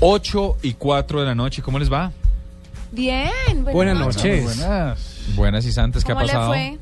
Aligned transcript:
Ocho 0.00 0.56
y 0.62 0.74
cuatro 0.74 1.20
de 1.20 1.26
la 1.26 1.34
noche, 1.34 1.62
¿cómo 1.62 1.78
les 1.78 1.92
va? 1.92 2.12
Bien, 2.92 3.30
buenas, 3.56 3.74
Buenas 3.74 3.98
noches. 3.98 4.42
noches. 4.44 4.58
Buenas. 4.58 5.16
Buenas 5.36 5.66
y 5.66 5.72
santas, 5.72 6.04
¿qué 6.04 6.12
ha 6.12 6.14
¿Cómo 6.14 6.26
le 6.26 6.32
pasado? 6.32 6.48
fue? 6.52 6.78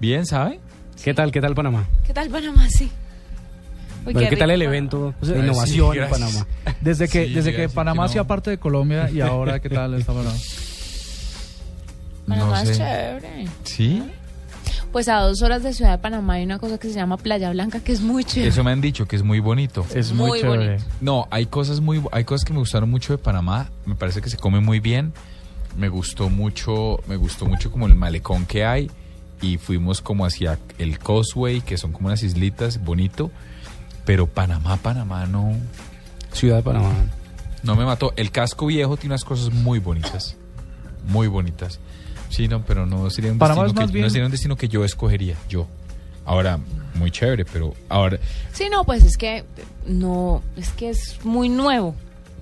Bien, 0.00 0.26
¿sabe? 0.26 0.60
¿Qué 1.02 1.12
tal? 1.14 1.30
¿Qué 1.30 1.40
tal 1.40 1.54
Panamá? 1.54 1.86
¿Qué 2.06 2.12
tal 2.14 2.28
Panamá? 2.30 2.68
Sí. 2.70 2.90
Uy, 4.06 4.12
Bueno, 4.14 4.28
¿Qué 4.28 4.36
tal 4.36 4.50
el 4.50 4.62
evento 4.62 5.14
O 5.20 5.24
sea, 5.24 5.34
de 5.36 5.40
innovación 5.42 5.92
sí, 5.92 5.98
en. 5.98 6.08
Panamá? 6.10 6.46
Desde 6.80 7.08
que, 7.08 7.26
Sí, 7.26 7.34
desde 7.34 7.54
que 7.54 7.68
Panamá 7.68 8.02
que 8.02 8.06
no. 8.06 8.10
hacía 8.10 8.24
parte 8.24 8.50
de 8.50 8.58
Colombia 8.58 9.10
y 9.10 9.20
ahora, 9.20 9.60
¿qué 9.60 9.68
tal 9.68 9.94
está 9.94 10.12
Panamá? 10.12 10.36
Panamá 12.26 12.46
no 12.50 12.56
es 12.62 12.68
sé. 12.68 12.74
chévere. 12.76 13.48
¿Sí? 13.64 14.02
Pues 14.94 15.08
a 15.08 15.18
dos 15.22 15.42
horas 15.42 15.64
de 15.64 15.72
Ciudad 15.72 15.90
de 15.90 15.98
Panamá 15.98 16.34
hay 16.34 16.44
una 16.44 16.60
cosa 16.60 16.78
que 16.78 16.86
se 16.86 16.94
llama 16.94 17.16
Playa 17.16 17.50
Blanca 17.50 17.80
que 17.80 17.90
es 17.90 18.00
muy 18.00 18.22
chévere. 18.22 18.50
Eso 18.50 18.62
me 18.62 18.70
han 18.70 18.80
dicho, 18.80 19.06
que 19.08 19.16
es 19.16 19.24
muy 19.24 19.40
bonito. 19.40 19.84
Es 19.92 20.12
muy, 20.12 20.28
Muy 20.28 20.40
chévere. 20.40 20.66
bonito. 20.76 20.84
No, 21.00 21.26
hay 21.32 21.46
cosas 21.46 21.80
muy, 21.80 22.00
hay 22.12 22.22
cosas 22.22 22.44
que 22.44 22.52
me 22.52 22.60
gustaron 22.60 22.88
mucho 22.88 23.12
de 23.12 23.18
Panamá. 23.18 23.70
Me 23.86 23.96
parece 23.96 24.22
que 24.22 24.30
se 24.30 24.36
come 24.36 24.60
muy 24.60 24.78
bien. 24.78 25.12
Me 25.76 25.88
gustó 25.88 26.30
mucho, 26.30 27.00
me 27.08 27.16
gustó 27.16 27.44
mucho 27.44 27.72
como 27.72 27.88
el 27.88 27.96
malecón 27.96 28.46
que 28.46 28.64
hay 28.64 28.88
y 29.42 29.58
fuimos 29.58 30.00
como 30.00 30.26
hacia 30.26 30.60
el 30.78 31.00
Causeway, 31.00 31.60
que 31.60 31.76
son 31.76 31.90
como 31.90 32.06
unas 32.06 32.22
islitas, 32.22 32.84
bonito. 32.84 33.32
Pero 34.04 34.28
Panamá, 34.28 34.76
Panamá 34.76 35.26
no, 35.26 35.54
Ciudad 36.30 36.58
de 36.58 36.62
Panamá. 36.62 36.92
no 37.64 37.74
me 37.74 37.84
mató. 37.84 38.12
El 38.14 38.30
casco 38.30 38.66
viejo 38.66 38.96
tiene 38.96 39.14
unas 39.14 39.24
cosas 39.24 39.52
muy 39.52 39.80
bonitas, 39.80 40.36
muy 41.08 41.26
bonitas. 41.26 41.80
Sí, 42.34 42.48
no, 42.48 42.64
pero 42.64 42.84
no 42.86 43.08
sería 43.10 43.32
un 43.32 43.38
Panamá 43.38 43.62
destino 43.64 43.80
es 43.80 43.84
más 43.86 43.90
que, 43.90 43.92
bien- 43.94 44.04
no 44.06 44.10
sería 44.10 44.24
un 44.26 44.32
destino 44.32 44.56
que 44.56 44.68
yo 44.68 44.84
escogería, 44.84 45.36
yo. 45.48 45.66
Ahora, 46.26 46.58
muy 46.94 47.10
chévere, 47.10 47.44
pero 47.44 47.74
ahora, 47.88 48.18
Sí, 48.52 48.68
no, 48.70 48.84
pues 48.84 49.04
es 49.04 49.16
que 49.16 49.44
no, 49.86 50.42
es 50.56 50.70
que 50.70 50.90
es 50.90 51.18
muy 51.24 51.48
nuevo. 51.48 51.94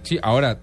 Sí, 0.04 0.18
ahora, 0.22 0.58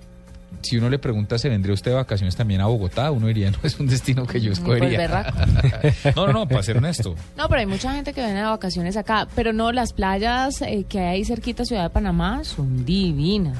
si 0.62 0.78
uno 0.78 0.90
le 0.90 1.00
pregunta, 1.00 1.38
¿se 1.38 1.48
vendría 1.50 1.74
usted 1.74 1.92
de 1.92 1.96
vacaciones 1.96 2.36
también 2.36 2.62
a 2.62 2.66
Bogotá? 2.68 3.12
Uno 3.12 3.28
diría, 3.28 3.52
no 3.52 3.58
es 3.64 3.80
un 3.80 3.88
destino 3.88 4.26
que 4.26 4.40
yo 4.42 4.50
Pues 4.50 4.60
escogería. 4.60 5.34
no, 6.16 6.28
no, 6.28 6.34
no, 6.34 6.48
para 6.48 6.64
ser 6.64 6.78
honesto. 6.78 7.16
No, 7.38 7.48
pero 7.50 7.60
hay 7.60 7.66
mucha 7.66 7.94
gente 7.94 8.14
que 8.14 8.22
viene 8.22 8.40
de 8.40 8.46
vacaciones 8.46 8.98
acá. 8.98 9.28
Pero 9.36 9.54
no, 9.54 9.72
las 9.72 9.94
playas 9.94 10.62
eh, 10.62 10.86
que 10.89 11.00
hay 11.00 11.08
ahí 11.20 11.26
cerquita 11.26 11.66
Ciudad 11.66 11.84
de 11.84 11.89
Panamá 11.89 12.44
son 12.44 12.86
divinas. 12.86 13.58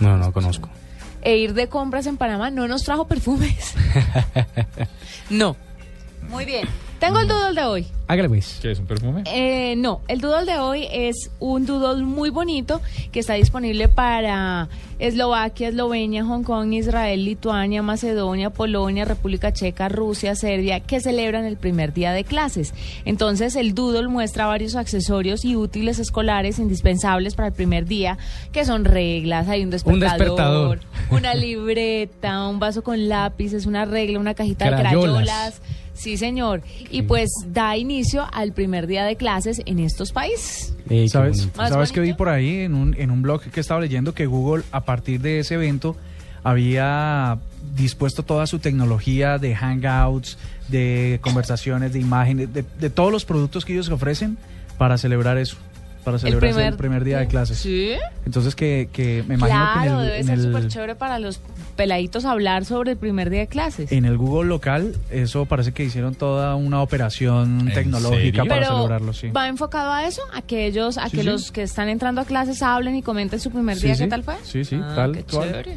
No, 0.00 0.16
no 0.16 0.32
conozco. 0.32 0.68
E 1.22 1.36
ir 1.36 1.54
de 1.54 1.68
compras 1.68 2.06
en 2.06 2.16
Panamá 2.16 2.50
no 2.50 2.66
nos 2.68 2.82
trajo 2.82 3.06
perfumes. 3.06 3.74
no. 5.30 5.56
Muy 6.28 6.44
bien. 6.44 6.68
Tengo 7.02 7.18
el 7.18 7.26
doodle 7.26 7.60
de 7.60 7.66
hoy. 7.66 7.86
Hágale 8.06 8.28
pues. 8.28 8.60
¿Qué 8.62 8.70
es 8.70 8.78
un 8.78 8.86
perfume? 8.86 9.24
Eh, 9.26 9.74
no, 9.74 10.02
el 10.06 10.20
doodle 10.20 10.52
de 10.52 10.58
hoy 10.60 10.86
es 10.88 11.32
un 11.40 11.66
doodle 11.66 12.04
muy 12.04 12.30
bonito 12.30 12.80
que 13.10 13.18
está 13.18 13.34
disponible 13.34 13.88
para 13.88 14.68
Eslovaquia, 15.00 15.70
Eslovenia, 15.70 16.24
Hong 16.24 16.44
Kong, 16.44 16.72
Israel, 16.72 17.24
Lituania, 17.24 17.82
Macedonia, 17.82 18.50
Polonia, 18.50 19.04
República 19.04 19.52
Checa, 19.52 19.88
Rusia, 19.88 20.36
Serbia, 20.36 20.78
que 20.78 21.00
celebran 21.00 21.44
el 21.44 21.56
primer 21.56 21.92
día 21.92 22.12
de 22.12 22.22
clases. 22.22 22.72
Entonces, 23.04 23.56
el 23.56 23.74
doodle 23.74 24.06
muestra 24.06 24.46
varios 24.46 24.76
accesorios 24.76 25.44
y 25.44 25.56
útiles 25.56 25.98
escolares 25.98 26.60
indispensables 26.60 27.34
para 27.34 27.48
el 27.48 27.54
primer 27.54 27.86
día, 27.86 28.16
que 28.52 28.64
son 28.64 28.84
reglas, 28.84 29.48
hay 29.48 29.64
un 29.64 29.70
despertador, 29.70 30.18
despertador. 30.18 30.80
una 31.10 31.34
libreta, 31.34 32.46
un 32.46 32.60
vaso 32.60 32.84
con 32.84 33.08
lápices, 33.08 33.66
una 33.66 33.86
regla, 33.86 34.20
una 34.20 34.34
cajita 34.34 34.70
de 34.70 34.76
Crayolas. 34.76 35.60
Sí, 36.02 36.16
señor. 36.16 36.62
Y 36.90 37.02
pues 37.02 37.30
da 37.46 37.76
inicio 37.76 38.26
al 38.32 38.52
primer 38.52 38.88
día 38.88 39.04
de 39.04 39.14
clases 39.14 39.62
en 39.66 39.78
estos 39.78 40.10
países. 40.10 40.74
Eh, 40.90 41.02
qué 41.04 41.08
¿Sabes. 41.08 41.48
Más 41.56 41.70
¿sabes 41.70 41.92
qué 41.92 42.00
vi 42.00 42.12
por 42.12 42.28
ahí 42.28 42.62
en 42.62 42.74
un, 42.74 42.96
en 42.98 43.12
un 43.12 43.22
blog 43.22 43.42
que 43.42 43.60
estaba 43.60 43.80
leyendo 43.80 44.12
que 44.12 44.26
Google 44.26 44.64
a 44.72 44.80
partir 44.80 45.20
de 45.20 45.38
ese 45.38 45.54
evento 45.54 45.96
había 46.42 47.38
dispuesto 47.76 48.24
toda 48.24 48.48
su 48.48 48.58
tecnología 48.58 49.38
de 49.38 49.54
hangouts, 49.54 50.38
de 50.66 51.20
conversaciones, 51.22 51.92
de 51.92 52.00
imágenes, 52.00 52.52
de, 52.52 52.64
de 52.80 52.90
todos 52.90 53.12
los 53.12 53.24
productos 53.24 53.64
que 53.64 53.72
ellos 53.74 53.88
ofrecen 53.88 54.38
para 54.78 54.98
celebrar 54.98 55.38
eso, 55.38 55.56
para 56.04 56.18
celebrar 56.18 56.58
el 56.60 56.76
primer 56.76 57.04
día 57.04 57.18
de 57.18 57.26
clases. 57.28 57.58
Sí. 57.58 57.92
Entonces 58.26 58.54
que, 58.54 58.88
que 58.92 59.24
me 59.28 59.34
imagino 59.34 59.58
Claro, 59.58 59.80
que 59.82 59.86
en 59.88 59.92
el, 59.98 60.04
debe 60.06 60.18
en 60.20 60.26
ser 60.26 60.38
el- 60.38 60.42
súper 60.44 60.68
chévere 60.68 60.94
para 60.96 61.18
los 61.18 61.40
peladitos 61.76 62.24
hablar 62.24 62.64
sobre 62.64 62.92
el 62.92 62.96
primer 62.98 63.30
día 63.30 63.40
de 63.40 63.46
clases. 63.46 63.90
en 63.92 64.04
el 64.04 64.16
Google 64.18 64.48
local, 64.48 64.94
eso 65.10 65.46
parece 65.46 65.72
que 65.72 65.84
hicieron 65.84 66.14
toda 66.14 66.54
una 66.56 66.82
operación 66.82 67.68
¿En 67.68 67.72
tecnológica 67.74 68.18
serio? 68.42 68.44
para 68.46 68.60
Pero 68.62 68.74
celebrarlo, 68.76 69.12
sí. 69.12 69.30
va 69.30 69.48
enfocado 69.48 69.90
a 69.92 70.06
eso, 70.06 70.22
a 70.34 70.42
que 70.42 70.66
ellos, 70.66 70.98
a 70.98 71.08
Sí, 71.08 71.16
que 71.16 71.22
sí. 71.22 71.28
los 71.28 71.50
que 71.52 71.62
están 71.62 71.88
entrando 71.88 72.20
a 72.20 72.24
clases 72.24 72.62
hablen 72.62 72.94
y 72.96 73.02
comenten 73.02 73.40
su 73.40 73.50
primer 73.50 73.76
Sí, 73.78 73.86
día, 73.86 73.94
sí. 73.94 74.04
¿qué 74.04 74.10
tal 74.10 74.22
fue? 74.22 74.34
Sí, 74.44 74.64
sí, 74.64 74.78
Ah, 74.82 74.92
tal 74.96 75.12
qué 75.12 75.24
chévere. 75.24 75.76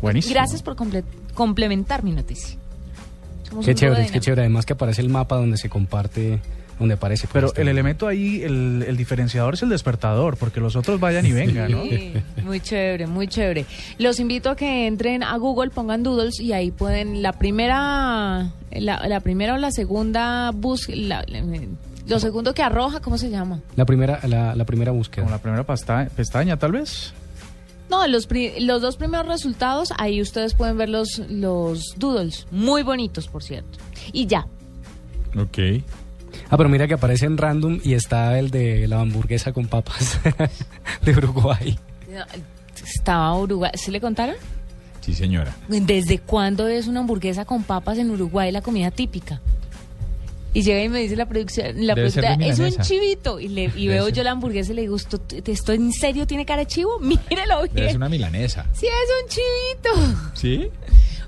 Buenísimo. 0.00 0.34
Gracias 0.34 0.62
por 0.62 0.74
comple- 0.76 1.04
complementar 1.34 2.02
mi 2.02 2.12
noticia. 2.12 2.56
Somos 3.48 3.66
Qué 3.66 3.74
chévere, 3.74 4.06
qué 4.10 4.20
chévere. 4.20 4.42
Además 4.42 4.64
que 4.64 4.72
aparece 4.72 5.02
el 5.02 5.08
mapa 5.10 5.36
donde 5.36 5.58
se 5.58 5.68
comparte, 5.68 6.40
donde 6.78 6.94
aparece. 6.94 7.22
pues, 7.26 7.32
Pero 7.34 7.46
este- 7.48 7.62
el 7.62 7.68
elemento 7.68 8.06
ahí, 8.08 8.42
el, 8.42 8.84
el 8.86 8.96
diferenciador 8.96 9.54
es 9.54 9.62
el 9.62 9.68
despertador, 9.68 10.36
porque 10.36 10.60
los 10.60 10.74
otros 10.76 10.98
vayan 10.98 11.24
y 11.26 11.32
vengan, 11.32 11.70
¿no? 11.70 11.82
Sí, 11.84 12.12
muy 12.44 12.60
chévere, 12.60 13.06
muy 13.06 13.28
chévere. 13.28 13.66
Los 13.98 14.18
invito 14.20 14.50
a 14.50 14.56
que 14.56 14.86
entren 14.86 15.22
a 15.22 15.36
Google, 15.36 15.70
pongan 15.70 16.02
Doodles 16.02 16.40
y 16.40 16.52
ahí 16.52 16.70
pueden 16.70 17.22
la 17.22 17.32
primera, 17.34 18.50
la, 18.72 19.06
la 19.08 19.20
primera 19.20 19.54
o 19.54 19.58
la 19.58 19.70
segunda 19.70 20.50
bus, 20.52 20.88
la- 20.88 21.24
la- 21.28 21.42
lo 22.06 22.18
segundo 22.18 22.52
que 22.52 22.62
arroja, 22.62 22.98
¿cómo 23.00 23.16
se 23.16 23.30
llama? 23.30 23.60
La 23.76 23.84
primera, 23.84 24.18
la, 24.26 24.56
la 24.56 24.64
primera 24.64 24.90
búsqueda. 24.90 25.22
Como 25.24 25.36
la 25.36 25.40
primera 25.40 25.62
pasta- 25.64 26.08
pestaña, 26.16 26.56
tal 26.58 26.72
vez. 26.72 27.12
No, 27.90 28.06
los, 28.08 28.26
pri- 28.26 28.58
los 28.60 28.80
dos 28.82 28.96
primeros 28.96 29.26
resultados, 29.28 29.92
ahí 29.98 30.20
ustedes 30.20 30.54
pueden 30.54 30.78
ver 30.78 30.88
los, 30.88 31.20
los 31.28 31.94
doodles, 31.98 32.46
muy 32.50 32.82
bonitos, 32.82 33.28
por 33.28 33.42
cierto. 33.44 33.78
Y 34.12 34.26
ya, 34.26 34.46
Ok. 35.38 35.58
Ah, 36.50 36.56
pero 36.56 36.68
mira 36.68 36.86
que 36.86 36.94
aparece 36.94 37.26
en 37.26 37.36
random 37.38 37.80
y 37.82 37.94
está 37.94 38.38
el 38.38 38.50
de 38.50 38.86
la 38.88 39.00
hamburguesa 39.00 39.52
con 39.52 39.66
papas 39.66 40.18
de 41.02 41.12
Uruguay. 41.12 41.78
estaba 42.84 43.36
Uruguay, 43.38 43.70
¿se 43.74 43.90
le 43.90 44.00
contaron? 44.00 44.36
Sí, 45.00 45.14
señora. 45.14 45.54
¿Desde 45.68 46.18
cuándo 46.18 46.68
es 46.68 46.86
una 46.86 47.00
hamburguesa 47.00 47.44
con 47.44 47.64
papas 47.64 47.98
en 47.98 48.10
Uruguay 48.10 48.52
la 48.52 48.62
comida 48.62 48.90
típica? 48.90 49.40
Y 50.54 50.62
llega 50.62 50.82
y 50.84 50.88
me 50.90 51.00
dice 51.00 51.16
la 51.16 51.24
producción, 51.26 51.86
la 51.86 51.94
productora, 51.94 52.34
es 52.34 52.58
un 52.58 52.70
chivito. 52.82 53.40
Y, 53.40 53.48
le, 53.48 53.70
y 53.74 53.88
veo 53.88 54.04
ser. 54.06 54.14
yo 54.14 54.22
la 54.22 54.32
hamburguesa 54.32 54.72
y 54.72 54.74
le 54.74 54.82
digo, 54.82 54.96
¿esto, 54.96 55.18
esto 55.46 55.72
en 55.72 55.90
serio 55.92 56.26
tiene 56.26 56.44
cara 56.44 56.60
de 56.60 56.66
chivo? 56.66 56.98
Mírelo 57.00 57.62
bien. 57.72 57.96
una 57.96 58.10
milanesa. 58.10 58.66
Sí, 58.74 58.86
es 58.86 59.22
un 59.22 59.28
chivito. 59.30 60.30
¿Sí? 60.34 60.68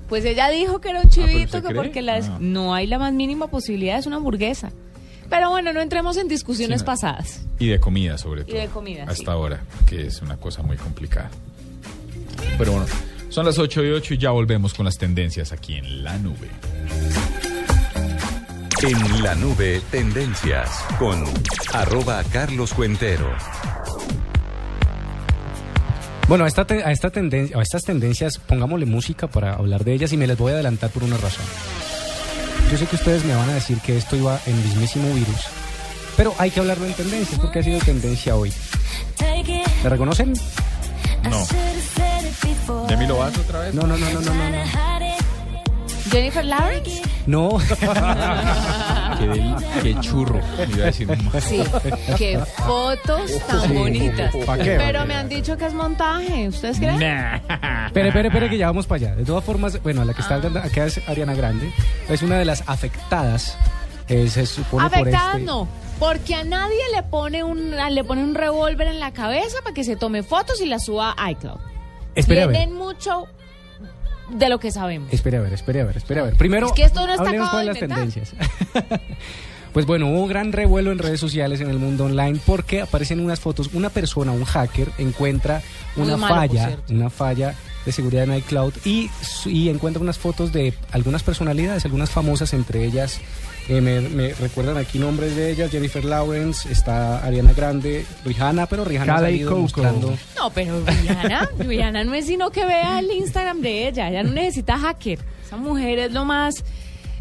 Pues 0.07 0.23
ella 0.25 0.49
dijo 0.49 0.79
que 0.79 0.89
era 0.89 1.01
un 1.01 1.09
pero 1.09 1.27
chivito, 1.27 1.57
¿usted 1.57 1.69
que 1.69 1.75
porque 1.75 2.03
las, 2.03 2.29
Ah. 2.29 2.37
no 2.39 2.75
hay 2.75 2.85
la 2.85 2.99
más 2.99 3.11
mínima 3.13 3.47
posibilidad, 3.47 3.97
es 3.97 4.05
una 4.05 4.17
hamburguesa. 4.17 4.71
Pero 5.29 5.49
bueno, 5.49 5.73
no 5.73 5.81
entremos 5.81 6.17
en 6.17 6.27
discusiones 6.27 6.81
Sí, 6.81 6.85
pasadas. 6.85 7.41
Y 7.59 7.67
de 7.67 7.79
comida, 7.79 8.17
sobre 8.17 8.43
todo. 8.45 8.57
de 8.57 8.67
comida, 8.67 9.03
Hasta 9.03 9.15
sí. 9.15 9.29
ahora, 9.29 9.61
que 9.87 10.07
es 10.07 10.21
una 10.21 10.37
cosa 10.37 10.61
muy 10.61 10.77
complicada. 10.77 11.29
Pero 12.57 12.71
bueno, 12.73 12.87
son 13.29 13.45
las 13.45 13.57
8 13.57 13.83
y 13.83 13.89
8 13.91 14.13
y 14.13 14.17
ya 14.17 14.31
volvemos 14.31 14.73
con 14.73 14.85
las 14.85 14.97
tendencias 14.97 15.51
aquí 15.51 15.75
en 15.75 16.03
la 16.03 16.17
nube. 16.17 16.49
En 18.83 19.23
la 19.23 19.33
nube, 19.35 19.81
tendencias 19.89 20.69
con 20.99 21.23
arroba 21.73 22.23
Carlos 22.31 22.73
Cuentero. 22.73 23.31
Bueno, 26.27 26.43
a, 26.43 26.47
esta 26.47 26.65
te- 26.65 26.83
a, 26.83 26.91
esta 26.91 27.11
tenden- 27.11 27.55
a 27.55 27.61
estas 27.61 27.83
tendencias 27.83 28.37
pongámosle 28.39 28.85
música 28.85 29.27
para 29.27 29.53
hablar 29.53 29.83
de 29.83 29.93
ellas 29.93 30.11
y 30.13 30.17
me 30.17 30.27
les 30.27 30.37
voy 30.37 30.51
a 30.51 30.55
adelantar 30.55 30.89
por 30.89 31.03
una 31.03 31.17
razón. 31.17 31.45
Yo 32.71 32.77
sé 32.77 32.87
que 32.87 32.95
ustedes 32.95 33.23
me 33.25 33.35
van 33.35 33.49
a 33.49 33.53
decir 33.53 33.79
que 33.79 33.97
esto 33.97 34.15
iba 34.15 34.39
en 34.45 34.55
mismísimo 34.63 35.13
virus, 35.13 35.45
pero 36.17 36.33
hay 36.37 36.51
que 36.51 36.59
hablarlo 36.59 36.85
en 36.85 36.93
tendencias 36.93 37.39
porque 37.39 37.59
ha 37.59 37.63
sido 37.63 37.79
tendencia 37.79 38.35
hoy. 38.35 38.51
¿Me 39.83 39.89
reconocen? 39.89 40.33
No. 41.29 41.45
¿Demi 42.87 43.07
Lovato 43.07 43.41
otra 43.41 43.59
vez? 43.59 43.73
No, 43.73 43.83
no, 43.83 43.97
no, 43.97 44.09
no, 44.09 44.21
no, 44.21 44.33
no. 44.33 44.49
no. 44.49 44.84
Jennifer 46.15 46.45
Lawrence. 46.45 47.01
No. 47.27 47.57
Qué, 49.19 49.27
del- 49.27 49.55
qué 49.83 49.99
churro. 50.01 50.39
Me 50.57 50.73
iba 50.73 50.83
a 50.83 50.85
decir 50.87 51.09
un 51.09 51.41
Sí, 51.41 51.61
qué 52.17 52.39
fotos 52.65 53.31
tan 53.47 53.61
Sí. 53.67 53.73
bonitas. 53.73 54.35
¿Pa' 54.45 54.57
qué? 54.57 54.75
Pero 54.77 55.05
me 55.05 55.13
han 55.15 55.27
dicho 55.29 55.57
que 55.57 55.65
es 55.65 55.73
montaje. 55.73 56.47
¿Ustedes 56.47 56.77
creen? 56.77 57.01
Espere, 57.01 58.07
espere, 58.09 58.27
espere, 58.27 58.49
que 58.49 58.57
ya 58.57 58.67
vamos 58.67 58.87
para 58.87 59.07
allá. 59.07 59.15
De 59.15 59.23
todas 59.25 59.43
formas, 59.43 59.81
bueno, 59.83 60.03
la 60.05 60.13
que 60.13 60.21
está 60.21 60.35
hablando 60.35 60.59
acá 60.59 60.85
es 60.85 61.01
Ariana 61.07 61.33
Grande. 61.33 61.71
Es 62.09 62.21
una 62.21 62.37
de 62.37 62.45
las 62.45 62.63
afectadas. 62.67 63.57
eh, 64.07 64.27
se 64.29 64.45
supone 64.45 64.87
por 64.89 64.99
Afectadas 64.99 65.33
este. 65.35 65.45
no, 65.45 65.67
porque 65.99 66.35
a 66.35 66.43
nadie 66.43 66.77
le 66.93 67.01
pone 67.03 67.43
un 67.43 67.71
le 67.71 68.03
pone 68.03 68.23
un 68.23 68.35
revólver 68.35 68.87
en 68.87 68.99
la 68.99 69.11
cabeza 69.11 69.57
para 69.63 69.73
que 69.73 69.83
se 69.83 69.95
tome 69.95 70.21
fotos 70.23 70.61
y 70.61 70.65
las 70.67 70.85
suba 70.85 71.15
a 71.17 71.31
iCloud. 71.31 71.57
Espere 72.13 72.43
a 72.43 72.47
ver. 72.47 72.55
Tienen 72.57 72.75
mucho 72.77 73.25
de 74.29 74.49
lo 74.49 74.59
que 74.59 74.71
sabemos. 74.71 75.11
Espere 75.11 75.37
a 75.37 75.41
ver, 75.41 75.53
espere 75.53 75.81
a 75.81 75.85
ver, 75.85 75.97
espere 75.97 76.19
a 76.19 76.23
ver. 76.23 76.35
Primero, 76.35 76.67
Es 76.67 76.73
que 76.73 76.83
esto 76.83 77.05
no 77.05 77.13
está 77.13 77.25
hablemos 77.25 77.49
con 77.49 77.65
las 77.65 77.79
tendencias. 77.79 78.33
pues 79.73 79.85
bueno, 79.85 80.07
hubo 80.09 80.23
un 80.23 80.29
gran 80.29 80.51
revuelo 80.51 80.91
en 80.91 80.99
redes 80.99 81.19
sociales 81.19 81.61
en 81.61 81.69
el 81.69 81.79
mundo 81.79 82.05
online 82.05 82.39
porque 82.45 82.81
aparecen 82.81 83.19
unas 83.19 83.39
fotos. 83.39 83.69
Una 83.73 83.89
persona, 83.89 84.31
un 84.31 84.45
hacker, 84.45 84.89
encuentra 84.97 85.61
una 85.95 86.17
malo, 86.17 86.35
falla, 86.35 86.77
una 86.89 87.09
falla 87.09 87.55
de 87.85 87.91
seguridad 87.91 88.23
en 88.23 88.35
iCloud 88.35 88.73
y, 88.83 89.09
y 89.45 89.69
encuentra 89.69 90.01
unas 90.01 90.17
fotos 90.17 90.51
de 90.51 90.73
algunas 90.91 91.23
personalidades, 91.23 91.85
algunas 91.85 92.09
famosas, 92.09 92.53
entre 92.53 92.83
ellas. 92.83 93.19
Eh, 93.67 93.81
me, 93.81 93.99
me 94.01 94.33
recuerdan 94.33 94.77
aquí 94.77 94.99
nombres 94.99 95.35
de 95.35 95.51
ellas, 95.51 95.71
Jennifer 95.71 96.05
Lawrence, 96.05 96.71
está 96.71 97.25
Ariana 97.25 97.53
Grande, 97.53 98.05
Rihanna, 98.23 98.67
pero 98.67 98.85
Rihanna 98.85 99.15
ha 99.17 99.43
Coco. 99.43 99.57
mostrando 99.61 100.17
No, 100.37 100.49
pero 100.51 100.81
Rihanna, 100.85 101.49
Rihanna 101.59 102.03
no 102.03 102.13
es 102.13 102.27
sino 102.27 102.51
que 102.51 102.65
vea 102.65 102.99
el 102.99 103.09
Instagram 103.11 103.61
de 103.61 103.87
ella. 103.87 104.09
Ella 104.09 104.23
no 104.23 104.31
necesita 104.31 104.77
hacker. 104.77 105.19
Esa 105.45 105.57
mujer 105.57 105.99
es 105.99 106.11
lo 106.11 106.25
más 106.25 106.63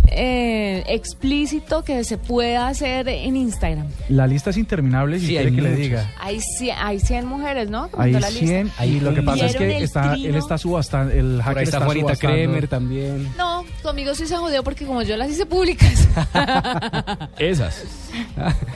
eh, 0.09 0.83
explícito 0.89 1.83
que 1.85 2.05
se 2.05 2.19
pueda 2.19 2.69
hacer 2.69 3.09
en 3.09 3.37
Instagram. 3.37 3.87
La 4.09 4.27
lista 4.27 4.51
es 4.51 4.57
interminable 4.57 5.19
si 5.19 5.27
Sí, 5.27 5.33
quiere 5.33 5.53
que 5.55 5.63
le 5.63 5.75
diga. 5.77 6.11
Hay 6.21 6.41
100, 6.41 6.77
hay 6.79 7.01
100 7.01 7.27
mujeres, 7.27 7.69
¿no? 7.71 7.89
Hay 7.99 8.13
la 8.13 8.31
lista. 8.31 8.47
100 8.47 8.73
y 8.85 9.01
lo 9.01 9.15
que 9.15 9.23
pasa 9.23 9.47
es 9.47 9.53
¿Vieron 9.53 9.69
que 9.71 9.77
el 9.79 9.83
está, 9.85 10.15
él 10.15 10.35
está 10.35 10.59
subastando, 10.59 11.13
el 11.13 11.41
hacker 11.43 11.63
está 11.65 11.77
está 11.79 11.85
Juanita 11.87 12.07
subastando. 12.09 12.35
Kremer 12.37 12.69
también. 12.69 13.29
No, 13.37 13.65
conmigo 13.83 14.15
sí 14.15 14.27
se 14.27 14.37
jodió 14.37 14.63
porque 14.63 14.85
como 14.87 15.03
yo 15.03 15.17
las 15.17 15.31
hice 15.31 15.47
públicas. 15.47 16.09
Esas. 17.39 17.83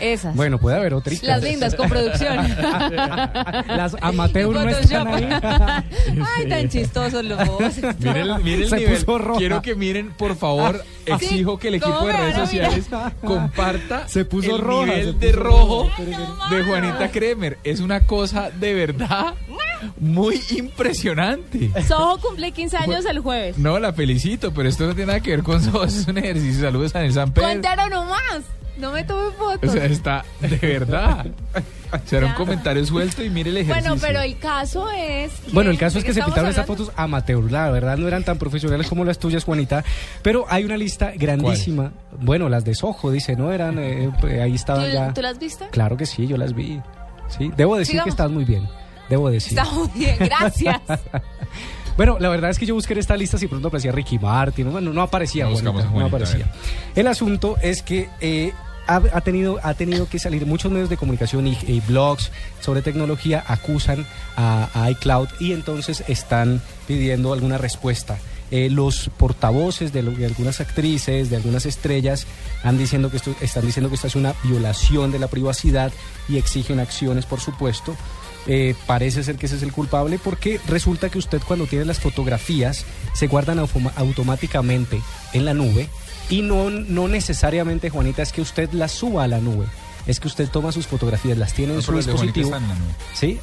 Esas. 0.01 0.35
Bueno, 0.35 0.59
puede 0.59 0.77
haber 0.77 0.95
otra. 0.95 1.13
Las 1.23 1.43
lindas 1.43 1.75
con 1.75 1.89
producción. 1.89 2.37
Las 3.69 3.97
amateur 4.01 4.53
no 4.53 4.69
están 4.69 5.07
ahí. 5.09 5.29
Ay, 6.37 6.49
tan 6.49 6.69
chistosos 6.69 7.25
los 7.25 7.39
dos. 7.47 7.75
Miren, 8.01 8.17
el- 8.17 8.43
miren 8.43 8.63
el 8.63 8.69
Se 8.71 8.77
nivel. 8.77 8.95
puso 9.05 9.19
roja. 9.19 9.39
Quiero 9.39 9.63
que 9.63 9.75
miren, 9.75 10.11
por 10.13 10.37
favor, 10.37 10.83
exijo 11.09 11.59
que 11.59 11.69
el 11.69 11.75
equipo 11.75 11.95
¿cómo 11.95 12.07
de 12.07 12.13
redes 12.13 12.37
sociales 12.37 12.87
comparta 13.23 14.09
Se 14.09 14.25
puso 14.25 14.57
el 14.57 14.63
roja, 14.63 14.87
nivel 14.87 15.13
se 15.13 15.27
de 15.27 15.33
rojo 15.33 15.91
roja. 15.99 16.55
de 16.55 16.65
Juanita 16.65 17.11
Kremer. 17.11 17.59
Es 17.65 17.81
una 17.81 18.01
cosa 18.07 18.51
de 18.51 18.75
verdad 18.75 19.35
muy 19.99 20.41
impresionante. 20.51 21.71
Soho 21.87 22.19
cumple 22.19 22.53
15 22.53 22.77
años 22.77 23.05
el 23.05 23.21
jueves. 23.21 23.59
No, 23.59 23.79
la 23.79 23.93
felicito, 23.93 24.53
pero 24.53 24.69
esto 24.69 24.87
no 24.87 24.95
tiene 24.95 25.07
nada 25.09 25.21
que 25.21 25.31
ver 25.31 25.43
con 25.43 25.61
eso. 25.61 25.85
Es 25.85 26.07
un 26.07 26.19
ejercicio. 26.19 26.63
Saludos 26.63 26.95
a 26.95 27.11
San 27.11 27.33
Pedro. 27.33 27.49
Cuéntalo 27.49 27.89
nomás. 27.89 28.43
No 28.79 28.93
me 28.93 29.03
tome 29.05 29.27
O 29.29 29.33
fotos. 29.33 29.73
sea, 29.73 29.85
está 29.87 30.25
de 30.41 30.57
verdad. 30.57 31.27
Será 32.05 32.27
un 32.27 32.33
comentario 32.35 32.85
suelto 32.85 33.25
y 33.25 33.31
mire 33.31 33.49
el 33.51 33.57
ejercicio. 33.57 33.91
bueno, 33.91 34.01
pero 34.07 34.21
el 34.21 34.39
caso 34.39 34.91
es. 34.91 35.33
Bueno, 35.53 35.71
el 35.71 35.79
caso 35.79 35.99
es 35.99 36.05
¿de 36.05 36.09
que 36.09 36.15
se 36.15 36.23
pintaron 36.23 36.51
esas 36.51 36.67
fotos 36.67 36.93
amateur, 36.97 37.51
la 37.51 37.71
verdad 37.71 37.97
no 37.97 38.07
eran 38.07 38.25
tan 38.25 38.37
profesionales 38.39 38.87
como 38.89 39.05
las 39.05 39.19
tuyas, 39.19 39.45
Juanita, 39.45 39.83
pero 40.23 40.45
hay 40.51 40.65
una 40.65 40.77
lista 40.77 41.13
grandísima. 41.17 41.93
Bueno, 42.21 42.49
las 42.51 42.65
de 42.65 42.75
Soho, 42.75 43.11
dice, 43.11 43.37
¿no? 43.37 43.53
Eran, 43.53 43.79
eh, 43.79 44.11
eh, 44.25 44.43
ahí 44.43 44.51
¿Tú, 44.51 44.57
estaban 44.57 44.93
ya. 44.93 45.15
tú 45.15 45.23
las 45.23 45.39
viste? 45.39 45.67
Claro 45.71 45.97
que 45.97 46.05
sí, 46.07 46.27
yo 46.27 46.37
las 46.37 46.55
vi. 46.55 46.81
Sí, 47.29 47.51
debo 47.57 47.77
decir 47.77 47.93
Sigamos. 47.93 48.05
que 48.05 48.11
estás 48.11 48.31
muy 48.31 48.45
bien. 48.45 48.69
Debo 49.09 49.31
decir. 49.31 49.59
Está 49.59 49.71
muy 49.73 49.89
bien, 49.95 50.17
gracias. 50.21 50.81
Bueno, 51.97 52.17
la 52.21 52.29
verdad 52.29 52.51
es 52.51 52.61
que 52.61 52.65
yo 52.65 52.77
busqué 52.77 52.97
esta 52.97 53.17
lista 53.17 53.39
si 53.39 53.49
pronto 53.49 53.67
aparecía 53.67 53.91
Ricky 53.91 54.21
Martin. 54.21 54.71
Bueno, 54.71 54.93
no 54.93 55.03
aparecía, 55.03 55.47
No 55.47 55.51
buscamos 55.51 55.83
Juanita, 55.83 55.99
a 55.99 56.01
no 56.01 56.07
aparecía. 56.07 56.47
El 56.95 57.09
asunto 57.09 57.57
es 57.61 57.83
que 57.83 58.09
eh, 58.21 58.53
ha, 58.89 59.21
tenido, 59.21 59.61
ha 59.63 59.75
tenido 59.75 60.09
que 60.09 60.19
salir 60.19 60.47
muchos 60.47 60.73
medios 60.73 60.89
de 60.89 60.97
comunicación 60.97 61.47
y, 61.47 61.81
blogs 61.87 62.31
sobre 62.61 62.81
tecnología 62.83 63.45
acusan 63.47 64.07
a, 64.37 64.89
iCloud 64.91 65.29
y 65.39 65.53
entonces 65.53 66.03
están 66.09 66.63
pidiendo 66.87 67.33
alguna 67.33 67.59
respuesta. 67.59 68.19
Eh, 68.51 68.71
los 68.71 69.11
portavoces 69.19 69.93
de, 69.93 70.01
algunas 70.01 70.61
actrices, 70.63 71.29
de 71.29 71.37
algunas 71.37 71.67
estrellas, 71.67 72.27
han 72.65 72.79
diciendo 72.79 73.11
que 73.11 73.19
esto, 73.19 73.35
están 73.43 73.67
diciendo 73.67 73.91
que 73.91 73.97
esto 73.97 74.07
es 74.07 74.17
una 74.17 74.35
violación 74.43 75.13
de 75.13 75.19
la 75.19 75.29
privacidad 75.29 75.93
y 76.29 76.39
exigen 76.39 76.81
acciones, 76.81 77.27
por 77.27 77.41
supuesto. 77.41 77.95
Eh, 78.47 78.75
parece 78.87 79.23
ser 79.23 79.37
que 79.37 79.45
ese 79.45 79.57
es 79.57 79.63
el 79.63 79.73
culpable 79.73 80.19
porque 80.19 80.59
resulta 80.67 81.11
que 81.11 81.19
usted 81.19 81.43
cuando 81.47 81.67
tiene 81.67 81.85
las 81.85 82.01
fotografías 82.01 82.87
se 83.13 83.27
guardan 83.27 83.59
automáticamente 83.59 85.03
en 85.35 85.45
la 85.45 85.53
nube 85.53 85.91
y 86.31 86.43
no, 86.43 86.71
no 86.71 87.09
necesariamente, 87.09 87.91
Juanita, 87.91 88.23
es 88.23 88.33
que 88.33 88.41
usted 88.41 88.71
las 88.73 88.93
suba 88.93 89.25
a 89.25 89.29
la 89.29 89.41
nube. 89.41 89.67
Es 90.07 90.21
que 90.21 90.29
usted 90.29 90.49
toma 90.49 90.73
sus 90.73 90.87
fotografías, 90.87 91.37
las 91.37 91.53
tiene 91.53 91.75
en 91.75 91.83
su 91.83 91.95
dispositivo. 91.95 92.47
están 92.47 92.63
en 92.63 92.69
la 92.69 92.75
nube. 92.77 92.95
¿Sí? 93.15 93.39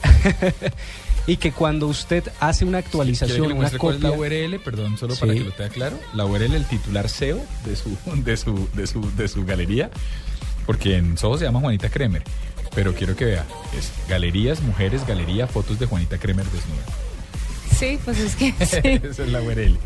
y 1.28 1.38
que 1.38 1.52
cuando 1.52 1.88
usted 1.88 2.24
hace 2.40 2.66
una 2.66 2.80
¿Quiere 2.80 2.84
que 2.84 2.88
actualización, 2.88 3.52
una 3.52 3.68
es 3.68 3.74
la 3.74 3.80
copia. 3.80 4.12
URL? 4.12 4.60
Perdón, 4.60 4.98
solo 4.98 5.16
para 5.16 5.34
que 5.34 5.42
lo 5.42 5.52
tenga 5.52 5.70
claro. 5.70 6.00
La 6.14 6.26
URL, 6.26 6.54
el 6.54 6.66
titular 6.66 7.10
SEO 7.10 7.40
de 7.66 7.76
su, 7.76 7.98
de 8.24 8.38
su, 8.38 8.68
de 8.74 8.88
su, 8.88 9.16
de 9.16 9.28
su 9.28 9.46
galería. 9.46 9.92
Porque 10.66 10.98
en 10.98 11.18
Soho 11.18 11.38
se 11.38 11.46
llama 11.46 11.60
Juanita 11.60 11.90
Kremer. 11.90 12.24
Pero 12.74 12.94
quiero 12.94 13.16
que 13.16 13.26
vea. 13.26 13.46
Es 13.78 13.92
galerías, 14.10 14.62
mujeres, 14.62 15.06
galería, 15.06 15.48
fotos 15.48 15.80
de 15.80 15.86
Juanita 15.86 16.18
Kremer 16.18 16.46
desnuda. 16.46 16.84
Sí, 17.77 17.98
pues 18.04 18.19
es 18.19 18.36
que 18.36 18.51
sí. 18.66 18.80
Esa 19.07 19.24
es 19.24 19.31
la 19.31 19.42
URL. 19.42 19.77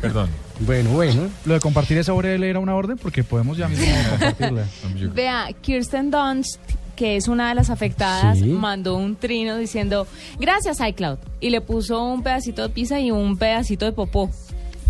Perdón. 0.00 0.28
Bueno, 0.60 0.90
bueno. 0.90 1.28
Lo 1.44 1.54
de 1.54 1.60
compartir 1.60 1.98
esa 1.98 2.12
URL 2.12 2.42
era 2.44 2.58
una 2.58 2.74
orden 2.74 2.96
porque 2.98 3.22
podemos 3.24 3.56
ya 3.56 3.68
mismo 3.68 3.86
compartirla. 4.10 4.64
Vea, 5.14 5.48
Kirsten 5.60 6.10
Dunst, 6.10 6.58
que 6.96 7.16
es 7.16 7.28
una 7.28 7.48
de 7.50 7.54
las 7.54 7.70
afectadas, 7.70 8.38
Sí. 8.38 8.44
mandó 8.46 8.96
un 8.96 9.14
trino 9.16 9.56
diciendo, 9.56 10.06
gracias 10.40 10.78
iCloud. 10.80 11.18
Y 11.40 11.50
le 11.50 11.60
puso 11.60 12.02
un 12.04 12.22
pedacito 12.22 12.62
de 12.62 12.68
pizza 12.70 12.98
y 12.98 13.10
un 13.10 13.36
pedacito 13.36 13.84
de 13.84 13.92
popó. 13.92 14.30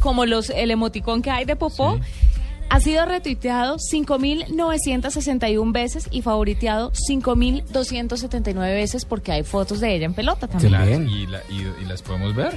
Como 0.00 0.25
los, 0.26 0.50
el 0.50 0.71
emoticón 0.71 1.23
que 1.23 1.30
hay 1.30 1.45
de 1.45 1.57
popó. 1.57 1.97
Sí. 1.97 2.00
Ha 2.71 2.81
sido 2.81 3.07
retuiteado 3.07 3.77
5.961 3.93 5.73
veces 5.73 6.07
y 6.11 6.23
favoriteado 6.23 6.93
5.279 6.93 8.55
veces 8.75 9.05
porque 9.05 9.33
hay 9.33 9.43
fotos 9.43 9.81
de 9.81 9.95
ella 9.95 10.07
en 10.07 10.15
pelota 10.15 10.47
también. 10.49 10.87
Bien. 10.87 11.09
y, 11.09 11.27
la- 11.27 11.43
y- 11.49 11.83
y 11.83 11.85
las 11.87 12.03
podemos 12.03 12.35
ver. 12.35 12.57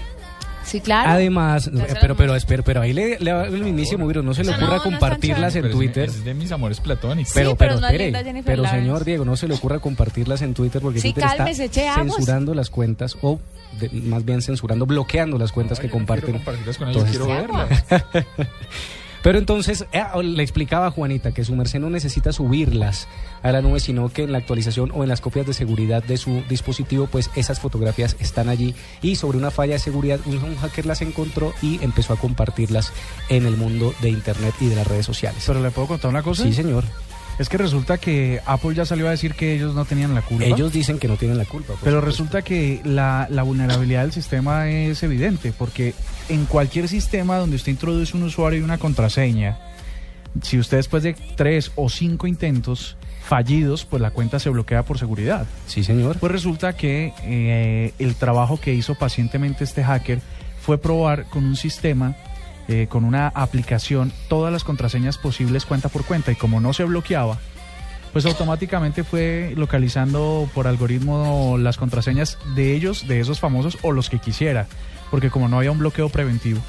Sí, 0.63 0.79
claro. 0.79 1.09
Además, 1.09 1.71
pero, 1.99 2.15
pero, 2.15 2.35
espero, 2.35 2.61
pero 2.63 2.81
ahí 2.81 2.93
le, 2.93 3.17
le 3.19 3.31
el 3.31 3.67
inicio 3.67 3.97
movido, 3.97 4.21
no 4.21 4.35
se 4.35 4.43
le 4.43 4.51
ocurra 4.51 4.61
no, 4.67 4.69
no 4.69 4.75
están 4.77 4.91
compartirlas 4.91 5.55
en 5.55 5.61
Pero 5.63 5.73
Twitter. 5.73 6.03
Es 6.09 6.23
de 6.23 6.33
mis 6.35 6.51
amores 6.51 6.79
platónicos. 6.79 7.33
Pero, 7.33 7.51
Sí, 7.51 7.55
pero, 7.57 7.75
pero 7.77 7.87
espere, 7.87 8.11
linda 8.11 8.43
pero 8.45 8.67
señor 8.67 9.03
Diego, 9.03 9.25
no 9.25 9.35
se 9.35 9.47
le 9.47 9.55
ocurra 9.55 9.79
compartirlas 9.79 10.43
en 10.43 10.53
Twitter 10.53 10.79
porque 10.81 10.99
Sí, 10.99 11.13
Twitter 11.13 11.31
cálmese, 11.35 11.65
está 11.65 11.95
censurando 11.95 12.53
las 12.53 12.69
cuentas 12.69 13.17
o 13.23 13.39
de- 13.79 13.89
más 13.89 14.23
bien 14.23 14.43
censurando, 14.43 14.85
bloqueando 14.85 15.39
las 15.39 15.51
cuentas 15.51 15.79
que 15.79 15.89
comparten. 15.89 16.25
Quiero 16.25 16.39
compartirlas 16.45 16.77
con 16.77 16.89
ellos, 16.89 17.05
Entonces, 17.05 17.25
quiero 17.27 17.41
verlas. 17.41 18.47
Pero 19.23 19.37
entonces 19.37 19.85
eh, 19.91 20.03
le 20.23 20.41
explicaba 20.41 20.87
a 20.87 20.91
Juanita 20.91 21.31
que 21.31 21.43
su 21.43 21.55
merced 21.55 21.79
no 21.79 21.89
necesita 21.89 22.31
subirlas 22.31 23.07
a 23.43 23.51
la 23.51 23.61
nube, 23.61 23.79
sino 23.79 24.09
que 24.09 24.23
en 24.23 24.31
la 24.31 24.39
actualización 24.39 24.91
o 24.93 25.03
en 25.03 25.09
las 25.09 25.21
copias 25.21 25.45
de 25.45 25.53
seguridad 25.53 26.03
de 26.03 26.17
su 26.17 26.43
dispositivo, 26.49 27.07
pues 27.07 27.29
esas 27.35 27.59
fotografías 27.59 28.15
están 28.19 28.49
allí. 28.49 28.73
Y 29.01 29.15
sobre 29.15 29.37
una 29.37 29.51
falla 29.51 29.73
de 29.73 29.79
seguridad, 29.79 30.19
un, 30.25 30.37
un 30.43 30.55
hacker 30.55 30.85
las 30.85 31.01
encontró 31.01 31.53
y 31.61 31.83
empezó 31.83 32.13
a 32.13 32.17
compartirlas 32.17 32.91
en 33.29 33.45
el 33.45 33.57
mundo 33.57 33.93
de 34.01 34.09
Internet 34.09 34.55
y 34.59 34.67
de 34.67 34.75
las 34.75 34.87
redes 34.87 35.05
sociales. 35.05 35.43
Pero 35.45 35.61
le 35.61 35.71
puedo 35.71 35.87
contar 35.87 36.09
una 36.09 36.23
cosa. 36.23 36.43
Sí, 36.43 36.53
señor. 36.53 36.83
Es 37.41 37.49
que 37.49 37.57
resulta 37.57 37.97
que 37.97 38.39
Apple 38.45 38.75
ya 38.75 38.85
salió 38.85 39.07
a 39.07 39.09
decir 39.11 39.33
que 39.33 39.55
ellos 39.55 39.73
no 39.73 39.83
tenían 39.83 40.13
la 40.13 40.21
culpa. 40.21 40.45
Ellos 40.45 40.71
dicen 40.71 40.99
que 40.99 41.07
no 41.07 41.17
tienen 41.17 41.39
la 41.39 41.45
culpa. 41.45 41.73
Pero 41.81 41.97
supuesto. 41.97 42.01
resulta 42.01 42.41
que 42.43 42.81
la, 42.83 43.25
la 43.31 43.41
vulnerabilidad 43.41 44.03
del 44.03 44.11
sistema 44.11 44.69
es 44.69 45.01
evidente, 45.01 45.51
porque 45.51 45.95
en 46.29 46.45
cualquier 46.45 46.87
sistema 46.87 47.37
donde 47.37 47.55
usted 47.55 47.71
introduce 47.71 48.15
un 48.15 48.21
usuario 48.21 48.59
y 48.59 48.61
una 48.61 48.77
contraseña, 48.77 49.57
si 50.43 50.59
usted 50.59 50.77
después 50.77 51.01
de 51.01 51.15
tres 51.35 51.71
o 51.75 51.89
cinco 51.89 52.27
intentos 52.27 52.95
fallidos, 53.23 53.85
pues 53.85 54.03
la 54.03 54.11
cuenta 54.11 54.37
se 54.39 54.51
bloquea 54.51 54.83
por 54.83 54.99
seguridad. 54.99 55.47
Sí, 55.65 55.83
señor. 55.83 56.19
Pues 56.19 56.31
resulta 56.31 56.73
que 56.73 57.11
eh, 57.23 57.93
el 57.97 58.13
trabajo 58.13 58.59
que 58.59 58.75
hizo 58.75 58.93
pacientemente 58.93 59.63
este 59.63 59.83
hacker 59.83 60.21
fue 60.61 60.77
probar 60.77 61.25
con 61.25 61.43
un 61.43 61.55
sistema, 61.55 62.15
eh, 62.71 62.87
con 62.87 63.03
una 63.03 63.27
aplicación, 63.27 64.13
todas 64.29 64.51
las 64.53 64.63
contraseñas 64.63 65.17
posibles 65.17 65.65
cuenta 65.65 65.89
por 65.89 66.05
cuenta 66.05 66.31
y 66.31 66.35
como 66.35 66.59
no 66.61 66.71
se 66.73 66.85
bloqueaba, 66.85 67.37
pues 68.13 68.25
automáticamente 68.25 69.03
fue 69.03 69.53
localizando 69.57 70.49
por 70.53 70.67
algoritmo 70.67 71.57
las 71.57 71.77
contraseñas 71.77 72.37
de 72.55 72.73
ellos, 72.73 73.07
de 73.07 73.19
esos 73.19 73.39
famosos 73.39 73.77
o 73.81 73.91
los 73.91 74.09
que 74.09 74.19
quisiera, 74.19 74.67
porque 75.09 75.29
como 75.29 75.47
no 75.47 75.57
había 75.57 75.71
un 75.71 75.79
bloqueo 75.79 76.09
preventivo. 76.09 76.61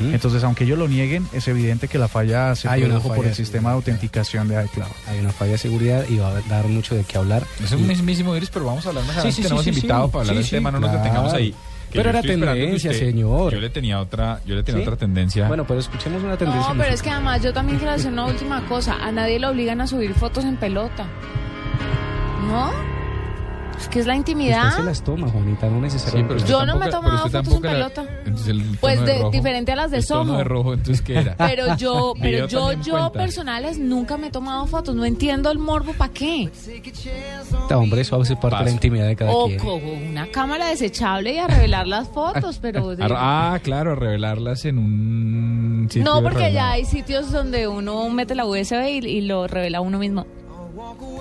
Entonces, 0.00 0.44
aunque 0.44 0.64
ellos 0.64 0.78
lo 0.78 0.86
nieguen, 0.86 1.26
es 1.32 1.48
evidente 1.48 1.88
que 1.88 1.98
la 1.98 2.06
falla 2.06 2.54
se 2.54 2.68
Hay 2.68 2.82
produjo 2.82 3.08
por 3.08 3.16
falla 3.16 3.22
el 3.24 3.30
de 3.30 3.34
sistema 3.34 3.70
de 3.70 3.74
autenticación 3.74 4.46
de 4.46 4.64
iCloud. 4.66 4.86
Hay 5.08 5.18
una 5.18 5.32
falla 5.32 5.52
de 5.52 5.58
seguridad 5.58 6.04
y 6.08 6.16
va 6.16 6.28
a 6.28 6.40
dar 6.42 6.68
mucho 6.68 6.94
de 6.94 7.02
qué 7.02 7.18
hablar. 7.18 7.44
Es 7.62 7.72
un 7.72 7.84
mismísimo 7.86 8.32
virus, 8.32 8.50
pero 8.50 8.66
vamos 8.66 8.86
a 8.86 8.90
hablar 8.90 9.04
más 9.04 9.16
adelante. 9.16 9.32
sí, 9.34 9.42
sí, 9.42 9.48
Tenemos 9.48 9.64
sí, 9.64 9.70
invitado 9.70 10.06
sí. 10.06 10.12
para 10.12 10.20
hablar 10.20 10.34
Sí, 10.34 10.38
del 10.38 10.44
sí, 10.44 10.50
tema, 10.52 10.70
no 10.70 10.78
nos 10.78 10.92
detengamos 10.92 11.32
ahí. 11.32 11.54
Que 11.94 12.00
Pero 12.00 12.10
era 12.10 12.22
tendencia, 12.22 12.90
usted- 12.90 13.06
señor. 13.06 13.52
Yo 13.52 13.60
le 13.60 13.70
tenía 13.70 14.00
otra, 14.00 14.40
yo 14.44 14.56
le 14.56 14.64
tenía 14.64 14.80
¿Sí? 14.82 14.88
otra 14.88 14.96
tendencia. 14.98 15.46
Bueno, 15.46 15.64
pero 15.64 15.78
escuchemos 15.78 16.24
una 16.24 16.36
tendencia. 16.36 16.72
No, 16.74 16.76
pero 16.76 16.92
es 16.92 17.00
que 17.00 17.08
además 17.10 17.40
yo 17.40 17.52
también 17.52 17.78
quiero 17.78 17.92
decir 17.92 18.10
una 18.10 18.26
última 18.26 18.66
cosa. 18.66 18.96
A 19.00 19.12
nadie 19.12 19.38
le 19.38 19.46
obligan 19.46 19.80
a 19.80 19.86
subir 19.86 20.12
fotos 20.14 20.44
en 20.44 20.56
pelota. 20.56 21.06
¿No? 22.48 22.72
Que 23.90 24.00
es 24.00 24.06
la 24.06 24.16
intimidad. 24.16 24.68
Usted 24.70 24.80
se 24.80 24.86
las 24.86 25.04
toma, 25.04 25.28
Juanita, 25.28 25.68
no 25.68 25.76
Sí, 25.76 25.80
necesariamente. 25.82 26.34
usted 26.36 26.48
Yo 26.50 26.66
no 26.66 26.76
me 26.76 26.86
he 26.86 26.90
tomado 26.90 27.28
fotos 27.28 27.46
en 27.54 27.62
la- 27.62 27.70
pelota. 27.70 28.04
entonces 28.24 28.48
el 28.48 28.62
tono 28.62 28.76
Pues 28.80 29.00
de 29.00 29.06
de- 29.06 29.18
rojo- 29.18 29.30
diferente 29.30 29.72
a 29.72 29.76
las 29.76 29.90
de 29.92 30.00
rojo, 30.44 30.74
entonces 30.74 31.02
¿qué 31.02 31.18
era? 31.18 31.36
Pero 31.36 31.76
yo, 31.76 32.14
pero 32.20 32.46
yo, 32.48 32.72
yo 32.72 32.92
cuenta. 32.92 33.12
personales 33.12 33.78
nunca 33.78 34.16
me 34.16 34.28
he 34.28 34.30
tomado 34.30 34.66
fotos. 34.66 34.94
No 34.96 35.04
entiendo 35.04 35.50
el 35.50 35.58
morbo 35.58 35.92
para 35.92 36.12
qué. 36.12 36.50
Está, 36.52 37.78
hombre, 37.78 38.00
eso 38.00 38.20
hace 38.20 38.36
parte 38.36 38.58
de 38.58 38.64
la 38.64 38.70
intimidad 38.70 39.06
de 39.06 39.16
cada 39.16 39.30
O 39.32 39.46
quien. 39.46 39.58
con 39.60 39.82
una 39.84 40.26
cámara 40.28 40.66
desechable 40.68 41.34
y 41.34 41.38
a 41.38 41.46
revelar 41.46 41.86
las 41.86 42.08
fotos, 42.08 42.58
pero 42.60 42.88
de- 42.96 43.04
Ah, 43.10 43.58
claro, 43.62 43.94
revelarlas 43.94 44.64
en 44.64 44.78
un 44.78 45.88
sitio 45.90 46.04
no 46.04 46.22
porque 46.22 46.38
revelado. 46.38 46.54
ya 46.54 46.70
hay 46.72 46.84
sitios 46.84 47.30
donde 47.30 47.68
uno 47.68 48.08
mete 48.10 48.34
la 48.34 48.44
USB 48.46 48.88
y, 49.02 49.06
y 49.06 49.20
lo 49.22 49.46
revela 49.46 49.80
uno 49.80 49.98
mismo. 49.98 50.26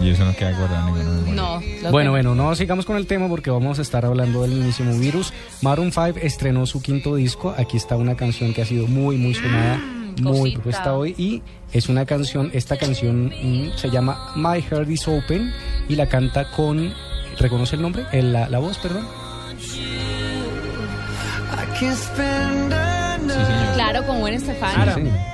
Y 0.01 0.09
eso 0.09 0.25
no 0.25 0.35
queda 0.35 0.51
guardado 0.57 0.87
en 0.87 0.93
ninguna 0.95 1.09
memoria. 1.21 1.33
No. 1.33 1.91
Bueno, 1.91 2.09
que- 2.09 2.21
bueno, 2.21 2.35
no 2.35 2.55
sigamos 2.55 2.85
con 2.85 2.97
el 2.97 3.07
tema 3.07 3.27
porque 3.29 3.49
vamos 3.51 3.79
a 3.79 3.81
estar 3.81 4.05
hablando 4.05 4.41
del 4.41 4.51
mismísimo 4.51 4.97
virus. 4.99 5.31
Maroon 5.61 5.91
5 5.91 6.19
estrenó 6.21 6.65
su 6.65 6.81
quinto 6.81 7.15
disco. 7.15 7.53
Aquí 7.57 7.77
está 7.77 7.95
una 7.95 8.15
canción 8.15 8.53
que 8.53 8.61
ha 8.61 8.65
sido 8.65 8.87
muy, 8.87 9.17
muy 9.17 9.33
sonada, 9.33 9.77
muy 10.21 10.31
cosita. 10.39 10.53
propuesta 10.55 10.93
hoy. 10.95 11.15
Y 11.17 11.41
es 11.71 11.89
una 11.89 12.05
canción, 12.05 12.49
esta 12.53 12.77
canción 12.77 13.27
mm, 13.27 13.77
se 13.77 13.89
llama 13.89 14.33
My 14.35 14.61
Heart 14.61 14.89
is 14.89 15.07
Open 15.07 15.51
y 15.87 15.95
la 15.95 16.07
canta 16.07 16.49
con. 16.51 16.93
¿Reconoce 17.39 17.75
el 17.77 17.81
nombre? 17.81 18.05
El- 18.11 18.33
la, 18.33 18.49
la 18.49 18.59
voz, 18.59 18.77
perdón. 18.79 19.07
Sí, 23.27 23.27
señor. 23.27 23.73
Claro, 23.75 24.05
con 24.05 24.19
buen 24.19 24.33
Estefano. 24.33 24.85
Sí, 24.85 25.01
señor. 25.01 25.32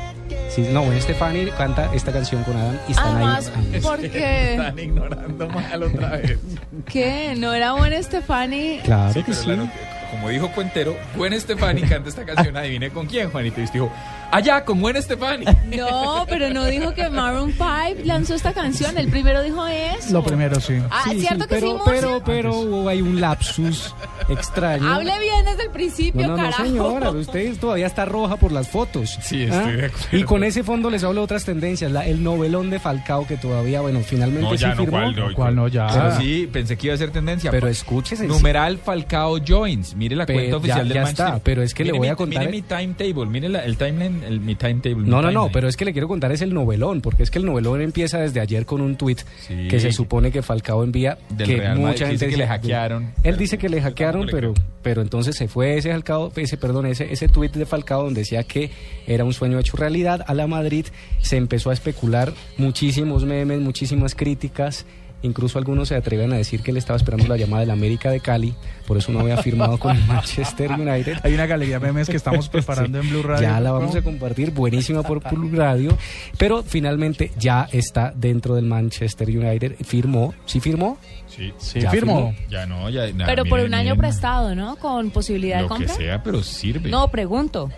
Sí, 0.50 0.68
no, 0.72 0.82
Gwen 0.84 1.00
Stefani 1.02 1.46
canta 1.52 1.92
esta 1.94 2.12
canción 2.12 2.44
con 2.44 2.58
Adam 2.58 2.76
y 2.88 2.92
están 2.92 3.16
Además, 3.16 3.52
ahí. 3.56 3.80
porque 3.82 4.52
Están 4.54 4.80
ignorando 4.80 5.48
mal 5.50 5.84
otra 5.84 6.10
vez. 6.18 6.40
¿qué? 6.88 7.36
¿No 7.38 7.54
era 7.54 7.74
buen 7.74 7.94
Estefani? 7.94 8.80
Claro 8.84 9.14
Sí, 9.14 9.24
que 9.24 9.34
sí. 9.34 9.44
claro, 9.46 9.70
como 10.12 10.30
dijo 10.30 10.50
Cuentero, 10.50 10.98
Gwen 11.16 11.40
Stefani 11.40 11.82
canta 11.84 12.10
esta 12.10 12.26
canción, 12.26 12.58
adivine 12.58 12.90
con 12.90 13.06
quién, 13.06 13.30
Juanito. 13.30 13.62
Y 13.62 13.66
usted 13.66 13.80
dijo, 13.80 13.92
allá, 14.32 14.64
con 14.66 14.80
Gwen 14.82 15.02
Stefani. 15.02 15.46
No, 15.70 16.26
pero 16.28 16.50
no 16.50 16.66
dijo 16.66 16.94
que 16.96 17.10
Maroon 17.10 17.52
5 17.54 18.02
lanzó 18.06 18.34
esta 18.36 18.54
canción. 18.54 18.98
El 18.98 19.08
primero 19.10 19.44
dijo 19.44 19.66
eso. 19.68 20.12
Lo 20.14 20.24
primero, 20.24 20.60
sí. 20.60 20.76
Ah, 20.90 21.04
Sí, 21.06 21.18
¿es 21.18 21.22
cierto 21.28 21.44
sí, 21.44 21.50
que 21.50 21.56
pero, 21.56 21.78
sí, 21.78 21.82
pero, 21.86 22.22
pero 22.26 22.56
hubo 22.58 22.90
ahí 22.90 23.02
un 23.02 23.22
lapsus 23.22 23.94
extraño. 24.28 24.92
Hable 24.92 25.18
bien 25.20 25.46
desde 25.46 25.64
el 25.64 25.70
principio, 25.72 26.28
No, 26.28 26.38
no, 26.38 26.52
señora, 26.54 27.12
usted 27.12 27.56
todavía 27.60 27.86
está 27.88 28.06
roja 28.06 28.36
por 28.38 28.52
las 28.52 28.68
fotos. 28.70 29.16
¿Ah? 29.18 29.22
Sí, 29.24 29.44
estoy 29.44 29.74
de 29.76 29.86
acuerdo. 29.86 30.18
Y 30.18 30.24
con 30.24 30.44
ese 30.44 30.64
fondo 30.64 30.90
les 30.90 31.04
hablo 31.04 31.22
de 31.22 31.26
otras 31.26 31.46
tendencias. 31.46 31.92
La- 31.92 32.06
el 32.08 32.24
novelón 32.24 32.70
de 32.70 32.80
Falcao 32.80 33.28
que 33.28 33.38
todavía, 33.38 33.82
bueno, 33.82 34.00
finalmente 34.02 34.42
No, 34.42 34.52
sí 34.52 34.58
ya 34.58 34.70
no, 34.70 34.76
firmó. 34.84 34.92
¿cuál 34.98 35.16
no? 35.16 35.34
¿Cuál 35.34 35.56
no? 35.56 35.68
Ya. 35.68 35.88
Pero 35.88 36.18
sí, 36.20 36.50
pensé 36.52 36.78
que 36.78 36.88
iba 36.88 36.96
a 36.96 36.98
ser 36.98 37.12
tendencia. 37.12 37.52
Pero 37.52 37.68
escúchese. 37.68 38.26
Numeral 38.28 38.80
Falcao 38.80 39.38
Joins. 39.46 39.96
Mire 39.96 40.16
la 40.16 40.26
Pero 40.26 40.40
cuenta 40.40 40.52
ya- 40.52 40.58
oficial 40.58 40.88
del 40.88 40.96
ya 40.96 41.02
Manchester. 41.02 41.26
está, 41.28 41.40
pero 41.44 41.62
es 41.64 41.74
que 41.74 41.86
le 41.86 41.92
voy 41.92 42.00
mi- 42.02 42.08
a 42.08 42.16
contar- 42.16 42.40
Mire 42.40 42.52
mi 42.52 42.62
timetable, 42.64 43.26
mire 43.28 43.50
la- 43.50 43.64
el 43.66 43.78
timeline, 43.78 44.19
el, 44.24 44.40
mi 44.40 44.56
timetable. 44.56 45.04
mi 45.04 45.10
No, 45.10 45.22
no, 45.22 45.32
no, 45.32 45.50
pero 45.52 45.68
es 45.68 45.78
que 45.78 45.86
le 45.86 45.92
quiero 45.94 46.08
contar 46.08 46.32
es 46.32 46.42
el 46.42 46.54
novelón, 46.54 47.02
porque 47.02 47.24
es 47.24 47.32
que 47.32 47.40
el 47.40 47.46
novelón 47.46 47.82
empieza 47.82 48.20
desde 48.20 48.40
ayer 48.40 48.66
con 48.66 48.82
un 48.82 48.96
tuit 48.96 49.20
Sí. 49.48 49.68
que 49.70 49.80
se 49.80 49.92
supone 49.92 50.32
que 50.32 50.42
Falcao 50.42 50.84
envía 50.84 51.18
Del 51.30 51.48
que 51.48 51.58
Real 51.58 51.78
mucha 51.78 52.08
gente 52.08 52.26
dice 52.26 52.28
que 52.30 52.38
le 52.38 52.48
hackearon. 52.48 53.12
Él 53.24 53.38
dice 53.38 53.58
que 53.58 53.70
le 53.70 53.82
hackearon, 53.82 54.28
pero 54.32 54.54
pero 54.82 55.02
entonces 55.02 55.36
se 55.36 55.48
fue 55.48 55.78
ese 55.78 55.92
Falcao, 55.92 56.32
ese 56.36 56.58
perdón, 56.58 56.86
ese 56.86 57.12
ese 57.12 57.28
tuit 57.28 57.54
de 57.54 57.66
Falcao 57.66 58.04
donde 58.04 58.22
decía 58.22 58.44
que 58.44 58.72
era 59.08 59.24
un 59.24 59.34
sueño 59.34 59.60
hecho 59.60 59.76
realidad 59.78 60.24
a 60.28 60.34
la 60.34 60.48
Madrid, 60.48 60.86
se 61.22 61.38
empezó 61.38 61.70
a 61.70 61.74
especular 61.74 62.34
muchísimos 62.58 63.26
memes, 63.26 63.60
muchísimas 63.60 64.16
críticas. 64.16 64.86
Incluso 65.22 65.58
algunos 65.60 65.90
se 65.90 65.96
atreven 65.96 66.32
a 66.32 66.38
decir 66.38 66.62
que 66.62 66.72
él 66.72 66.78
estaba 66.78 66.96
esperando 66.96 67.28
la 67.28 67.36
llamada 67.36 67.60
del 67.62 67.72
América 67.72 68.10
de 68.10 68.22
Cali, 68.22 68.56
por 68.88 68.98
eso 68.98 69.12
no 69.12 69.20
había 69.20 69.36
firmado 69.38 69.78
con 69.78 69.96
el 69.98 70.04
Manchester 70.06 70.72
United. 70.72 71.18
Hay 71.24 71.34
una 71.34 71.46
galería 71.46 71.78
de 71.80 71.88
memes 71.88 72.08
que 72.10 72.16
estamos 72.16 72.48
preparando 72.50 73.02
Sí. 73.02 73.06
en 73.08 73.12
Blue 73.14 73.24
Radio. 73.24 73.42
Ya 73.42 73.60
la 73.60 73.72
vamos 73.74 73.94
a 73.96 74.02
compartir, 74.02 74.52
buenísima 74.52 75.04
por 75.04 75.22
Blue 75.30 75.52
Radio. 75.54 75.98
Pero 76.38 76.64
finalmente 76.64 77.32
ya 77.38 77.68
está 77.72 78.14
dentro 78.16 78.56
del 78.56 78.66
Manchester 78.66 79.28
United. 79.30 79.76
Firmó, 79.84 80.34
¿sí 80.46 80.60
firmó? 80.62 80.98
Sí, 81.28 81.54
Sí, 81.58 81.82
Ya 81.82 81.92
firmó. 81.92 82.34
Ya 82.50 82.66
no, 82.66 82.90
ya. 82.90 83.04
Pero 83.26 83.44
por 83.46 83.60
un 83.60 83.74
año 83.74 83.96
miren, 83.96 83.98
prestado, 84.00 84.56
¿no? 84.56 84.78
Con 84.78 85.12
posibilidad 85.12 85.58
de 85.58 85.62
Lo 85.64 85.68
que 85.70 85.76
compra. 85.76 85.94
sea, 85.96 86.24
pero 86.24 86.42
sirve. 86.44 86.90
No, 86.90 87.10
pregunto. 87.10 87.70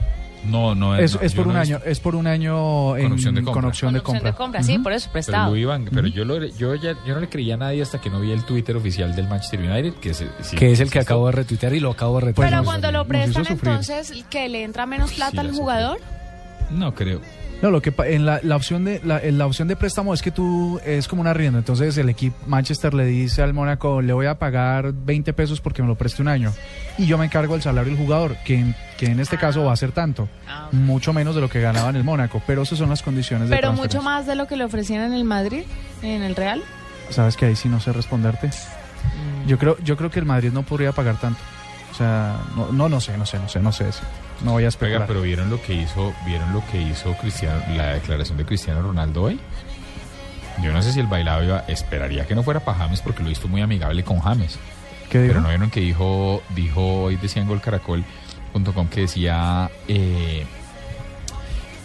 No, 0.46 0.74
no 0.76 0.96
Es, 0.96 1.16
no, 1.16 1.22
es 1.22 1.34
por 1.34 1.48
un 1.48 1.56
año, 1.56 1.80
es 1.86 2.00
por 2.00 2.16
un 2.16 2.28
año 2.28 2.98
en, 2.98 3.04
Con 3.04 3.14
opción 3.14 3.36
de 3.36 3.42
compra. 3.44 3.54
con 3.62 3.66
opción 3.70 3.94
de 3.94 4.02
Con 4.02 4.16
opción 4.18 4.34
compra. 4.34 4.64
sí, 4.64 4.80
por 4.80 4.92
eso 4.94 5.06
Pero, 5.08 5.14
prestado. 5.14 5.52
lo 5.52 5.58
iban, 5.58 5.86
pero 5.86 6.08
yo, 6.08 6.26
lo, 6.26 6.44
yo, 6.46 6.76
ya, 6.76 6.96
yo 7.06 7.14
no 7.14 7.20
le 7.20 7.30
creía 7.30 7.54
a 7.54 7.58
nadie 7.58 7.82
hasta 7.82 8.02
que 8.02 8.10
no 8.10 8.20
vi 8.20 8.32
el 8.32 8.44
Twitter 8.46 8.76
oficial 8.76 9.16
del 9.16 9.28
Manchester 9.28 9.60
United, 9.60 9.94
que 9.96 10.10
es, 10.12 10.26
sí, 10.42 10.56
que 10.56 10.72
es 10.72 10.80
el 10.80 10.90
que 10.90 11.00
acabo 11.00 11.26
de 11.28 11.34
retuitear 11.34 11.74
y 11.74 11.80
lo 11.80 11.92
acabo 11.92 12.16
de 12.20 12.26
retuitear. 12.28 12.50
Pero 12.52 12.64
cuando 12.64 12.92
lo 12.92 13.00
nos 13.00 13.08
prestan, 13.08 13.46
entonces, 13.50 14.14
¿que 14.30 14.50
le 14.50 14.64
entra 14.64 14.86
menos 14.86 15.14
plata 15.14 15.32
Sí, 15.32 15.38
al 15.40 15.52
jugador? 15.52 16.00
No 16.72 16.94
creo. 16.96 17.22
No, 17.62 17.70
lo 17.70 17.82
que 17.82 17.94
en 18.06 18.26
la, 18.26 18.40
la 18.42 18.56
opción 18.56 18.84
de 18.86 19.00
la, 19.04 19.20
en 19.20 19.38
la 19.38 19.46
opción 19.46 19.68
de 19.68 19.76
préstamo 19.76 20.14
es 20.14 20.22
que 20.22 20.32
tú 20.32 20.80
es 20.84 21.08
como 21.08 21.22
un 21.22 21.28
arriendo. 21.28 21.60
Entonces 21.60 21.96
el 21.98 22.10
equipo 22.10 22.36
Manchester 22.48 22.94
le 22.94 23.06
dice 23.06 23.44
al 23.44 23.54
Mónaco, 23.54 24.02
le 24.02 24.14
voy 24.14 24.26
a 24.26 24.40
pagar 24.40 24.92
20 24.94 25.32
pesos 25.34 25.62
porque 25.62 25.82
me 25.84 25.88
lo 25.88 25.96
preste 25.96 26.22
un 26.24 26.28
año 26.28 26.52
y 26.98 27.06
yo 27.06 27.18
me 27.20 27.26
encargo 27.26 27.54
del 27.54 27.62
salario 27.62 27.92
del 27.94 28.02
jugador, 28.04 28.36
que 28.46 28.56
en, 28.56 28.76
que 28.98 29.06
en 29.08 29.20
este 29.20 29.38
caso 29.38 29.64
va 29.64 29.74
a 29.74 29.78
ser 29.78 29.92
tanto, 29.92 30.28
Ah, 30.48 30.70
mucho 30.72 31.14
menos 31.14 31.36
de 31.36 31.42
lo 31.42 31.50
que 31.50 31.62
ganaba 31.62 31.90
en 31.90 31.96
el 31.98 32.04
Mónaco, 32.04 32.42
pero 32.48 32.64
esas 32.64 32.80
son 32.80 32.90
las 32.90 33.04
condiciones 33.04 33.50
de 33.50 33.56
Pero 33.56 33.74
mucho 33.74 34.02
más 34.02 34.26
de 34.26 34.36
lo 34.36 34.48
que 34.48 34.56
le 34.58 34.64
ofrecían 34.64 35.04
en 35.04 35.14
el 35.14 35.24
Madrid, 35.24 35.64
en 36.02 36.24
el 36.24 36.36
Real. 36.36 36.62
Sabes 37.10 37.38
que 37.38 37.46
ahí 37.46 37.56
sí 37.56 37.70
no 37.70 37.80
sé 37.80 37.94
responderte. 37.94 38.50
Yo 39.48 39.58
creo 39.58 39.78
yo 39.84 39.98
creo 39.98 40.10
que 40.10 40.20
el 40.20 40.26
Madrid 40.26 40.52
no 40.52 40.64
podría 40.64 40.92
pagar 40.92 41.20
tanto. 41.20 41.40
O 41.92 41.94
sea, 41.96 42.40
no 42.56 42.72
no, 42.72 42.90
no 42.90 43.02
sé, 43.02 43.18
no 43.18 43.26
sé, 43.26 43.38
no 43.40 43.48
sé, 43.50 43.60
no 43.60 43.72
sé. 43.72 43.86
No 44.44 44.52
voy 44.54 44.64
a 44.64 44.68
Oiga, 44.68 44.70
especular. 44.70 45.08
pero 45.08 45.22
vieron 45.22 45.50
lo 45.50 45.62
que 45.62 45.74
hizo, 45.74 46.14
vieron 46.26 46.52
lo 46.54 46.66
que 46.72 46.82
hizo 46.82 47.14
Cristiano, 47.18 47.62
la 47.76 47.94
declaración 47.94 48.38
de 48.38 48.46
Cristiano 48.46 48.82
Ronaldo 48.82 49.24
hoy. 49.24 49.40
Yo 50.64 50.72
no 50.72 50.82
sé 50.82 50.92
si 50.94 51.00
el 51.00 51.08
bailado 51.08 51.44
iba, 51.44 51.60
esperaría 51.68 52.26
que 52.26 52.36
no 52.36 52.44
fuera 52.44 52.60
para 52.60 52.78
James 52.80 53.02
porque 53.02 53.24
lo 53.24 53.30
hizo 53.30 53.48
muy 53.48 53.62
amigable 53.62 54.04
con 54.04 54.20
James. 54.20 54.58
¿Qué? 55.10 55.26
Pero 55.28 55.42
no 55.42 55.50
vieron 55.50 55.70
que 55.70 55.80
dijo, 55.82 56.42
dijo 56.56 57.04
hoy 57.04 57.18
decía 57.18 57.42
en 57.42 57.48
golcaracol.com 57.48 58.88
que 58.90 59.02
decía 59.02 59.70
eh, 59.88 60.46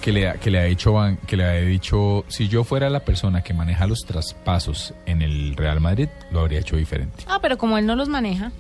que 0.07 0.13
le, 0.13 0.33
que 0.39 0.53
le 0.53 0.61
ha 0.61 0.63
dicho 0.63 0.93
Van- 0.93 1.17
que 1.27 1.37
le 1.37 1.43
ha 1.45 1.53
dicho 1.55 2.25
si 2.29 2.47
yo 2.47 2.63
fuera 2.63 2.89
la 2.89 3.01
persona 3.01 3.43
que 3.43 3.53
maneja 3.53 3.89
los 3.89 4.05
traspasos 4.07 4.95
en 5.05 5.21
el 5.21 5.57
Real 5.57 5.81
Madrid 5.81 6.09
lo 6.31 6.39
habría 6.41 6.61
hecho 6.61 6.77
diferente. 6.77 7.25
Ah, 7.27 7.41
pero 7.43 7.59
como 7.59 7.77
él 7.77 7.87
no 7.87 7.97
los 7.97 8.09
maneja, 8.09 8.53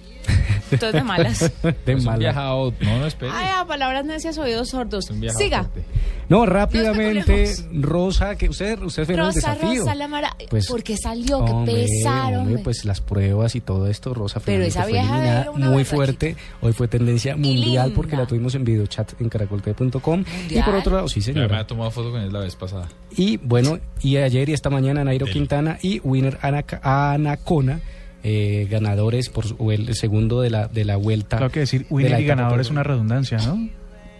entonces 0.73 0.93
de 0.95 1.05
malas. 1.05 1.38
de 1.62 1.76
Es 1.87 1.99
un 2.00 2.05
mala. 2.05 2.19
viajado, 2.19 2.75
no, 2.81 2.99
no 2.99 3.07
espere. 3.07 3.31
Ay, 3.33 3.49
a 3.57 3.65
palabras 3.65 4.05
necias, 4.05 4.37
oídos 4.38 4.71
sordos. 4.71 5.05
Siga. 5.05 5.62
fuerte. 5.62 5.85
No, 6.29 6.45
rápidamente. 6.45 7.55
Rosa, 7.73 8.35
que 8.37 8.49
usted, 8.49 8.81
usted 8.83 9.07
firmó 9.07 9.29
el 9.29 9.35
Rosa, 9.35 9.55
desafío. 9.55 9.81
Rosa, 9.83 9.95
la 9.95 10.09
mara... 10.09 10.37
Pues, 10.50 10.67
¿Por 10.67 10.83
qué 10.83 10.97
salió? 10.97 11.38
Hombre, 11.38 11.73
qué 11.75 11.83
pesar, 11.83 12.25
hombre, 12.25 12.38
hombre. 12.38 12.59
pues 12.65 12.85
las 12.85 13.00
pruebas 13.00 13.55
y 13.55 13.61
todo 13.61 13.87
esto, 13.87 14.12
Rosa 14.12 14.41
Pero 14.45 14.65
esa 14.65 14.83
fue 14.83 14.93
vieja 14.93 15.47
una 15.55 15.71
muy 15.71 15.85
fuerte. 15.85 16.35
Hoy 16.61 16.73
fue 16.73 16.88
tendencia 16.88 17.37
mundial 17.37 17.93
porque 17.95 18.17
la 18.17 18.26
tuvimos 18.26 18.55
en 18.57 18.65
videochat 18.65 19.21
en 19.21 19.29
caracolte.com. 19.29 20.25
Y 20.50 20.61
por 20.62 20.75
otro 20.75 20.97
lado, 20.97 21.09
sí, 21.09 21.21
Ya 21.37 21.43
me 21.43 21.47
señora. 21.49 21.61
ha 21.62 21.66
tomado 21.66 21.90
foto 21.90 22.11
con 22.11 22.21
él 22.21 22.33
la 22.33 22.40
vez 22.40 22.57
pasada. 22.57 22.88
Y 23.16 23.37
bueno, 23.38 23.78
y 24.02 24.16
ayer 24.16 24.49
y 24.49 24.52
esta 24.52 24.71
mañana 24.71 25.05
Nairo 25.05 25.26
Del- 25.26 25.33
Quintana 25.35 25.78
y 25.83 26.00
Winner 26.05 26.38
Anaca- 26.43 26.81
Anacona, 26.83 27.81
eh, 28.23 28.66
ganadores 28.71 29.28
por 29.28 29.45
el 29.73 29.95
segundo 29.95 30.40
de 30.40 30.50
la, 30.50 30.69
de 30.69 30.85
la 30.85 30.97
vuelta. 30.97 31.37
Claro 31.38 31.52
que 31.52 31.61
decir 31.61 31.83
de 31.83 31.95
winner 31.95 32.11
la 32.12 32.21
y 32.21 32.25
ganador 32.26 32.52
por- 32.52 32.61
es 32.61 32.71
una 32.71 32.83
redundancia, 32.83 33.38
¿no? 33.38 33.69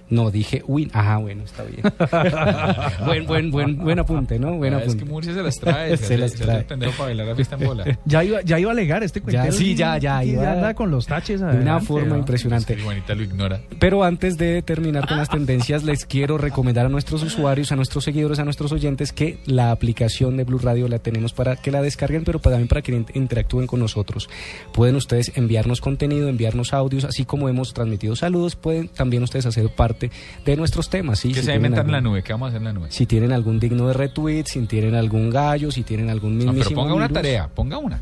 No, 0.09 0.31
dije 0.31 0.63
win. 0.67 0.91
Ajá, 0.93 1.17
bueno, 1.19 1.43
está 1.45 1.65
bien. 1.65 1.83
buen, 3.07 3.27
buen, 3.27 3.51
buen, 3.51 3.77
buen 3.79 3.99
apunte, 3.99 4.39
¿no? 4.39 4.55
Buen 4.57 4.75
Ah, 4.75 4.79
es 4.79 4.85
apunte. 4.85 5.05
que 5.05 5.11
Murcia 5.11 5.35
se 5.35 5.43
las 5.43 5.55
trae. 5.57 5.97
Se 5.97 6.17
las 6.19 6.33
trae. 6.35 6.63
pendejo 6.63 6.93
para 6.93 7.05
bailar 7.07 7.27
la 7.27 7.35
fiesta 7.35 7.57
en 7.57 7.67
bola. 7.67 7.85
Ya 8.05 8.23
iba, 8.23 8.41
ya 8.43 8.59
iba 8.59 8.71
a 8.71 8.73
alegar 8.73 9.03
este 9.03 9.21
cuentero. 9.21 9.53
sí, 9.53 9.75
ya, 9.75 9.99
ya, 9.99 10.23
Y 10.25 10.31
iba- 10.31 10.53
anda 10.53 10.75
con 10.75 10.91
los 10.91 11.07
taches 11.07 11.41
De 11.41 11.47
una 11.47 11.81
forma 11.81 12.11
¿no? 12.11 12.19
impresionante. 12.19 12.73
Es 12.75 12.79
que 12.79 12.85
Juanita 12.85 13.15
lo 13.15 13.23
ignora. 13.23 13.61
Pero 13.81 14.05
antes 14.05 14.37
de 14.39 14.63
terminar 14.63 15.09
con 15.09 15.17
las 15.19 15.29
tendencias, 15.29 15.83
les 15.83 16.05
quiero 16.07 16.39
recomendar 16.39 16.87
a 16.87 16.89
nuestros 16.89 17.23
usuarios, 17.23 17.73
a 17.73 17.77
nuestros 17.77 18.05
seguidores, 18.05 18.39
a 18.39 18.45
nuestros 18.45 18.71
oyentes 18.73 19.13
que 19.13 19.39
la 19.47 19.71
aplicación 19.73 20.37
de 20.37 20.45
Blue 20.45 20.59
Radio 20.59 20.89
la 20.89 20.99
tenemos 21.01 21.33
para 21.33 21.57
que 21.57 21.71
la 21.73 21.83
descarguen, 21.83 22.25
pero 22.25 22.39
también 22.39 22.69
para 22.69 22.83
que 22.83 22.93
in- 22.93 23.07
interactúen 23.15 23.67
con 23.67 23.81
nosotros. 23.81 24.29
Pueden 24.73 24.95
ustedes 24.97 25.33
enviarnos 25.37 25.81
contenido, 25.81 26.29
enviarnos 26.29 26.73
audios, 26.73 27.05
así 27.05 27.25
como 27.25 27.49
hemos 27.49 27.75
transmitido 27.75 28.15
saludos, 28.15 28.55
pueden 28.57 28.89
también 28.89 29.23
ustedes 29.23 29.47
hacer 29.47 29.69
parte 29.71 29.96
de 29.99 30.57
nuestros 30.57 30.89
temas. 30.89 31.19
¿sí? 31.21 31.29
¿Qué 31.29 31.41
Si 31.41 31.47
se 31.47 31.55
en 31.55 31.63
la 31.73 31.79
algún- 31.81 32.03
nube? 32.05 32.23
¿Qué 32.23 32.33
vamos 32.33 32.47
a 32.47 32.49
hacer 32.51 32.59
en 32.61 32.65
la 32.65 32.73
nube? 32.73 32.89
Si 32.91 33.07
tienen 33.07 33.33
algún 33.33 33.59
digno 33.61 33.89
de 33.89 33.95
retweet, 33.95 34.45
si 34.47 34.61
tienen 34.67 34.95
algún 34.95 35.31
gallo, 35.31 35.71
si 35.71 35.83
tienen 35.83 36.11
algún 36.11 36.39
No, 36.39 36.53
pero 36.55 36.71
ponga 36.71 36.95
una 36.95 37.09
tarea, 37.09 37.49
ponga 37.49 37.79
una. 37.79 38.01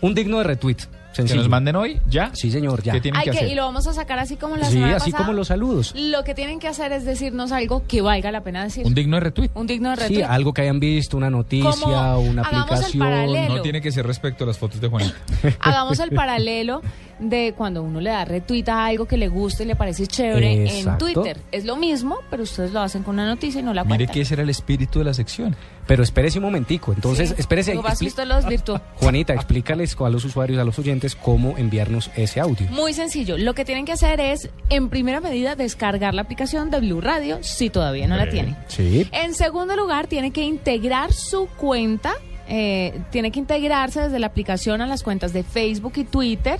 Un 0.00 0.14
digno 0.14 0.38
de 0.38 0.44
retweet. 0.44 0.76
Que 0.76 1.22
Sencillo. 1.22 1.40
nos 1.40 1.48
manden 1.48 1.76
hoy, 1.76 1.98
¿ya? 2.10 2.30
Sí, 2.34 2.50
señor, 2.50 2.82
ya. 2.82 2.92
¿Qué 2.92 3.00
tienen 3.00 3.22
que 3.22 3.30
que, 3.30 3.38
hacer? 3.38 3.50
y 3.50 3.54
lo 3.54 3.62
vamos 3.64 3.86
a 3.86 3.94
sacar 3.94 4.18
así 4.18 4.36
como 4.36 4.54
la 4.58 4.66
Sí, 4.66 4.74
semana 4.74 4.96
así 4.96 5.12
pasada. 5.12 5.24
como 5.24 5.34
los 5.38 5.48
saludos. 5.48 5.94
Lo 5.96 6.22
que 6.24 6.34
tienen 6.34 6.58
que 6.60 6.68
hacer 6.68 6.92
es 6.92 7.06
decirnos 7.06 7.52
algo 7.52 7.84
que 7.88 8.02
valga 8.02 8.30
la 8.30 8.42
pena 8.42 8.62
decir. 8.62 8.84
Un 8.84 8.92
digno 8.94 9.16
de 9.16 9.20
retweet. 9.20 9.48
Un 9.54 9.66
digno 9.66 9.88
de 9.88 9.96
Sí, 9.96 10.02
retweet. 10.02 10.24
algo 10.24 10.52
que 10.52 10.60
hayan 10.60 10.78
visto, 10.78 11.16
una 11.16 11.30
noticia, 11.30 11.70
Como 11.70 11.86
una 12.20 12.42
hagamos 12.42 12.50
el 12.52 12.74
aplicación. 12.74 12.98
paralelo. 12.98 13.54
No 13.56 13.62
tiene 13.62 13.80
que 13.80 13.90
ser 13.92 14.06
respecto 14.06 14.44
a 14.44 14.46
las 14.46 14.58
fotos 14.58 14.78
de 14.78 14.88
Juanita. 14.88 15.14
Hagamos 15.60 15.98
el 16.00 16.10
paralelo 16.10 16.82
de 17.18 17.54
cuando 17.56 17.82
uno 17.82 18.00
le 18.00 18.10
da 18.10 18.24
retweet 18.24 18.64
a 18.68 18.86
algo 18.86 19.06
que 19.06 19.16
le 19.16 19.28
gusta 19.28 19.62
y 19.62 19.66
le 19.66 19.76
parece 19.76 20.06
chévere 20.06 20.78
en. 20.80 20.98
Twitter. 20.98 21.38
Es 21.52 21.64
lo 21.64 21.76
mismo, 21.76 22.18
pero 22.30 22.42
ustedes 22.42 22.72
lo 22.72 22.80
hacen 22.80 23.02
con 23.02 23.14
una 23.14 23.26
noticia 23.26 23.60
y 23.60 23.64
no 23.64 23.72
la 23.72 23.84
Mire 23.84 23.96
cuentan. 23.98 24.14
que 24.14 24.20
ese 24.22 24.34
era 24.34 24.42
el 24.42 24.50
espíritu 24.50 24.98
de 24.98 25.06
la 25.06 25.14
sección. 25.14 25.56
Pero 25.86 26.02
espérese 26.02 26.38
un 26.38 26.44
momentico. 26.44 26.92
Entonces, 26.92 27.28
Sí. 27.30 27.34
espérese. 27.38 27.74
Lo 27.74 27.82
expli- 27.82 28.08
usted 28.08 28.26
los. 28.26 28.44
Juanita, 28.96 29.34
explícales 29.34 29.96
a 29.98 30.08
los 30.10 30.24
usuarios, 30.24 30.58
a 30.58 30.64
los 30.64 30.78
oyentes, 30.78 31.14
cómo 31.14 31.54
enviarnos 31.56 32.10
ese 32.16 32.40
audio. 32.40 32.66
Muy 32.70 32.92
sencillo. 32.92 33.38
Lo 33.38 33.54
que 33.54 33.64
tienen 33.64 33.84
que 33.84 33.92
hacer 33.92 34.20
es, 34.20 34.50
en 34.68 34.88
primera 34.88 35.20
medida, 35.20 35.54
descargar 35.54 36.12
la 36.12 36.22
aplicación 36.22 36.70
de 36.70 36.80
Blue 36.80 37.00
Radio 37.00 37.38
si 37.42 37.70
todavía 37.70 38.08
no 38.08 38.16
la 38.16 38.28
tienen. 38.28 38.56
Sí. 38.68 39.08
En 39.12 39.34
segundo 39.34 39.76
lugar, 39.76 40.06
tiene 40.08 40.32
que 40.32 40.42
integrar 40.42 41.12
su 41.12 41.46
cuenta, 41.56 42.14
eh, 42.48 43.00
tiene 43.10 43.30
que 43.30 43.38
integrarse 43.38 44.00
desde 44.02 44.18
la 44.18 44.26
aplicación 44.26 44.80
a 44.80 44.86
las 44.86 45.02
cuentas 45.02 45.32
de 45.32 45.42
Facebook 45.44 45.92
y 45.96 46.04
Twitter. 46.04 46.58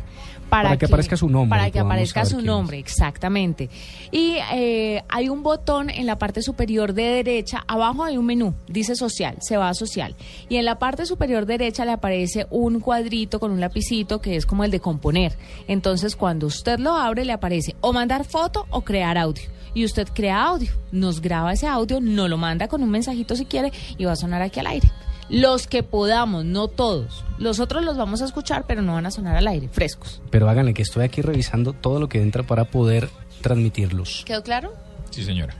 Para, 0.49 0.69
Para 0.71 0.79
que 0.79 0.87
aparezca 0.87 1.17
su 1.17 1.29
nombre 1.29 1.59
Para 1.59 1.71
que 1.71 1.79
aparezca 1.81 2.25
su 2.25 2.41
nombre, 2.41 2.79
exactamente. 2.79 3.69
Y 4.13 4.37
eh, 4.53 5.03
hay 5.09 5.29
un 5.29 5.43
botón 5.43 5.91
en 5.91 6.07
la 6.07 6.19
parte 6.19 6.43
superior 6.43 6.93
de 6.93 7.03
derecha, 7.03 7.65
abajo 7.67 8.05
hay 8.05 8.17
un 8.17 8.27
menú, 8.27 8.55
dice 8.69 8.95
social, 8.95 9.37
se 9.41 9.57
va 9.57 9.69
a 9.69 9.75
social. 9.75 10.15
Y 10.49 10.57
en 10.57 10.65
la 10.65 10.79
parte 10.79 11.07
superior 11.07 11.47
derecha 11.47 11.85
le 11.85 11.93
aparece 11.93 12.47
un 12.51 12.81
cuadrito 12.81 13.41
con 13.41 13.51
un 13.51 13.61
lapicito 13.61 14.21
que 14.21 14.37
es 14.37 14.47
como 14.47 14.65
el 14.65 14.71
de 14.71 14.81
componer. 14.81 15.37
Entonces, 15.69 16.17
cuando 16.17 16.47
usted 16.47 16.79
lo 16.79 16.95
abre, 16.95 17.25
le 17.25 17.33
aparece 17.33 17.75
o 17.81 17.93
mandar 17.93 18.25
foto 18.25 18.67
o 18.71 18.83
crear 18.83 19.19
audio. 19.19 19.45
Y 19.75 19.85
usted 19.85 20.09
crea 20.15 20.43
audio, 20.43 20.71
nos 20.91 21.21
graba 21.21 21.53
ese 21.53 21.67
audio, 21.67 22.01
nos 22.01 22.31
lo 22.31 22.39
manda 22.39 22.67
con 22.67 22.83
un 22.83 22.91
mensajito 22.91 23.37
si 23.37 23.45
quiere 23.45 23.73
y 23.99 24.05
va 24.05 24.13
a 24.13 24.17
sonar 24.17 24.41
aquí 24.41 24.61
al 24.61 24.69
aire. 24.69 24.91
Los 25.29 25.67
que 25.67 25.83
podamos, 25.83 26.45
no 26.45 26.69
todos. 26.69 27.25
Los 27.39 27.59
otros 27.59 27.85
los 27.85 27.97
vamos 27.97 28.23
a 28.23 28.27
escuchar, 28.27 28.65
pero 28.67 28.83
no 28.83 28.95
van 28.95 29.07
a 29.07 29.11
sonar 29.11 29.37
al 29.37 29.49
aire, 29.49 29.69
frescos. 29.69 30.23
Pero 30.31 30.49
háganle 30.49 30.73
que 30.73 30.83
estoy 30.83 31.05
aquí 31.05 31.21
revisando 31.21 31.73
todo 31.73 31.99
lo 31.99 32.09
que 32.09 32.23
entra 32.23 32.45
para 32.45 32.65
poder 32.65 33.09
transmitirlos. 33.43 34.23
¿Quedó 34.25 34.43
claro? 34.43 34.73
Sí, 35.11 35.25
señora. 35.25 35.55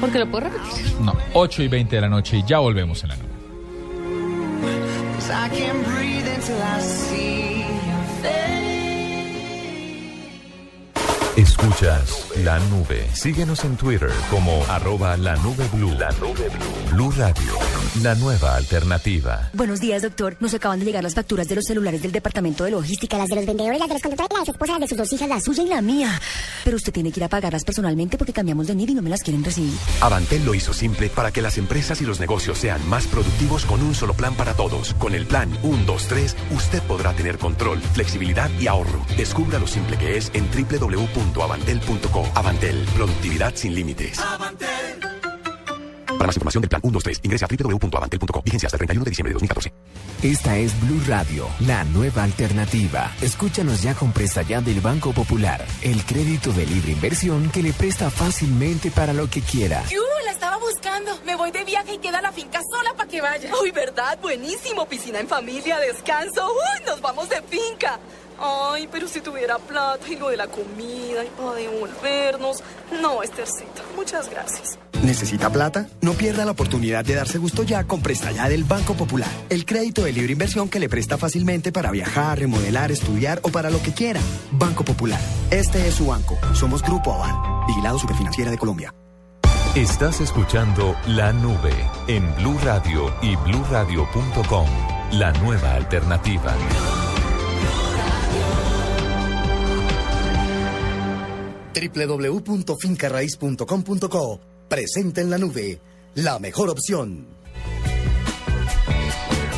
Porque 0.00 0.18
lo 0.18 0.30
puedo 0.30 0.50
repetir. 0.50 0.92
No, 1.00 1.14
8 1.32 1.62
y 1.62 1.68
20 1.68 1.96
de 1.96 2.02
la 2.02 2.08
noche 2.08 2.38
y 2.38 2.44
ya 2.46 2.58
volvemos 2.58 3.02
en 3.04 3.08
la 3.10 3.16
nube. 3.16 3.28
Escuchas 11.56 12.26
la 12.42 12.58
nube. 12.58 13.08
Síguenos 13.14 13.64
en 13.64 13.76
Twitter 13.76 14.10
como 14.28 14.64
arroba 14.66 15.16
la 15.16 15.36
nube 15.36 15.64
blue. 15.72 15.92
La 15.92 16.10
nube 16.12 16.48
blue. 16.48 16.90
Blue 16.90 17.10
Radio, 17.12 17.52
la 18.02 18.16
nueva 18.16 18.56
alternativa. 18.56 19.50
Buenos 19.52 19.78
días, 19.78 20.02
doctor. 20.02 20.36
Nos 20.40 20.52
acaban 20.52 20.80
de 20.80 20.84
llegar 20.84 21.04
las 21.04 21.14
facturas 21.14 21.46
de 21.46 21.54
los 21.54 21.64
celulares 21.64 22.02
del 22.02 22.10
departamento 22.10 22.64
de 22.64 22.72
logística, 22.72 23.16
las 23.18 23.28
de 23.28 23.36
los 23.36 23.46
vendedores, 23.46 23.78
las 23.78 23.88
de 23.88 23.94
los 23.94 24.02
conductores, 24.02 24.36
las 24.36 24.48
esposas 24.48 24.80
de 24.80 24.88
sus 24.88 24.98
dos 24.98 25.12
hijas, 25.12 25.28
la 25.28 25.40
suya 25.40 25.62
y 25.62 25.68
la 25.68 25.80
mía. 25.80 26.20
Pero 26.64 26.76
usted 26.76 26.92
tiene 26.92 27.12
que 27.12 27.20
ir 27.20 27.24
a 27.24 27.28
pagarlas 27.28 27.62
personalmente 27.64 28.18
porque 28.18 28.32
cambiamos 28.32 28.66
de 28.66 28.74
NID 28.74 28.88
y 28.88 28.94
no 28.94 29.02
me 29.02 29.10
las 29.10 29.22
quieren 29.22 29.44
recibir. 29.44 29.74
Avantel 30.00 30.44
lo 30.44 30.54
hizo 30.54 30.74
simple 30.74 31.08
para 31.08 31.30
que 31.30 31.40
las 31.40 31.56
empresas 31.56 32.02
y 32.02 32.04
los 32.04 32.18
negocios 32.18 32.58
sean 32.58 32.86
más 32.88 33.06
productivos 33.06 33.64
con 33.64 33.80
un 33.80 33.94
solo 33.94 34.14
plan 34.14 34.34
para 34.34 34.54
todos. 34.54 34.92
Con 34.94 35.14
el 35.14 35.24
plan 35.24 35.50
123, 35.62 36.36
usted 36.50 36.82
podrá 36.82 37.12
tener 37.12 37.38
control, 37.38 37.80
flexibilidad 37.80 38.50
y 38.58 38.66
ahorro. 38.66 39.06
Descubra 39.16 39.60
lo 39.60 39.68
simple 39.68 39.96
que 39.96 40.16
es 40.16 40.32
en 40.34 40.48
www.avantel.co. 41.44 42.26
Avantel, 42.34 42.86
productividad 42.94 43.54
sin 43.54 43.74
límites. 43.74 44.18
Para 46.06 46.28
más 46.28 46.36
información 46.36 46.62
del 46.62 46.68
plan 46.70 46.80
123, 46.80 47.20
ingrese 47.24 47.44
a 47.44 47.48
www.avantel.co. 47.48 48.42
Vigencia 48.42 48.66
hasta 48.68 48.76
el 48.76 48.78
31 48.78 49.04
de 49.04 49.10
diciembre 49.10 49.30
de 49.30 49.34
2014. 49.34 49.72
Esta 50.22 50.56
es 50.56 50.80
Blue 50.80 51.02
Radio, 51.06 51.48
la 51.60 51.84
nueva 51.84 52.22
alternativa. 52.22 53.12
Escúchanos 53.20 53.82
ya 53.82 53.94
con 53.94 54.12
presta 54.12 54.40
ya 54.42 54.62
del 54.62 54.80
Banco 54.80 55.12
Popular, 55.12 55.62
el 55.82 56.02
crédito 56.04 56.50
de 56.52 56.64
libre 56.64 56.92
inversión 56.92 57.50
que 57.50 57.62
le 57.62 57.72
presta 57.74 58.10
fácilmente 58.10 58.90
para 58.90 59.12
lo 59.12 59.28
que 59.28 59.42
quiera. 59.42 59.82
¡Yu! 59.90 60.00
La 60.24 60.30
estaba 60.30 60.56
buscando. 60.56 61.18
Me 61.26 61.36
voy 61.36 61.50
de 61.50 61.64
viaje 61.64 61.94
y 61.94 61.98
queda 61.98 62.22
la 62.22 62.32
finca 62.32 62.60
sola 62.70 62.94
para 62.96 63.08
que 63.08 63.20
vaya. 63.20 63.50
Uy, 63.60 63.70
¿verdad? 63.70 64.18
Buenísimo. 64.22 64.86
Piscina 64.86 65.20
en 65.20 65.28
familia, 65.28 65.78
descanso. 65.78 66.46
Uy, 66.46 66.86
nos 66.86 67.02
vamos 67.02 67.28
de 67.28 67.42
finca. 67.42 67.98
Ay, 68.38 68.88
pero 68.90 69.08
si 69.08 69.20
tuviera 69.20 69.58
plata 69.58 70.06
y 70.08 70.16
lo 70.16 70.28
de 70.28 70.36
la 70.36 70.46
comida 70.46 71.24
y 71.24 71.28
para 71.36 71.54
devolvernos. 71.54 72.62
No, 73.00 73.22
Estercita, 73.22 73.82
muchas 73.96 74.28
gracias. 74.28 74.78
¿Necesita 75.02 75.50
plata? 75.50 75.86
No 76.00 76.14
pierda 76.14 76.44
la 76.44 76.52
oportunidad 76.52 77.04
de 77.04 77.14
darse 77.14 77.38
gusto 77.38 77.62
ya 77.62 77.84
con 77.84 78.00
Presta 78.00 78.32
Ya 78.32 78.48
del 78.48 78.64
Banco 78.64 78.94
Popular. 78.94 79.28
El 79.50 79.66
crédito 79.66 80.02
de 80.02 80.12
libre 80.12 80.32
inversión 80.32 80.68
que 80.68 80.80
le 80.80 80.88
presta 80.88 81.18
fácilmente 81.18 81.72
para 81.72 81.90
viajar, 81.90 82.38
remodelar, 82.38 82.90
estudiar 82.90 83.40
o 83.42 83.50
para 83.50 83.70
lo 83.70 83.82
que 83.82 83.92
quiera. 83.92 84.20
Banco 84.52 84.84
Popular. 84.84 85.20
Este 85.50 85.86
es 85.86 85.94
su 85.94 86.06
banco. 86.06 86.38
Somos 86.54 86.82
Grupo 86.82 87.12
Aval. 87.12 87.66
Vigilado 87.66 87.98
Superfinanciera 87.98 88.50
de 88.50 88.58
Colombia. 88.58 88.94
Estás 89.74 90.20
escuchando 90.20 90.96
La 91.08 91.32
Nube 91.32 91.74
en 92.06 92.32
Blue 92.36 92.56
Radio 92.62 93.12
y 93.22 93.34
bluradio.com. 93.36 94.68
La 95.12 95.32
nueva 95.32 95.74
alternativa. 95.74 96.54
www.fincarraiz.com.co 101.74 104.40
Presente 104.68 105.20
en 105.20 105.30
la 105.30 105.38
nube. 105.38 105.80
La 106.14 106.38
mejor 106.38 106.70
opción. 106.70 107.26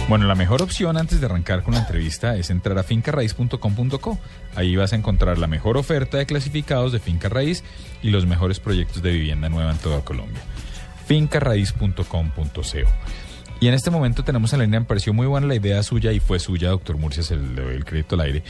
Bueno, 0.09 0.27
la 0.27 0.37
mejor 0.37 0.63
opción 0.63 0.97
antes 0.97 1.21
de 1.21 1.27
arrancar 1.27 1.65
con 1.65 1.75
la 1.75 1.81
entrevista 1.81 2.37
es 2.37 2.51
entrar 2.51 2.79
a 2.79 2.85
fincarraiz.com.co. 2.85 4.19
Ahí 4.55 4.77
vas 4.77 4.93
a 4.93 4.97
encontrar 4.97 5.39
la 5.39 5.49
mejor 5.49 5.77
oferta 5.77 6.19
de 6.19 6.27
clasificados 6.27 6.93
de 6.93 7.01
Finca 7.01 7.29
Raíz 7.29 7.65
y 8.03 8.11
los 8.11 8.25
mejores 8.25 8.61
proyectos 8.61 9.03
de 9.03 9.11
vivienda 9.11 9.49
nueva 9.49 9.73
en 9.73 9.79
toda 9.79 10.03
Colombia. 10.03 10.41
fincarraiz.com.co. 11.07 13.26
Y 13.59 13.69
en 13.69 13.75
este 13.75 13.91
momento 13.91 14.23
tenemos 14.23 14.53
en 14.53 14.59
la 14.59 14.65
línea, 14.67 14.81
me 14.81 14.87
pareció 14.87 15.15
muy 15.15 15.27
buena 15.27 15.47
la 15.47 15.55
idea 15.55 15.83
suya 15.83 16.13
y 16.13 16.21
fue 16.21 16.39
suya, 16.39 16.69
doctor 16.69 16.99
Murcia, 16.99 17.23
se 17.23 17.37
le 17.37 17.63
doy 17.63 17.75
el 17.75 17.87
crédito 17.87 18.15
al 18.15 18.21
aire, 18.21 18.43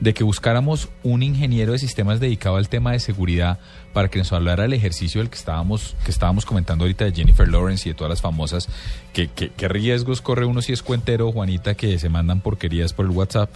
de 0.00 0.14
que 0.14 0.24
buscáramos 0.24 0.88
un 1.02 1.22
ingeniero 1.22 1.72
de 1.72 1.78
sistemas 1.78 2.18
dedicado 2.18 2.56
al 2.56 2.70
tema 2.70 2.92
de 2.92 2.98
seguridad 2.98 3.58
para 3.92 4.08
que 4.08 4.18
nos 4.18 4.32
hablara 4.32 4.62
del 4.62 4.72
ejercicio 4.72 5.20
del 5.20 5.28
que 5.28 5.36
estábamos, 5.36 5.94
que 6.06 6.10
estábamos 6.10 6.46
comentando 6.46 6.84
ahorita 6.84 7.04
de 7.04 7.12
Jennifer 7.12 7.46
Lawrence 7.46 7.86
y 7.86 7.92
de 7.92 7.94
todas 7.98 8.08
las 8.08 8.22
famosas, 8.22 8.70
que, 9.12 9.28
que- 9.28 9.50
qué 9.50 9.68
riesgos 9.68 10.22
corre 10.22 10.46
uno 10.46 10.62
si 10.62 10.72
es 10.72 10.82
cuentero, 10.82 11.30
Juanita, 11.30 11.74
que 11.74 11.98
se 11.98 12.08
mandan 12.08 12.40
porquerías 12.40 12.94
por 12.94 13.04
el 13.04 13.10
WhatsApp. 13.10 13.50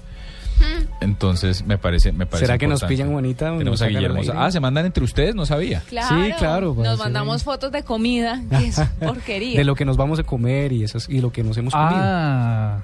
Entonces 1.00 1.64
me 1.64 1.78
parece, 1.78 2.12
me 2.12 2.26
parece 2.26 2.46
¿Será 2.46 2.58
que 2.58 2.66
nos 2.66 2.82
importante. 2.82 2.94
pillan, 2.94 3.12
Juanita, 3.12 3.44
Tenemos 3.46 3.64
nos 3.64 3.82
a 3.82 3.86
Guillermo. 3.86 4.20
Ah, 4.34 4.50
se 4.50 4.60
mandan 4.60 4.86
entre 4.86 5.04
ustedes, 5.04 5.34
no 5.34 5.46
sabía. 5.46 5.82
Claro, 5.88 6.24
Sí, 6.24 6.32
claro, 6.38 6.74
Nos 6.74 6.86
hacer- 6.86 6.98
mandamos 6.98 7.44
fotos 7.44 7.70
de 7.72 7.82
comida, 7.82 8.42
que 8.50 8.66
es 8.68 8.80
porquería. 9.00 9.58
De 9.58 9.64
lo 9.64 9.74
que 9.74 9.84
nos 9.84 9.96
vamos 9.96 10.18
a 10.18 10.22
comer 10.22 10.72
y, 10.72 10.82
esas, 10.84 11.08
y 11.08 11.20
lo 11.20 11.30
que 11.32 11.42
nos 11.42 11.56
hemos 11.56 11.72
comido. 11.72 11.90
Ah. 11.94 12.78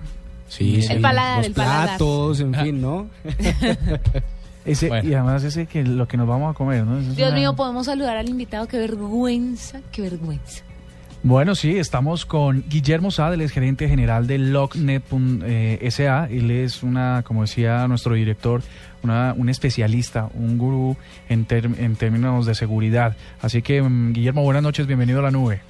Sí, 0.49 0.77
El 0.77 0.83
sí, 0.83 0.95
paladar, 0.99 1.39
los 1.39 1.47
el 1.47 1.53
paladar. 1.55 1.87
platos, 1.89 2.41
en 2.41 2.55
fin, 2.55 2.81
¿no? 2.81 3.09
Ese, 4.65 4.87
Y 4.87 5.13
además 5.13 5.45
ese 5.45 5.67
que 5.67 5.83
lo 5.85 6.09
que 6.09 6.17
nos 6.17 6.27
vamos 6.27 6.51
a 6.51 6.55
comer, 6.57 6.85
¿no? 6.87 6.99
Eso 6.99 7.11
es 7.11 7.17
Dios 7.17 7.29
una- 7.31 7.39
mío, 7.39 7.55
podemos 7.57 7.85
saludar 7.85 8.17
al 8.17 8.29
invitado. 8.31 8.67
Qué 8.67 8.79
vergüenza, 8.79 9.81
qué 9.93 10.01
vergüenza. 10.03 10.63
Bueno, 11.27 11.55
sí, 11.55 11.79
estamos 11.79 12.27
con 12.27 12.65
Guillermo 12.69 13.11
Sade, 13.11 13.37
él 13.37 13.41
es 13.41 13.51
gerente 13.51 13.89
general 13.89 14.27
de 14.27 14.37
LogNet.sa. 14.37 16.27
Él 16.27 16.51
es 16.51 16.83
una, 16.83 17.23
como 17.25 17.41
decía 17.41 17.89
nuestro 17.89 18.15
director, 18.15 18.61
una, 19.03 19.33
un 19.35 19.49
especialista, 19.49 20.29
un 20.35 20.59
gurú 20.59 20.99
en, 21.31 21.47
ter- 21.47 21.65
en 21.79 21.97
términos 21.97 22.45
de 22.45 22.55
seguridad. 22.55 23.17
Así 23.41 23.63
que, 23.63 23.81
mm, 23.81 24.13
Guillermo, 24.13 24.43
buenas 24.43 24.63
noches, 24.63 24.87
bienvenido 24.87 25.21
a 25.21 25.23
la 25.23 25.31
nube. 25.31 25.63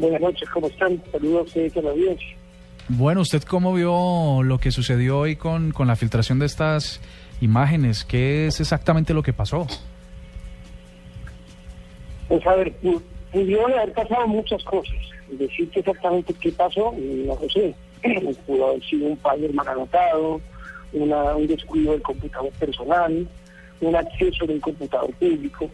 Buenas 0.00 0.20
noches, 0.20 0.48
¿cómo 0.50 0.66
están? 0.66 1.00
Saludos 1.12 1.38
a 1.38 1.42
ustedes 1.44 1.76
a 1.76 1.82
la 1.82 1.90
audiencia. 1.90 2.36
Bueno, 2.88 3.20
¿usted 3.20 3.44
cómo 3.44 3.72
vio 3.74 4.42
lo 4.42 4.58
que 4.58 4.72
sucedió 4.72 5.20
hoy 5.20 5.36
con, 5.36 5.70
con 5.70 5.86
la 5.86 5.94
filtración 5.94 6.40
de 6.40 6.46
estas 6.46 7.00
imágenes? 7.40 8.04
¿Qué 8.04 8.48
es 8.48 8.58
exactamente 8.58 9.14
lo 9.14 9.22
que 9.22 9.32
pasó? 9.32 9.68
Pues 12.26 12.44
a 12.44 12.56
ver, 12.56 12.74
pudieron 13.32 13.72
haber 13.72 13.92
pasado 13.92 14.26
muchas 14.26 14.62
cosas. 14.64 14.94
Decirte 15.30 15.80
exactamente 15.80 16.34
qué 16.34 16.50
pasó, 16.52 16.92
no 16.98 17.38
lo 17.40 17.48
sé. 17.48 17.74
Pudo 18.46 18.68
haber 18.70 18.82
sido 18.84 19.06
un 19.08 19.16
padre 19.18 19.48
mal 19.50 19.68
anotado, 19.68 20.40
una- 20.92 21.36
un 21.36 21.46
descuido 21.46 21.92
del 21.92 22.02
computador 22.02 22.50
personal, 22.58 23.28
un 23.80 23.96
acceso 23.96 24.46
del 24.46 24.60
computador 24.60 25.12
público. 25.14 25.70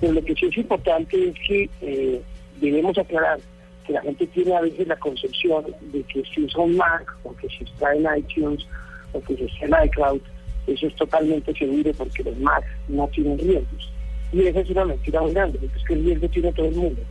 Pero 0.00 0.12
lo 0.12 0.24
que 0.24 0.34
sí 0.34 0.46
es 0.46 0.56
importante 0.58 1.28
es 1.28 1.34
que 1.46 1.70
eh, 1.80 2.22
debemos 2.60 2.96
aclarar 2.98 3.38
que 3.86 3.92
la 3.94 4.02
gente 4.02 4.26
tiene 4.28 4.54
a 4.54 4.60
veces 4.60 4.86
la 4.86 4.96
concepción 4.96 5.64
de 5.80 6.02
que 6.04 6.22
si 6.32 6.42
usa 6.44 6.60
un 6.62 6.76
Mac 6.76 7.16
o 7.24 7.34
que 7.36 7.48
si 7.48 7.64
está 7.64 7.94
en 7.94 8.06
iTunes 8.18 8.66
o 9.12 9.20
que 9.22 9.34
si 9.36 9.44
está 9.44 9.66
en 9.80 9.86
iCloud, 9.88 10.20
eso 10.66 10.86
es 10.86 10.94
totalmente 10.96 11.54
seguro 11.54 11.90
porque 11.96 12.22
los 12.22 12.36
Mac 12.38 12.62
no 12.88 13.08
tienen 13.08 13.38
riesgos. 13.38 13.90
Y 14.32 14.42
esa 14.42 14.60
es 14.60 14.70
una 14.70 14.84
mentira 14.84 15.22
muy 15.22 15.32
grande, 15.32 15.58
porque 15.58 15.78
es 15.78 15.84
que 15.84 15.94
el 15.94 16.04
riesgo 16.04 16.28
tiene 16.28 16.52
todo 16.52 16.66
el 16.66 16.74
mundo. 16.74 17.02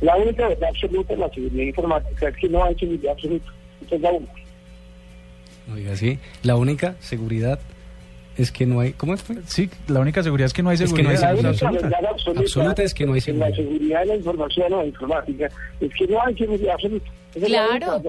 La 0.00 0.16
única 0.16 0.48
verdad 0.48 0.68
absoluta 0.68 1.12
en 1.14 1.20
la 1.20 1.28
seguridad 1.30 1.64
informática 1.64 2.28
es 2.28 2.36
que 2.36 2.48
no 2.48 2.64
hay 2.64 2.74
seguridad 2.76 3.12
absoluta. 3.12 3.52
Esa 3.84 3.94
es 3.96 4.00
la 4.00 4.12
única. 4.12 4.32
Oiga, 5.74 5.96
sí, 5.96 6.18
la 6.42 6.56
única 6.56 6.96
seguridad 7.00 7.60
es 8.38 8.52
que 8.52 8.64
no 8.66 8.80
hay... 8.80 8.92
¿Cómo 8.92 9.14
es? 9.14 9.24
Sí, 9.46 9.68
la 9.88 10.00
única 10.00 10.22
seguridad 10.22 10.46
es 10.46 10.52
que 10.54 10.62
no 10.62 10.70
hay 10.70 10.76
Es 10.76 10.92
que 10.92 11.02
no 11.02 11.10
hay 11.10 11.16
seguridad. 11.16 11.42
La 11.42 11.54
seguridad 11.54 11.70
única 11.72 11.78
absoluta. 11.80 11.98
verdad 11.98 12.10
absoluta, 12.12 12.40
Absoluta 12.40 12.82
es 12.84 12.94
que 12.94 13.04
no 13.04 13.12
hay 13.12 13.18
en 13.18 13.22
seguridad. 13.24 13.48
la 13.50 13.56
seguridad 13.56 14.00
de 14.00 14.06
la 14.06 14.16
información 14.16 14.72
o 14.72 14.76
la 14.78 14.86
informática 14.86 15.48
es 15.80 15.90
que 15.98 16.06
no 16.06 16.22
hay 16.24 16.36
seguridad 16.36 16.74
absoluta. 16.74 17.10
Claro. 17.44 18.02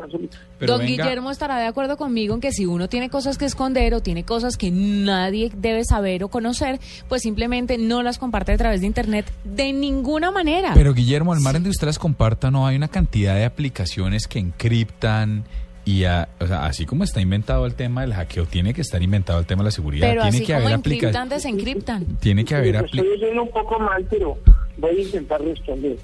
Don 0.61 0.81
Guillermo 0.85 1.29
estará 1.31 1.59
de 1.59 1.65
acuerdo 1.65 1.97
conmigo 1.97 2.33
en 2.33 2.41
que 2.41 2.51
si 2.51 2.65
uno 2.65 2.87
tiene 2.87 3.09
cosas 3.09 3.37
que 3.37 3.45
esconder 3.45 3.93
o 3.93 4.01
tiene 4.01 4.23
cosas 4.23 4.55
que 4.55 4.71
nadie 4.71 5.51
debe 5.55 5.83
saber 5.83 6.23
o 6.23 6.29
conocer, 6.29 6.79
pues 7.07 7.21
simplemente 7.23 7.77
no 7.77 8.01
las 8.01 8.17
comparte 8.17 8.53
a 8.53 8.57
través 8.57 8.81
de 8.81 8.87
Internet 8.87 9.25
de 9.43 9.73
ninguna 9.73 10.31
manera. 10.31 10.71
Pero 10.73 10.93
Guillermo, 10.93 11.33
al 11.33 11.41
margen 11.41 11.63
de 11.63 11.69
usted 11.69 11.87
las 11.87 11.99
comparta, 11.99 12.49
no 12.49 12.65
hay 12.65 12.75
una 12.75 12.87
cantidad 12.87 13.35
de 13.35 13.45
aplicaciones 13.45 14.27
que 14.27 14.39
encriptan 14.39 15.43
y 15.89 16.03
a- 16.03 16.29
o 16.39 16.45
sea, 16.45 16.65
así 16.65 16.85
como 16.85 17.03
está 17.03 17.19
inventado 17.19 17.65
el 17.65 17.73
tema 17.73 18.01
del 18.01 18.13
hackeo, 18.13 18.45
tiene 18.45 18.73
que 18.73 18.81
estar 18.81 19.01
inventado 19.01 19.39
el 19.39 19.45
tema 19.45 19.63
de 19.63 19.67
la 19.67 19.71
seguridad. 19.71 20.07
Pero 20.07 20.21
tiene 20.21 20.37
así 20.37 20.45
que 20.45 20.53
como 20.53 20.65
haber 20.67 20.77
encriptan, 20.77 21.29
desencriptan. 21.29 22.05
Tiene 22.19 22.45
que 22.45 22.55
haber 22.55 22.75
estoy 22.75 22.99
oyendo 23.07 23.43
un 23.43 23.49
poco 23.51 23.79
mal, 23.79 24.05
pero 24.09 24.37
voy 24.77 24.97
a 24.97 25.01
intentar 25.01 25.41
responder. 25.41 25.97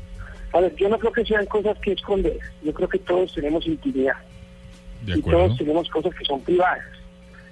A 0.54 0.60
ver, 0.62 0.76
yo 0.76 0.89
no 0.89 0.98
creo 0.98 1.12
que 1.12 1.26
sean 1.26 1.45
cosas 1.45 1.78
que 1.80 1.91
esconder. 1.91 2.39
Yo 2.63 2.74
creo 2.74 2.88
que 2.89 3.00
todos 3.00 3.34
tenemos 3.34 3.67
intimidad. 3.67 4.15
De 5.06 5.17
y 5.19 5.21
todos 5.21 5.56
tenemos 5.58 5.88
cosas 5.89 6.15
que 6.15 6.26
son 6.26 6.41
privadas. 6.41 6.84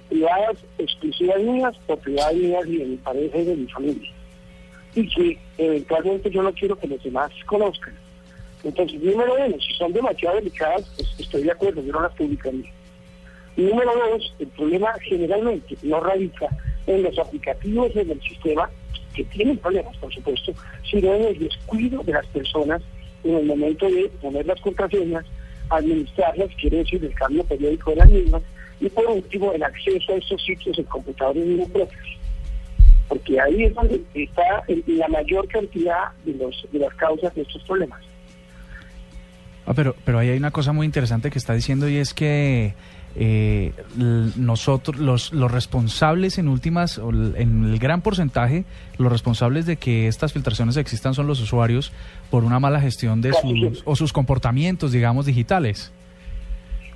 Privadas 0.08 0.56
exclusivas 0.78 1.40
mías 1.40 1.74
o 1.86 1.96
privadas 1.96 2.34
mías 2.34 2.66
y 2.66 2.76
de 2.78 2.84
mi 2.86 2.96
pareja 2.96 3.38
y 3.38 3.44
de 3.44 3.56
mi 3.56 3.66
familia. 3.68 4.10
Y 4.96 5.08
que 5.08 5.38
eventualmente 5.58 6.30
yo 6.30 6.42
no 6.42 6.52
quiero 6.52 6.76
que 6.78 6.88
los 6.88 7.02
demás 7.04 7.30
conozcan. 7.46 7.94
Entonces, 8.64 9.00
número 9.02 9.34
uno, 9.34 9.56
si 9.60 9.74
son 9.74 9.92
demasiado 9.92 10.36
delicadas, 10.36 10.90
pues 10.96 11.14
estoy 11.18 11.42
de 11.42 11.52
acuerdo, 11.52 11.82
yo 11.82 11.92
no 11.92 12.02
las 12.02 12.14
publicaría. 12.14 12.70
Número 13.56 13.92
dos, 14.10 14.34
el 14.38 14.48
problema 14.48 14.92
generalmente 15.02 15.76
no 15.82 16.00
radica 16.00 16.48
en 16.86 17.02
los 17.02 17.18
aplicativos 17.18 17.94
en 17.94 18.10
el 18.10 18.20
sistema, 18.22 18.68
que 19.14 19.24
tienen 19.24 19.58
problemas, 19.58 19.96
por 19.98 20.12
supuesto, 20.12 20.52
sino 20.90 21.14
en 21.14 21.22
el 21.26 21.38
descuido 21.38 22.02
de 22.02 22.12
las 22.12 22.26
personas 22.26 22.82
en 23.22 23.36
el 23.36 23.46
momento 23.46 23.86
de 23.86 24.10
poner 24.20 24.44
las 24.44 24.60
contraseñas, 24.60 25.24
administrarlas, 25.70 26.48
quiere 26.60 26.78
decir 26.78 27.04
el 27.04 27.14
cambio 27.14 27.44
periódico 27.44 27.90
de 27.90 27.96
las 27.96 28.10
mismas, 28.10 28.42
y 28.80 28.88
por 28.88 29.06
último, 29.06 29.52
el 29.52 29.62
acceso 29.62 30.12
a 30.12 30.16
estos 30.16 30.42
sitios 30.42 30.78
en 30.78 30.84
computadores 30.84 31.46
mismos 31.46 31.70
propios. 31.70 32.18
Porque 33.08 33.40
ahí 33.40 33.64
es 33.64 33.74
donde 33.74 34.02
está 34.14 34.64
la 34.86 35.08
mayor 35.08 35.46
cantidad 35.48 36.10
de 36.24 36.78
las 36.78 36.94
causas 36.94 37.34
de 37.34 37.42
estos 37.42 37.62
problemas. 37.62 38.02
Ah, 39.66 39.72
pero, 39.74 39.94
pero 40.04 40.18
ahí 40.18 40.28
hay 40.28 40.36
una 40.38 40.50
cosa 40.50 40.72
muy 40.72 40.84
interesante 40.86 41.30
que 41.30 41.38
está 41.38 41.54
diciendo 41.54 41.88
y 41.88 41.96
es 41.96 42.12
que 42.12 42.74
eh, 43.16 43.72
nosotros, 44.36 44.98
los, 44.98 45.32
los 45.32 45.50
responsables 45.50 46.36
en 46.38 46.48
últimas, 46.48 46.98
en 46.98 47.64
el 47.64 47.78
gran 47.78 48.02
porcentaje, 48.02 48.64
los 48.98 49.10
responsables 49.10 49.66
de 49.66 49.76
que 49.76 50.06
estas 50.08 50.32
filtraciones 50.32 50.76
existan 50.76 51.14
son 51.14 51.26
los 51.26 51.40
usuarios 51.40 51.92
por 52.30 52.44
una 52.44 52.60
mala 52.60 52.80
gestión 52.80 53.20
de 53.22 53.32
sus, 53.32 53.82
o 53.84 53.96
sus 53.96 54.12
comportamientos, 54.12 54.92
digamos, 54.92 55.26
digitales. 55.26 55.92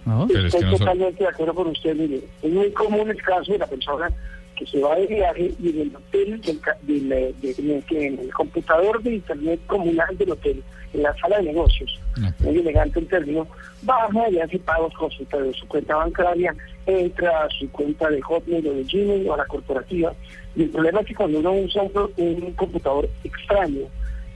¿No? 0.05 0.27
Estoy 0.27 0.61
totalmente 0.79 1.23
de 1.23 1.29
acuerdo 1.29 1.55
con 1.55 1.67
usted, 1.69 1.95
mire, 1.95 2.21
es 2.43 2.51
muy 2.53 2.71
común 2.73 3.11
el 3.11 3.21
caso 3.23 3.53
de 3.53 3.59
la 3.59 3.67
persona 3.67 4.09
que 4.57 4.67
se 4.67 4.81
va 4.81 4.97
de 4.97 5.07
viaje 5.07 5.53
y 5.63 5.69
en 5.71 5.81
el 5.83 5.97
hotel, 5.97 6.41
del, 6.41 6.61
del, 6.83 7.13
eh, 7.13 7.35
de- 7.43 7.55
en, 7.59 7.71
el, 7.73 7.83
que 7.85 8.07
en 8.07 8.19
el 8.19 8.33
computador 8.33 9.03
de 9.03 9.15
internet 9.17 9.61
comunal 9.67 10.17
del 10.17 10.31
hotel, 10.33 10.63
en 10.93 11.03
la 11.03 11.15
sala 11.19 11.39
de 11.39 11.45
negocios, 11.45 11.99
muy 12.41 12.59
elegante 12.59 13.01
el 13.01 13.09
término, 13.09 13.47
baja 13.83 14.29
y 14.31 14.39
hace 14.39 14.59
pagos 14.59 14.93
con 14.95 15.11
su, 15.11 15.25
de 15.25 15.53
su 15.55 15.67
cuenta 15.69 15.97
bancaria, 15.97 16.55
entra 16.87 17.45
a 17.45 17.51
su 17.51 17.71
cuenta 17.71 18.09
de 18.09 18.21
Hotmail 18.21 18.67
o 18.67 18.75
de 18.75 18.85
Gmail 18.85 19.29
o 19.29 19.35
a 19.35 19.39
la 19.39 19.47
corporativa. 19.47 20.13
Y 20.57 20.63
el 20.63 20.71
problema 20.71 21.01
es 21.01 21.07
que 21.07 21.15
cuando 21.15 21.39
uno 21.39 21.53
usa 21.53 21.83
un, 21.83 22.53
computador 22.53 23.09
extraño, 23.25 23.87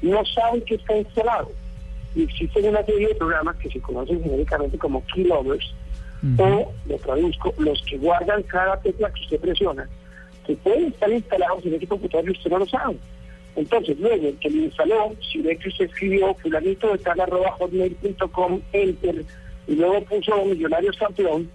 no 0.03 0.25
sabe 0.27 0.62
que 0.65 0.75
está 0.77 0.97
instalado. 0.97 1.51
Y 2.15 2.25
existen 2.25 2.69
una 2.69 2.85
serie 2.85 3.09
de 3.09 3.15
programas 3.15 3.57
que 3.57 3.71
se 3.71 3.81
conocen 3.81 4.23
genéricamente 4.23 4.79
como 4.79 5.05
keyloggers, 5.07 5.75
o, 6.38 6.73
lo 6.87 6.97
traduzco, 6.99 7.53
los 7.59 7.83
que 7.83 7.99
guardan 7.99 8.45
cada 8.45 8.81
tecla 8.81 9.11
que 9.11 9.23
usted 9.23 9.41
presiona, 9.41 9.88
que 10.47 10.55
pueden 10.57 10.87
estar 10.87 11.11
instalados 11.11 11.67
en 11.67 11.75
ese 11.75 11.87
computador 11.88 12.29
y 12.29 12.33
usted 12.33 12.51
no 12.51 12.59
lo 12.59 12.67
sabe. 12.67 12.97
Entonces, 13.55 13.99
luego, 13.99 14.29
el 14.29 14.38
que 14.38 14.51
lo 14.51 14.62
instaló, 14.62 15.12
si 15.31 15.43
ve 15.43 15.57
que 15.57 15.69
usted 15.69 15.85
escribió 15.85 16.35
fulanito 16.35 16.91
de 16.93 16.99
tal 16.99 17.21
arroba 17.21 17.53
hotmail.com, 17.53 18.61
enter, 18.73 19.25
y 19.67 19.75
luego 19.75 20.03
puso 20.05 20.45
millonarios 20.45 20.97
campeón, 20.97 21.51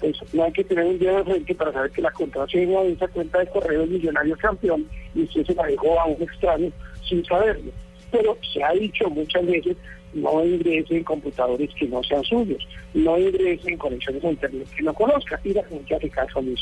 pues 0.00 0.16
no 0.32 0.44
hay 0.44 0.52
que 0.52 0.64
tener 0.64 0.84
un 0.84 0.98
dedo 0.98 1.18
de 1.18 1.24
frente 1.24 1.54
para 1.54 1.72
saber 1.72 1.90
que 1.90 2.02
la 2.02 2.12
contraseña 2.12 2.82
de 2.82 2.92
esa 2.92 3.08
cuenta 3.08 3.38
de 3.40 3.48
correo 3.48 3.82
es 3.82 3.90
millonarios 3.90 4.38
campeón 4.38 4.88
y 5.14 5.22
usted 5.22 5.44
se 5.44 5.54
la 5.54 5.66
dejó 5.66 6.00
a 6.00 6.06
un 6.06 6.22
extraño 6.22 6.70
sin 7.08 7.24
saberlo. 7.24 7.72
Pero 8.10 8.38
se 8.52 8.62
ha 8.62 8.72
dicho 8.72 9.10
muchas 9.10 9.44
veces, 9.44 9.76
no 10.14 10.44
ingrese 10.44 10.96
en 10.98 11.04
computadores 11.04 11.70
que 11.74 11.86
no 11.88 12.02
sean 12.02 12.22
suyos, 12.24 12.66
no 12.94 13.18
ingrese 13.18 13.70
en 13.70 13.76
conexiones 13.76 14.24
a 14.24 14.30
internet 14.30 14.68
que 14.76 14.82
no 14.82 14.94
conozca, 14.94 15.40
y 15.44 15.52
la 15.52 15.64
gente 15.64 15.94
hace 15.94 16.08
caso 16.08 16.38
a 16.38 16.42
mis. 16.42 16.60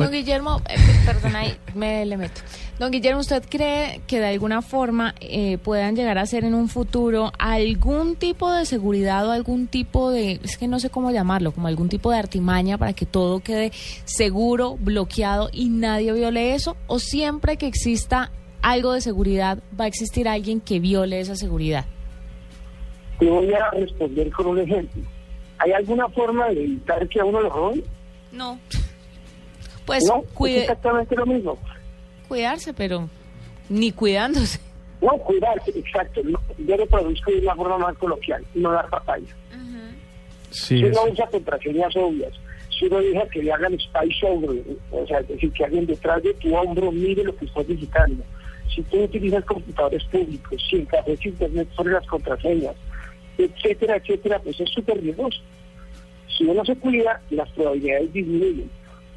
Don 0.00 0.10
Guillermo, 0.12 0.62
eh, 0.66 0.76
perdona, 1.04 1.40
ahí 1.40 1.56
me 1.74 2.06
le 2.06 2.16
meto. 2.16 2.40
Don 2.78 2.90
Guillermo, 2.90 3.20
¿usted 3.20 3.44
cree 3.46 4.00
que 4.06 4.18
de 4.18 4.28
alguna 4.28 4.62
forma 4.62 5.14
eh, 5.20 5.58
puedan 5.58 5.94
llegar 5.94 6.16
a 6.16 6.24
ser 6.24 6.44
en 6.44 6.54
un 6.54 6.70
futuro 6.70 7.32
algún 7.38 8.16
tipo 8.16 8.50
de 8.50 8.64
seguridad 8.64 9.28
o 9.28 9.32
algún 9.32 9.66
tipo 9.66 10.10
de, 10.10 10.40
es 10.42 10.56
que 10.56 10.68
no 10.68 10.80
sé 10.80 10.88
cómo 10.88 11.10
llamarlo, 11.10 11.52
como 11.52 11.68
algún 11.68 11.90
tipo 11.90 12.10
de 12.10 12.16
artimaña 12.16 12.78
para 12.78 12.94
que 12.94 13.04
todo 13.04 13.40
quede 13.40 13.72
seguro, 14.04 14.78
bloqueado 14.78 15.50
y 15.52 15.68
nadie 15.68 16.14
viole 16.14 16.54
eso? 16.54 16.78
¿O 16.86 16.98
siempre 16.98 17.58
que 17.58 17.66
exista 17.66 18.30
algo 18.62 18.94
de 18.94 19.02
seguridad 19.02 19.58
va 19.78 19.84
a 19.84 19.88
existir 19.88 20.28
alguien 20.28 20.62
que 20.62 20.80
viole 20.80 21.20
esa 21.20 21.36
seguridad? 21.36 21.84
Te 23.18 23.28
voy 23.28 23.52
a 23.52 23.70
responder 23.72 24.30
con 24.30 24.46
un 24.46 24.60
ejemplo. 24.60 25.02
¿Hay 25.58 25.72
alguna 25.72 26.08
forma 26.08 26.48
de 26.48 26.64
evitar 26.64 27.06
que 27.06 27.20
a 27.20 27.24
uno 27.26 27.42
lo 27.42 27.50
roben? 27.50 27.84
No. 28.32 28.58
Pues 29.98 30.04
no, 30.06 30.22
cuide- 30.34 30.56
es 30.58 30.62
exactamente 30.62 31.16
lo 31.16 31.26
mismo. 31.26 31.58
cuidarse, 32.28 32.72
pero 32.72 33.08
ni 33.68 33.90
cuidándose. 33.92 34.60
No, 35.00 35.10
cuidarse, 35.18 35.70
exacto. 35.76 36.20
No, 36.24 36.38
yo 36.58 36.76
lo 36.76 36.86
traduzco 36.86 37.30
de 37.32 37.38
una 37.40 37.54
forma 37.56 37.78
más 37.78 37.96
coloquial, 37.98 38.44
no 38.54 38.70
dar 38.70 38.88
papaya. 38.88 39.26
Sí, 40.50 40.78
si 40.78 40.84
uno 40.84 41.04
usa 41.10 41.26
contraseñas 41.28 41.94
obvias, 41.96 42.32
si 42.76 42.86
uno 42.86 42.98
deja 43.00 43.26
que 43.28 43.42
le 43.42 43.52
hagan 43.52 43.72
spy 43.78 44.08
shoulder, 44.10 44.62
o 44.90 45.06
sea, 45.06 45.20
es 45.20 45.28
decir, 45.28 45.52
que 45.52 45.64
alguien 45.64 45.86
detrás 45.86 46.22
de 46.22 46.34
tu 46.34 46.54
hombro 46.56 46.90
mire 46.92 47.22
lo 47.24 47.34
que 47.36 47.44
estás 47.46 47.66
digitando, 47.68 48.22
si 48.74 48.82
tú 48.82 49.02
utilizas 49.04 49.44
computadores 49.44 50.02
públicos, 50.04 50.60
si 50.68 50.76
encabezas 50.76 51.24
internet 51.26 51.68
sobre 51.76 51.92
las 51.94 52.06
contraseñas, 52.06 52.74
etcétera, 53.38 53.96
etcétera, 53.96 54.38
pues 54.40 54.58
es 54.60 54.70
súper 54.70 55.00
riesgoso. 55.00 55.40
Si 56.36 56.44
uno 56.44 56.64
se 56.64 56.74
cuida, 56.76 57.20
las 57.30 57.48
probabilidades 57.50 58.12
disminuyen. 58.12 58.70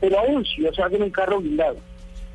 Pero 0.04 0.20
aún 0.20 0.46
si 0.46 0.62
yo 0.62 0.74
salgo 0.74 0.98
en 0.98 1.04
un 1.04 1.12
carro 1.12 1.40
blindado, 1.40 1.78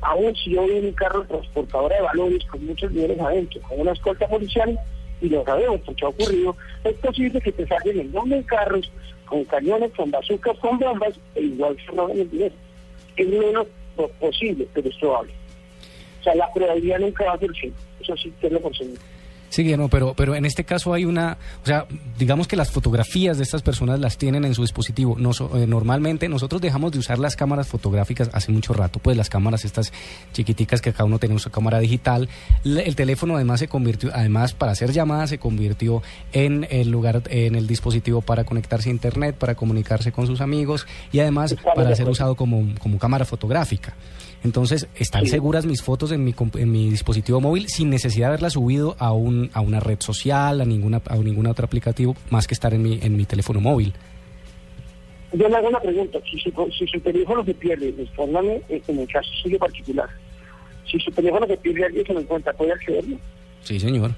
aún 0.01 0.35
si 0.37 0.53
yo 0.55 0.63
voy 0.63 0.77
en 0.77 0.85
un 0.85 0.93
carro 0.93 1.23
transportador 1.25 1.91
de 1.91 2.01
valores 2.01 2.43
con 2.45 2.65
muchos 2.65 2.91
niveles 2.91 3.19
adentro, 3.19 3.61
con 3.61 3.81
una 3.81 3.91
escolta 3.91 4.27
policial, 4.27 4.79
y 5.21 5.29
lo 5.29 5.45
sabemos 5.45 5.79
porque 5.85 6.03
ha 6.03 6.07
ocurrido, 6.07 6.55
es 6.83 6.93
posible 6.95 7.39
que 7.39 7.51
te 7.51 7.67
saquen 7.67 7.99
el 7.99 8.11
nombre 8.11 8.37
de 8.37 8.45
carros 8.45 8.91
con 9.25 9.45
cañones, 9.45 9.91
con 9.91 10.09
bazucas, 10.09 10.57
con 10.57 10.79
bombas, 10.79 11.13
e 11.35 11.43
igual 11.43 11.77
se 11.85 11.91
roban 11.91 12.19
el 12.19 12.31
dinero. 12.31 12.55
Es 13.15 13.27
menos 13.27 13.67
posible, 14.19 14.67
pero 14.73 14.89
es 14.89 14.95
probable. 14.95 15.33
O 16.21 16.23
sea, 16.23 16.33
la 16.33 16.51
probabilidad 16.51 16.97
nunca 16.97 17.25
va 17.25 17.33
a 17.33 17.37
ser 17.37 17.51
100. 17.51 17.73
Eso 18.01 18.17
sí, 18.17 18.33
tenlo 18.41 18.61
por 18.61 18.75
seguro. 18.75 18.99
Sí, 19.49 19.63
Guillermo, 19.63 19.89
pero, 19.89 20.13
pero 20.13 20.35
en 20.35 20.45
este 20.45 20.63
caso 20.63 20.93
hay 20.93 21.05
una, 21.05 21.37
o 21.63 21.65
sea, 21.65 21.85
digamos 22.17 22.47
que 22.47 22.55
las 22.55 22.71
fotografías 22.71 23.37
de 23.37 23.43
estas 23.43 23.63
personas 23.63 23.99
las 23.99 24.17
tienen 24.17 24.45
en 24.45 24.53
su 24.53 24.61
dispositivo. 24.61 25.15
No, 25.17 25.31
eh, 25.55 25.65
normalmente 25.67 26.29
nosotros 26.29 26.61
dejamos 26.61 26.91
de 26.91 26.99
usar 26.99 27.17
las 27.17 27.35
cámaras 27.35 27.67
fotográficas 27.67 28.29
hace 28.33 28.51
mucho 28.51 28.73
rato, 28.73 28.99
pues 28.99 29.17
las 29.17 29.29
cámaras 29.29 29.65
estas 29.65 29.91
chiquiticas 30.33 30.81
que 30.81 30.93
cada 30.93 31.05
uno 31.05 31.17
tiene 31.17 31.37
su 31.39 31.49
cámara 31.49 31.79
digital. 31.79 32.29
el 32.63 32.95
teléfono 32.95 33.35
además 33.35 33.59
se 33.59 33.67
convirtió, 33.67 34.11
además 34.13 34.53
para 34.53 34.73
hacer 34.73 34.91
llamadas 34.91 35.31
se 35.31 35.39
convirtió 35.39 36.03
en 36.31 36.67
el 36.69 36.89
lugar, 36.91 37.23
en 37.29 37.55
el 37.55 37.65
dispositivo 37.65 38.21
para 38.21 38.43
conectarse 38.43 38.89
a 38.89 38.91
internet, 38.91 39.35
para 39.35 39.55
comunicarse 39.55 40.11
con 40.11 40.27
sus 40.27 40.41
amigos 40.41 40.85
y 41.11 41.19
además 41.19 41.55
para 41.75 41.95
ser 41.95 42.07
usado 42.07 42.35
como, 42.35 42.67
como 42.79 42.99
cámara 42.99 43.25
fotográfica. 43.25 43.95
Entonces, 44.43 44.87
están 44.95 45.25
seguras 45.27 45.65
mis 45.65 45.81
fotos 45.81 46.11
en 46.11 46.23
mi, 46.23 46.33
en 46.55 46.71
mi 46.71 46.89
dispositivo 46.89 47.41
móvil 47.41 47.67
sin 47.67 47.89
necesidad 47.89 48.27
de 48.27 48.33
haberlas 48.33 48.53
subido 48.53 48.95
a, 48.97 49.11
un, 49.11 49.49
a 49.53 49.61
una 49.61 49.79
red 49.79 49.99
social, 49.99 50.61
a 50.61 50.65
ninguna 50.65 51.01
a 51.07 51.17
ningún 51.17 51.47
otro 51.47 51.65
aplicativo, 51.65 52.15
más 52.29 52.47
que 52.47 52.53
estar 52.53 52.73
en 52.73 52.81
mi, 52.81 52.99
en 53.01 53.17
mi 53.17 53.25
teléfono 53.25 53.59
móvil. 53.59 53.93
Yo 55.33 55.47
le 55.47 55.55
hago 55.55 55.67
una 55.67 55.79
pregunta. 55.79 56.19
Si 56.29 56.39
su, 56.39 56.51
si 56.77 56.87
su 56.87 56.99
teléfono 57.01 57.43
se 57.43 57.53
pierde, 57.53 57.93
respóndame 57.97 58.61
en 58.69 58.99
el 58.99 59.07
caso 59.07 59.29
suyo 59.43 59.59
particular. 59.59 60.09
Si 60.89 60.99
su 60.99 61.11
teléfono 61.11 61.45
se 61.45 61.57
pierde, 61.57 61.85
alguien 61.85 62.05
se 62.05 62.13
lo 62.13 62.21
encuentra, 62.21 62.53
¿puede 62.53 62.71
accederlo? 62.71 63.17
Sí, 63.61 63.79
señor. 63.79 64.11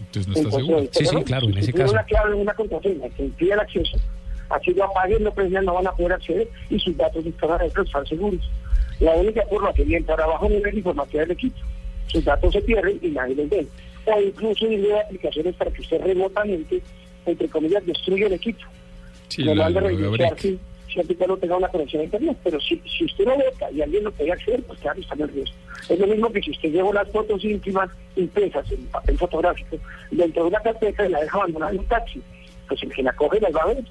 Entonces 0.00 0.28
no 0.28 0.34
está 0.34 0.50
seguro. 0.58 0.88
Sí, 0.90 1.06
sí, 1.06 1.16
claro, 1.24 1.48
en 1.48 1.58
ese 1.58 1.72
caso. 1.72 1.92
una 1.92 2.04
clave, 2.04 2.34
una 2.34 2.54
contraseña 2.54 3.08
que 3.10 3.24
impide 3.24 3.52
el 3.52 3.60
acceso, 3.60 3.96
así 4.50 4.72
lo 4.74 4.84
apaguen, 4.84 5.24
no, 5.24 5.32
pues 5.32 5.50
no 5.50 5.74
van 5.74 5.86
a 5.86 5.92
poder 5.92 6.14
acceder 6.14 6.48
y 6.70 6.78
sus 6.78 6.96
datos 6.96 7.24
están 7.24 7.50
adentro, 7.50 7.82
están 7.82 8.06
seguros. 8.06 8.40
La 9.00 9.12
única 9.12 9.44
forma 9.46 9.72
que 9.72 9.84
viene 9.84 10.04
para 10.04 10.24
abajo 10.24 10.48
nivel 10.48 10.78
información 10.78 11.22
del 11.22 11.32
equipo. 11.32 11.58
Sus 12.06 12.24
datos 12.24 12.52
se 12.52 12.62
pierden 12.62 12.98
y 13.02 13.08
nadie 13.08 13.34
los 13.34 13.48
ve. 13.48 13.66
O 14.06 14.20
incluso 14.20 14.66
hay 14.66 14.90
aplicaciones 14.92 15.54
para 15.56 15.70
que 15.70 15.82
usted 15.82 16.00
remotamente, 16.00 16.80
entre 17.26 17.48
comillas, 17.48 17.84
destruya 17.84 18.26
el 18.26 18.34
equipo. 18.34 18.60
Sí, 19.28 19.44
no 19.44 19.54
manda 19.54 19.80
reiniciar 19.80 20.38
si, 20.38 20.58
si 20.88 21.16
no 21.26 21.36
tenga 21.36 21.56
una 21.56 21.68
conexión 21.68 22.02
a 22.02 22.04
internet. 22.04 22.38
Pero 22.44 22.60
si, 22.60 22.80
si 22.86 23.04
usted 23.04 23.24
lo 23.24 23.34
vota 23.36 23.70
y 23.72 23.82
alguien 23.82 24.04
lo 24.04 24.12
puede 24.12 24.32
acceder, 24.32 24.62
pues 24.62 24.78
claro, 24.78 25.00
está 25.00 25.14
en 25.16 25.22
el 25.22 25.28
riesgo. 25.28 25.56
Es 25.88 25.98
lo 25.98 26.06
mismo 26.06 26.30
que 26.30 26.42
si 26.42 26.50
usted 26.52 26.70
lleva 26.70 26.92
las 26.92 27.08
fotos 27.10 27.44
íntimas 27.44 27.90
impresas 28.16 28.70
en 28.72 28.86
papel 28.86 29.18
fotográfico 29.18 29.76
dentro 30.10 30.42
de 30.42 30.48
una 30.48 30.60
carpeta 30.60 31.06
y 31.06 31.10
la 31.10 31.20
deja 31.20 31.36
abandonada 31.36 31.72
en 31.72 31.78
un 31.78 31.86
taxi, 31.86 32.22
pues 32.68 32.82
el 32.82 32.92
que 32.92 33.02
la 33.02 33.12
coge 33.12 33.40
las 33.40 33.54
va 33.54 33.62
a 33.62 33.66
ver. 33.66 33.84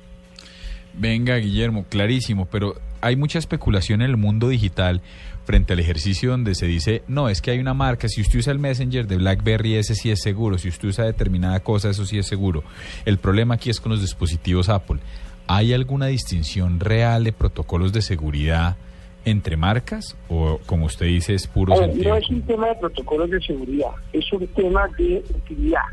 Venga, 0.97 1.35
Guillermo, 1.37 1.85
clarísimo, 1.89 2.45
pero 2.45 2.75
hay 3.01 3.15
mucha 3.15 3.39
especulación 3.39 4.01
en 4.01 4.09
el 4.09 4.17
mundo 4.17 4.49
digital 4.49 5.01
frente 5.45 5.73
al 5.73 5.79
ejercicio 5.79 6.31
donde 6.31 6.55
se 6.55 6.65
dice, 6.65 7.03
no, 7.07 7.29
es 7.29 7.41
que 7.41 7.51
hay 7.51 7.59
una 7.59 7.73
marca, 7.73 8.07
si 8.09 8.21
usted 8.21 8.39
usa 8.39 8.51
el 8.51 8.59
Messenger 8.59 9.05
de 9.07 9.17
BlackBerry, 9.17 9.75
ese 9.75 9.93
sí 9.93 10.09
es 10.09 10.21
seguro, 10.21 10.57
si 10.57 10.69
usted 10.69 10.87
usa 10.89 11.05
determinada 11.05 11.59
cosa, 11.59 11.89
eso 11.89 12.05
sí 12.05 12.17
es 12.17 12.25
seguro. 12.25 12.63
El 13.05 13.17
problema 13.17 13.55
aquí 13.55 13.69
es 13.69 13.79
con 13.79 13.91
los 13.91 14.01
dispositivos 14.01 14.69
Apple. 14.69 14.99
¿Hay 15.47 15.73
alguna 15.73 16.07
distinción 16.07 16.79
real 16.79 17.23
de 17.23 17.31
protocolos 17.31 17.93
de 17.93 18.01
seguridad 18.01 18.75
entre 19.23 19.57
marcas 19.57 20.17
o, 20.27 20.59
como 20.65 20.85
usted 20.85 21.05
dice, 21.05 21.35
es 21.35 21.45
puro 21.45 21.75
sentido? 21.75 22.09
No 22.09 22.15
es 22.15 22.29
un 22.29 22.41
tema 22.41 22.67
de 22.67 22.75
protocolos 22.75 23.29
de 23.29 23.41
seguridad, 23.41 23.91
es 24.13 24.33
un 24.33 24.47
tema 24.47 24.87
de 24.97 25.23
utilidad 25.29 25.85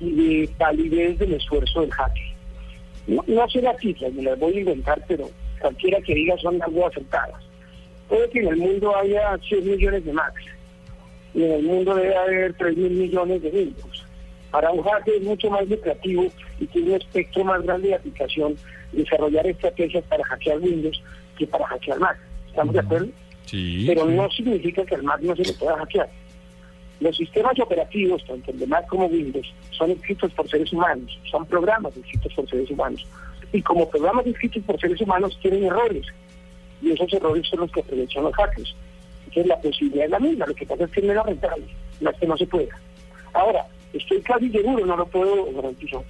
y 0.00 0.10
de 0.10 0.50
validez 0.58 1.18
del 1.18 1.32
esfuerzo 1.32 1.80
del 1.80 1.90
hacker. 1.92 2.35
No, 3.06 3.24
no 3.26 3.48
sé 3.48 3.62
las 3.62 3.78
cifras, 3.78 4.12
me 4.12 4.22
las 4.22 4.38
voy 4.38 4.56
a 4.56 4.60
inventar, 4.60 5.02
pero 5.06 5.30
cualquiera 5.60 6.00
que 6.00 6.14
diga 6.14 6.36
son 6.38 6.60
algo 6.62 6.86
acertadas. 6.86 7.42
Puede 8.08 8.28
que 8.30 8.40
en 8.40 8.48
el 8.48 8.56
mundo 8.56 8.96
haya 8.96 9.38
100 9.38 9.64
millones 9.64 10.04
de 10.04 10.12
Macs 10.12 10.44
y 11.34 11.42
en 11.42 11.52
el 11.52 11.62
mundo 11.64 11.94
debe 11.94 12.16
haber 12.16 12.54
3 12.54 12.76
mil 12.76 12.92
millones 12.92 13.42
de 13.42 13.50
Windows. 13.50 14.04
Para 14.50 14.70
un 14.70 14.82
hacker 14.82 15.14
es 15.14 15.22
mucho 15.22 15.50
más 15.50 15.68
lucrativo 15.68 16.26
y 16.60 16.66
tiene 16.66 16.90
un 16.90 16.96
espectro 16.96 17.44
más 17.44 17.62
grande 17.62 17.88
de 17.88 17.94
aplicación 17.94 18.56
desarrollar 18.92 19.46
estrategias 19.46 20.04
para 20.04 20.24
hackear 20.24 20.58
Windows 20.60 21.02
que 21.36 21.46
para 21.46 21.66
hackear 21.66 21.98
Mac. 21.98 22.18
¿Estamos 22.48 22.74
de 22.74 22.80
acuerdo? 22.80 23.08
Sí. 23.44 23.84
Pero 23.86 24.06
no 24.06 24.30
significa 24.30 24.84
que 24.84 24.94
al 24.94 25.02
Mac 25.02 25.20
no 25.20 25.36
se 25.36 25.42
le 25.42 25.52
pueda 25.52 25.76
hackear. 25.76 26.08
Los 27.00 27.16
sistemas 27.16 27.58
operativos, 27.60 28.24
tanto 28.24 28.50
el 28.50 28.58
de 28.58 28.66
Mac 28.66 28.86
como 28.86 29.06
Windows, 29.06 29.52
son 29.70 29.90
escritos 29.90 30.32
por 30.32 30.48
seres 30.48 30.72
humanos, 30.72 31.18
son 31.30 31.44
programas 31.46 31.96
escritos 31.96 32.32
por 32.32 32.48
seres 32.48 32.70
humanos. 32.70 33.06
Y 33.52 33.60
como 33.62 33.88
programas 33.88 34.26
escritos 34.26 34.62
por 34.64 34.80
seres 34.80 35.00
humanos 35.00 35.38
tienen 35.42 35.64
errores, 35.64 36.06
y 36.80 36.92
esos 36.92 37.12
errores 37.12 37.46
son 37.48 37.60
los 37.60 37.72
que 37.72 37.80
aprovechan 37.80 38.24
los 38.24 38.34
hackers. 38.34 38.74
Entonces 39.24 39.46
la 39.46 39.60
posibilidad 39.60 40.04
es 40.06 40.10
la 40.10 40.18
misma, 40.18 40.46
lo 40.46 40.54
que 40.54 40.66
pasa 40.66 40.84
es 40.84 40.90
que 40.90 41.02
no 41.02 41.12
es 41.12 41.26
rentable, 41.26 41.66
las 42.00 42.14
que 42.16 42.26
no 42.26 42.36
se 42.36 42.46
pueda. 42.46 42.80
Ahora, 43.34 43.66
estoy 43.92 44.20
casi 44.22 44.50
seguro, 44.50 44.86
no 44.86 44.96
lo 44.96 45.06
puedo 45.06 45.52
garantizar, 45.52 46.02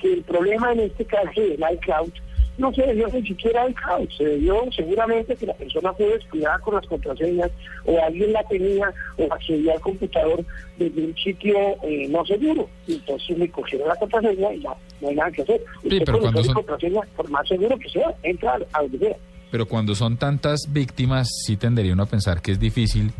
que 0.00 0.12
el 0.14 0.22
problema 0.22 0.72
en 0.72 0.80
este 0.80 1.04
caso 1.04 1.40
del 1.40 1.62
iCloud 1.74 2.12
no 2.58 2.72
se 2.72 2.82
debió 2.82 3.08
ni 3.08 3.22
siquiera 3.26 3.62
al 3.62 3.74
caos, 3.74 4.08
se 4.16 4.24
debió 4.24 4.70
seguramente 4.74 5.34
que 5.34 5.46
la 5.46 5.54
persona 5.54 5.92
fue 5.94 6.06
descuidada 6.06 6.58
con 6.58 6.74
las 6.74 6.86
contraseñas 6.86 7.50
o 7.84 8.02
alguien 8.02 8.32
la 8.32 8.42
tenía 8.44 8.92
o 9.16 9.32
accedía 9.32 9.72
al 9.74 9.80
computador 9.80 10.44
desde 10.76 11.04
un 11.04 11.16
sitio 11.16 11.56
eh, 11.82 12.06
no 12.08 12.24
seguro. 12.24 12.68
Entonces 12.86 13.38
me 13.38 13.50
cogieron 13.50 13.88
la 13.88 13.96
contraseña 13.96 14.52
y 14.52 14.60
ya 14.60 14.74
no 15.00 15.08
hay 15.08 15.14
nada 15.14 15.30
que 15.30 15.42
hacer. 15.42 15.60
Sí, 15.82 16.00
pero 16.04 16.20
cuando 16.20 16.44
son... 16.44 16.54
contraseña, 16.54 17.00
por 17.16 17.30
más 17.30 17.48
seguro 17.48 17.78
que 17.78 17.88
sea, 17.88 18.14
entra 18.22 18.58
a 18.72 18.82
donde 18.82 18.98
sea. 18.98 19.16
Pero 19.50 19.66
cuando 19.66 19.94
son 19.94 20.16
tantas 20.16 20.60
víctimas, 20.68 21.28
sí 21.46 21.56
tendría 21.56 21.92
uno 21.92 22.04
a 22.04 22.06
pensar 22.06 22.40
que 22.40 22.52
es 22.52 22.60
difícil 22.60 23.12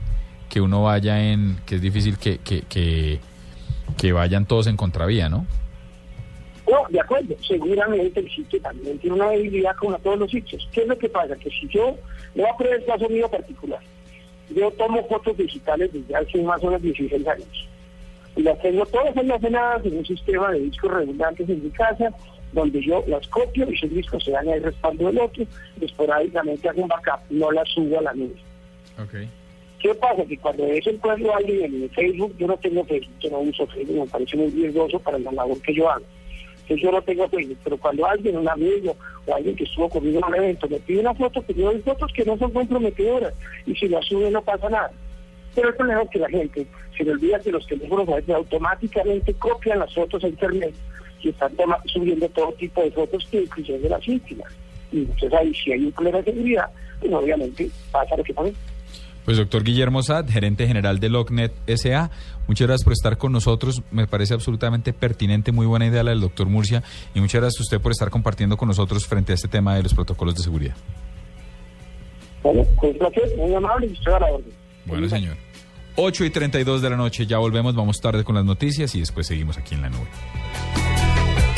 que 0.49 0.61
uno 0.61 0.83
vaya 0.83 1.33
en, 1.33 1.59
que 1.65 1.77
es 1.77 1.81
difícil 1.83 2.19
que, 2.19 2.39
que, 2.39 2.63
que, 2.63 3.21
que 3.97 4.13
vayan 4.13 4.47
todos 4.47 4.67
en 4.67 4.77
contravía, 4.77 5.29
¿no? 5.29 5.47
No, 6.69 6.87
de 6.89 7.01
acuerdo, 7.01 7.35
seguramente 7.47 8.21
el 8.21 8.31
sitio 8.31 8.61
también 8.61 8.99
tiene 8.99 9.17
una 9.17 9.31
debilidad 9.31 9.75
como 9.77 9.95
a 9.95 9.99
todos 9.99 10.19
los 10.19 10.31
sitios. 10.31 10.69
¿Qué 10.73 10.83
es 10.83 10.89
lo 10.89 10.99
que 10.99 11.09
pasa? 11.09 11.37
Que 11.37 11.51
si 11.51 11.69
yo, 11.69 11.97
voy 12.35 12.45
a 12.45 12.57
poner 12.57 12.75
el 12.75 12.85
caso 12.85 13.09
mío 13.09 13.29
particular, 13.29 13.81
yo 14.55 14.71
tomo 14.73 15.07
fotos 15.09 15.37
digitales 15.37 15.93
desde 15.93 16.15
hace 16.15 16.43
más 16.43 16.63
o 16.63 16.67
menos 16.67 16.83
16 16.83 17.27
años. 17.27 17.69
Y 18.37 18.43
las 18.43 18.61
tengo 18.63 18.87
todas 18.87 19.17
almacenadas 19.17 19.85
en 19.85 19.99
un 19.99 20.07
sistema 20.07 20.53
de 20.53 20.61
discos 20.61 20.93
redundantes 20.93 21.49
en 21.49 21.65
mi 21.65 21.71
casa, 21.71 22.13
donde 22.53 22.81
yo 22.81 23.03
las 23.07 23.27
copio 23.29 23.69
y 23.69 23.75
esos 23.75 23.91
discos 23.91 24.25
se 24.25 24.33
dan 24.33 24.49
al 24.49 24.63
respaldo 24.63 25.07
del 25.07 25.21
otro, 25.21 25.45
esporádicamente 25.81 26.69
hago 26.69 26.83
un 26.83 26.89
backup, 26.89 27.21
no 27.31 27.51
las 27.51 27.69
subo 27.69 27.99
a 27.99 28.03
la 28.03 28.13
nube. 28.15 28.37
Okay. 29.05 29.29
¿Qué 29.79 29.95
pasa? 29.95 30.25
Que 30.25 30.37
cuando 30.37 30.67
vez 30.67 30.87
en 30.87 30.99
cuando 30.99 31.35
alguien 31.35 31.83
en 31.83 31.91
Facebook, 31.91 32.37
yo 32.39 32.47
no 32.47 32.57
tengo 32.59 32.85
Facebook, 32.85 33.15
yo 33.21 33.31
no 33.31 33.39
uso 33.41 33.67
Facebook, 33.67 34.01
me 34.01 34.07
parece 34.07 34.37
muy 34.37 34.51
riesgoso 34.51 34.99
para 35.01 35.19
la 35.19 35.33
labor 35.33 35.61
que 35.63 35.75
yo 35.75 35.91
hago 35.91 36.05
yo 36.77 36.93
no 36.93 37.03
tengo 37.03 37.29
Facebook, 37.29 37.59
pero 37.65 37.77
cuando 37.79 38.07
alguien, 38.07 38.37
un 38.37 38.49
amigo 38.49 38.97
o 39.27 39.35
alguien 39.35 39.57
que 39.57 39.65
estuvo 39.65 39.89
conmigo 39.89 40.19
en 40.19 40.25
un 40.25 40.35
evento, 40.35 40.69
me 40.69 40.79
pide 40.81 41.01
una 41.01 41.15
foto, 41.15 41.45
que 41.45 41.55
yo 41.55 41.73
doy 41.73 41.81
fotos 41.81 42.13
que 42.13 42.25
no 42.25 42.37
son 42.39 42.53
comprometedoras 42.53 43.35
y 43.67 43.75
si 43.75 43.89
la 43.89 44.01
sube 44.03 44.31
no 44.31 44.43
pasa 44.43 44.69
nada. 44.69 44.91
Pero 45.55 45.69
el 45.69 45.75
problema 45.75 46.03
es 46.03 46.11
que 46.11 46.19
la 46.19 46.29
gente 46.29 46.67
se 46.97 47.05
le 47.05 47.13
olvida 47.13 47.41
que 47.41 47.51
los 47.51 47.67
teléfonos 47.67 48.09
a 48.09 48.17
veces 48.17 48.35
automáticamente 48.35 49.35
copian 49.35 49.81
las 49.81 49.93
fotos 49.95 50.23
a 50.23 50.29
internet 50.29 50.75
y 51.23 51.31
están 51.31 51.53
subiendo 51.87 52.29
todo 52.31 52.53
tipo 52.53 52.83
de 52.83 52.91
fotos 52.91 53.27
que 53.31 53.43
incluyen 53.43 53.83
de 53.83 53.89
las 53.89 54.07
víctimas. 54.07 54.53
Y 54.93 54.99
entonces 54.99 55.33
ahí 55.33 55.55
si 55.55 55.73
hay 55.73 55.85
un 55.85 55.93
problema 55.93 56.19
de 56.19 56.33
seguridad, 56.33 56.71
pues 57.01 57.13
obviamente 57.13 57.71
pasa 57.91 58.17
lo 58.17 58.25
que 58.25 58.35
pasa. 58.35 58.51
Pues 59.31 59.39
doctor 59.39 59.63
Guillermo 59.63 60.03
Sad, 60.03 60.29
gerente 60.29 60.67
general 60.67 60.99
de 60.99 61.09
LogNet 61.09 61.53
SA, 61.77 62.11
muchas 62.49 62.67
gracias 62.67 62.83
por 62.83 62.93
estar 62.93 63.17
con 63.17 63.31
nosotros. 63.31 63.81
Me 63.93 64.09
parece 64.09 64.35
absolutamente 64.35 64.93
pertinente, 64.93 65.53
muy 65.53 65.67
buena 65.67 65.87
idea 65.87 66.03
la 66.03 66.11
del 66.11 66.21
doctor 66.21 66.49
Murcia. 66.49 66.83
Y 67.15 67.21
muchas 67.21 67.41
gracias 67.41 67.61
a 67.61 67.63
usted 67.63 67.81
por 67.81 67.93
estar 67.93 68.11
compartiendo 68.11 68.57
con 68.57 68.67
nosotros 68.67 69.07
frente 69.07 69.31
a 69.31 69.37
este 69.37 69.47
tema 69.47 69.77
de 69.77 69.85
los 69.85 69.95
protocolos 69.95 70.35
de 70.35 70.43
seguridad. 70.43 70.75
Bueno, 72.43 72.65
pues 72.81 72.99
gracias, 72.99 73.31
muy 73.37 73.55
amable 73.55 73.87
y 73.87 73.93
estoy 73.93 74.15
a 74.15 74.19
la 74.19 74.27
orden. 74.33 74.53
Bueno, 74.85 75.09
señor. 75.09 75.37
8 75.95 76.25
y 76.25 76.31
32 76.31 76.83
de 76.83 76.91
la 76.91 76.97
noche, 76.97 77.25
ya 77.25 77.39
volvemos, 77.39 77.77
vamos 77.77 78.01
tarde 78.01 78.25
con 78.25 78.35
las 78.35 78.45
noticias 78.45 78.93
y 78.97 78.99
después 78.99 79.29
seguimos 79.29 79.59
aquí 79.59 79.77
en 79.77 79.83
la 79.83 79.91
nube. 79.91 80.09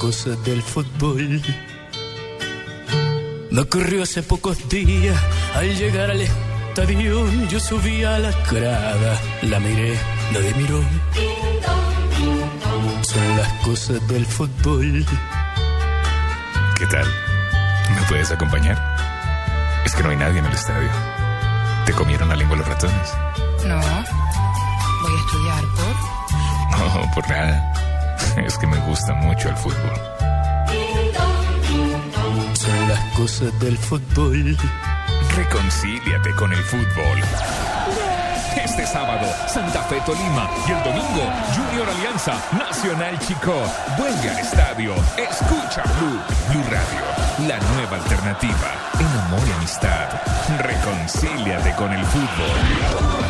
cosas 0.00 0.42
del 0.44 0.62
fútbol. 0.62 1.40
Me 3.50 3.60
ocurrió 3.60 4.02
hace 4.02 4.22
pocos 4.22 4.68
días 4.68 5.16
al 5.54 5.76
llegar 5.76 6.10
al 6.10 6.20
estadio. 6.20 7.26
Yo 7.48 7.60
subí 7.60 8.02
a 8.02 8.18
la 8.18 8.32
grada, 8.50 9.20
la 9.42 9.60
miré, 9.60 9.96
nadie 10.32 10.54
miró. 10.54 10.80
Son 13.02 13.36
las 13.36 13.52
cosas 13.64 14.06
del 14.08 14.26
fútbol. 14.26 15.04
¿Qué 16.76 16.86
tal? 16.86 17.06
¿Me 17.94 18.02
puedes 18.08 18.30
acompañar? 18.32 18.78
Es 19.84 19.94
que 19.94 20.02
no 20.02 20.10
hay 20.10 20.16
nadie 20.16 20.38
en 20.40 20.46
el 20.46 20.52
estadio. 20.52 20.90
¿Te 21.86 21.92
comieron 21.92 22.28
la 22.28 22.36
lengua 22.36 22.56
los 22.56 22.66
ratones? 22.66 23.14
No. 23.66 23.80
Voy 25.02 25.12
a 25.12 25.20
estudiar 25.26 25.64
por. 25.76 26.78
No, 26.78 27.10
por 27.14 27.28
nada. 27.28 27.89
Es 28.46 28.58
que 28.58 28.66
me 28.66 28.78
gusta 28.86 29.14
mucho 29.14 29.48
el 29.48 29.56
fútbol. 29.56 29.94
Son 32.54 32.88
las 32.88 33.16
cosas 33.16 33.58
del 33.60 33.76
fútbol. 33.78 34.56
Reconcíliate 35.36 36.34
con 36.34 36.52
el 36.52 36.62
fútbol. 36.62 37.20
Este 38.56 38.86
sábado, 38.86 39.26
Santa 39.48 39.82
Fe 39.84 40.00
Tolima. 40.04 40.48
Y 40.68 40.72
el 40.72 40.82
domingo, 40.82 41.22
Junior 41.54 41.88
Alianza, 41.88 42.34
Nacional 42.52 43.18
Chico. 43.20 43.54
Vuelve 43.96 44.30
al 44.30 44.38
estadio. 44.38 44.94
Escucha 45.16 45.82
Blue. 45.98 46.20
Blue 46.50 46.64
Radio. 46.64 47.48
La 47.48 47.58
nueva 47.74 47.96
alternativa. 47.96 48.74
En 48.98 49.06
amor 49.06 49.40
y 49.48 49.52
amistad. 49.52 50.08
Reconcíliate 50.58 51.74
con 51.76 51.92
el 51.92 52.04
fútbol. 52.04 53.29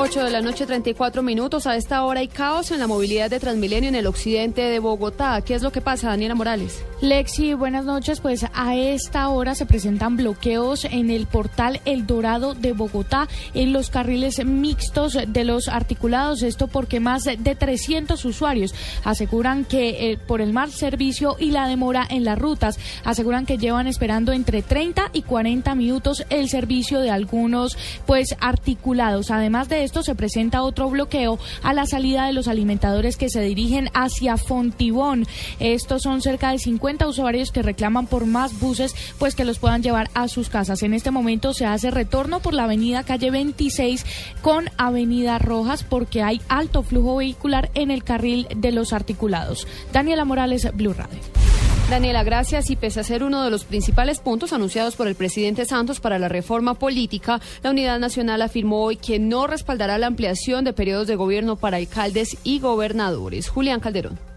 8 0.00 0.22
de 0.22 0.30
la 0.30 0.40
noche, 0.40 0.64
34 0.64 1.24
minutos. 1.24 1.66
A 1.66 1.74
esta 1.74 2.04
hora 2.04 2.20
hay 2.20 2.28
caos 2.28 2.70
en 2.70 2.78
la 2.78 2.86
movilidad 2.86 3.30
de 3.30 3.40
Transmilenio 3.40 3.88
en 3.88 3.96
el 3.96 4.06
occidente 4.06 4.62
de 4.62 4.78
Bogotá. 4.78 5.40
¿Qué 5.42 5.56
es 5.56 5.62
lo 5.62 5.72
que 5.72 5.80
pasa, 5.80 6.10
Daniela 6.10 6.36
Morales? 6.36 6.84
Lexi, 7.00 7.54
buenas 7.54 7.84
noches. 7.84 8.20
Pues 8.20 8.46
a 8.54 8.76
esta 8.76 9.28
hora 9.28 9.56
se 9.56 9.66
presentan 9.66 10.16
bloqueos 10.16 10.84
en 10.84 11.10
el 11.10 11.26
portal 11.26 11.80
El 11.84 12.06
Dorado 12.06 12.54
de 12.54 12.74
Bogotá 12.74 13.26
en 13.54 13.72
los 13.72 13.90
carriles 13.90 14.44
mixtos 14.44 15.18
de 15.26 15.44
los 15.44 15.66
articulados. 15.66 16.44
Esto 16.44 16.68
porque 16.68 17.00
más 17.00 17.24
de 17.24 17.56
300 17.56 18.24
usuarios 18.24 18.76
aseguran 19.02 19.64
que 19.64 20.12
eh, 20.12 20.16
por 20.16 20.40
el 20.40 20.52
mal 20.52 20.70
servicio 20.70 21.34
y 21.40 21.50
la 21.50 21.66
demora 21.66 22.06
en 22.08 22.24
las 22.24 22.38
rutas, 22.38 22.78
aseguran 23.02 23.46
que 23.46 23.58
llevan 23.58 23.88
esperando 23.88 24.30
entre 24.30 24.62
30 24.62 25.10
y 25.12 25.22
40 25.22 25.74
minutos 25.74 26.24
el 26.30 26.48
servicio 26.48 27.00
de 27.00 27.10
algunos 27.10 27.76
pues 28.06 28.36
articulados. 28.40 29.32
Además 29.32 29.68
de 29.68 29.87
esto 29.88 30.02
se 30.02 30.14
presenta 30.14 30.64
otro 30.64 30.90
bloqueo 30.90 31.38
a 31.62 31.72
la 31.72 31.86
salida 31.86 32.26
de 32.26 32.34
los 32.34 32.46
alimentadores 32.46 33.16
que 33.16 33.30
se 33.30 33.40
dirigen 33.40 33.88
hacia 33.94 34.36
Fontibón. 34.36 35.26
Estos 35.60 36.02
son 36.02 36.20
cerca 36.20 36.50
de 36.50 36.58
50 36.58 37.08
usuarios 37.08 37.52
que 37.52 37.62
reclaman 37.62 38.06
por 38.06 38.26
más 38.26 38.60
buses, 38.60 38.94
pues 39.18 39.34
que 39.34 39.46
los 39.46 39.58
puedan 39.58 39.82
llevar 39.82 40.10
a 40.12 40.28
sus 40.28 40.50
casas. 40.50 40.82
En 40.82 40.92
este 40.92 41.10
momento 41.10 41.54
se 41.54 41.64
hace 41.64 41.90
retorno 41.90 42.40
por 42.40 42.52
la 42.52 42.64
avenida 42.64 43.02
calle 43.02 43.30
26 43.30 44.04
con 44.42 44.66
avenida 44.76 45.38
Rojas 45.38 45.84
porque 45.84 46.22
hay 46.22 46.42
alto 46.50 46.82
flujo 46.82 47.16
vehicular 47.16 47.70
en 47.72 47.90
el 47.90 48.04
carril 48.04 48.46
de 48.54 48.72
los 48.72 48.92
articulados. 48.92 49.66
Daniela 49.90 50.26
Morales, 50.26 50.68
Blue 50.76 50.92
Radio. 50.92 51.47
Daniela, 51.90 52.22
gracias. 52.22 52.68
Y 52.68 52.76
pese 52.76 53.00
a 53.00 53.02
ser 53.02 53.22
uno 53.22 53.42
de 53.42 53.50
los 53.50 53.64
principales 53.64 54.18
puntos 54.18 54.52
anunciados 54.52 54.94
por 54.94 55.08
el 55.08 55.14
presidente 55.14 55.64
Santos 55.64 56.00
para 56.00 56.18
la 56.18 56.28
reforma 56.28 56.74
política, 56.74 57.40
la 57.62 57.70
Unidad 57.70 57.98
Nacional 57.98 58.42
afirmó 58.42 58.84
hoy 58.84 58.96
que 58.96 59.18
no 59.18 59.46
respaldará 59.46 59.96
la 59.96 60.06
ampliación 60.06 60.66
de 60.66 60.74
periodos 60.74 61.06
de 61.06 61.16
gobierno 61.16 61.56
para 61.56 61.78
alcaldes 61.78 62.36
y 62.44 62.60
gobernadores. 62.60 63.48
Julián 63.48 63.80
Calderón. 63.80 64.27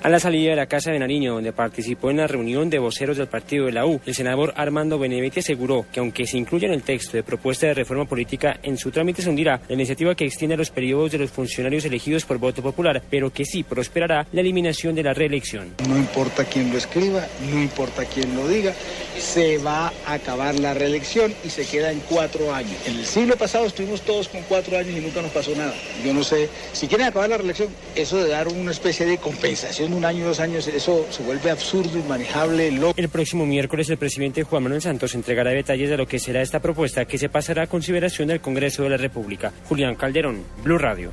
A 0.00 0.08
la 0.08 0.20
salida 0.20 0.50
de 0.50 0.56
la 0.56 0.66
Casa 0.66 0.92
de 0.92 0.98
Nariño, 1.00 1.34
donde 1.34 1.52
participó 1.52 2.10
en 2.10 2.18
la 2.18 2.28
reunión 2.28 2.70
de 2.70 2.78
voceros 2.78 3.16
del 3.16 3.26
partido 3.26 3.66
de 3.66 3.72
la 3.72 3.84
U, 3.84 4.00
el 4.06 4.14
senador 4.14 4.54
Armando 4.56 4.96
Benedetti 4.96 5.40
aseguró 5.40 5.86
que 5.92 5.98
aunque 5.98 6.24
se 6.24 6.38
incluya 6.38 6.68
en 6.68 6.74
el 6.74 6.84
texto 6.84 7.16
de 7.16 7.24
propuesta 7.24 7.66
de 7.66 7.74
reforma 7.74 8.04
política, 8.04 8.60
en 8.62 8.78
su 8.78 8.92
trámite 8.92 9.22
se 9.22 9.28
hundirá 9.28 9.60
la 9.66 9.74
iniciativa 9.74 10.14
que 10.14 10.24
extiende 10.24 10.56
los 10.56 10.70
periodos 10.70 11.10
de 11.10 11.18
los 11.18 11.32
funcionarios 11.32 11.84
elegidos 11.84 12.24
por 12.24 12.38
voto 12.38 12.62
popular, 12.62 13.02
pero 13.10 13.32
que 13.32 13.44
sí 13.44 13.64
prosperará 13.64 14.24
la 14.30 14.40
eliminación 14.40 14.94
de 14.94 15.02
la 15.02 15.14
reelección. 15.14 15.74
No 15.88 15.98
importa 15.98 16.44
quién 16.44 16.70
lo 16.70 16.78
escriba, 16.78 17.26
no 17.50 17.60
importa 17.60 18.04
quién 18.04 18.36
lo 18.36 18.46
diga, 18.46 18.72
se 19.18 19.58
va 19.58 19.92
a 20.06 20.12
acabar 20.12 20.60
la 20.60 20.74
reelección 20.74 21.34
y 21.44 21.50
se 21.50 21.66
queda 21.66 21.90
en 21.90 21.98
cuatro 22.08 22.54
años. 22.54 22.76
En 22.86 22.96
el 22.98 23.04
siglo 23.04 23.36
pasado 23.36 23.66
estuvimos 23.66 24.02
todos 24.02 24.28
con 24.28 24.42
cuatro 24.42 24.78
años 24.78 24.96
y 24.96 25.00
nunca 25.00 25.22
nos 25.22 25.32
pasó 25.32 25.56
nada. 25.56 25.74
Yo 26.04 26.14
no 26.14 26.22
sé, 26.22 26.48
si 26.72 26.86
quieren 26.86 27.08
acabar 27.08 27.28
la 27.28 27.38
reelección, 27.38 27.68
eso 27.96 28.22
de 28.22 28.28
dar 28.28 28.46
una 28.46 28.70
especie 28.70 29.04
de 29.04 29.18
compensación 29.18 29.87
un 29.96 30.04
año, 30.04 30.26
dos 30.26 30.40
años, 30.40 30.66
eso 30.68 31.06
se 31.10 31.22
vuelve 31.22 31.50
absurdo, 31.50 31.98
inmanejable, 31.98 32.70
loco. 32.72 32.94
El 32.96 33.08
próximo 33.08 33.46
miércoles 33.46 33.88
el 33.90 33.98
presidente 33.98 34.42
Juan 34.42 34.62
Manuel 34.62 34.82
Santos 34.82 35.14
entregará 35.14 35.50
detalles 35.50 35.90
de 35.90 35.96
lo 35.96 36.06
que 36.06 36.18
será 36.18 36.42
esta 36.42 36.60
propuesta 36.60 37.04
que 37.04 37.18
se 37.18 37.28
pasará 37.28 37.64
a 37.64 37.66
consideración 37.66 38.28
del 38.28 38.40
Congreso 38.40 38.82
de 38.82 38.90
la 38.90 38.96
República. 38.96 39.52
Julián 39.68 39.94
Calderón, 39.94 40.42
Blue 40.62 40.78
Radio. 40.78 41.12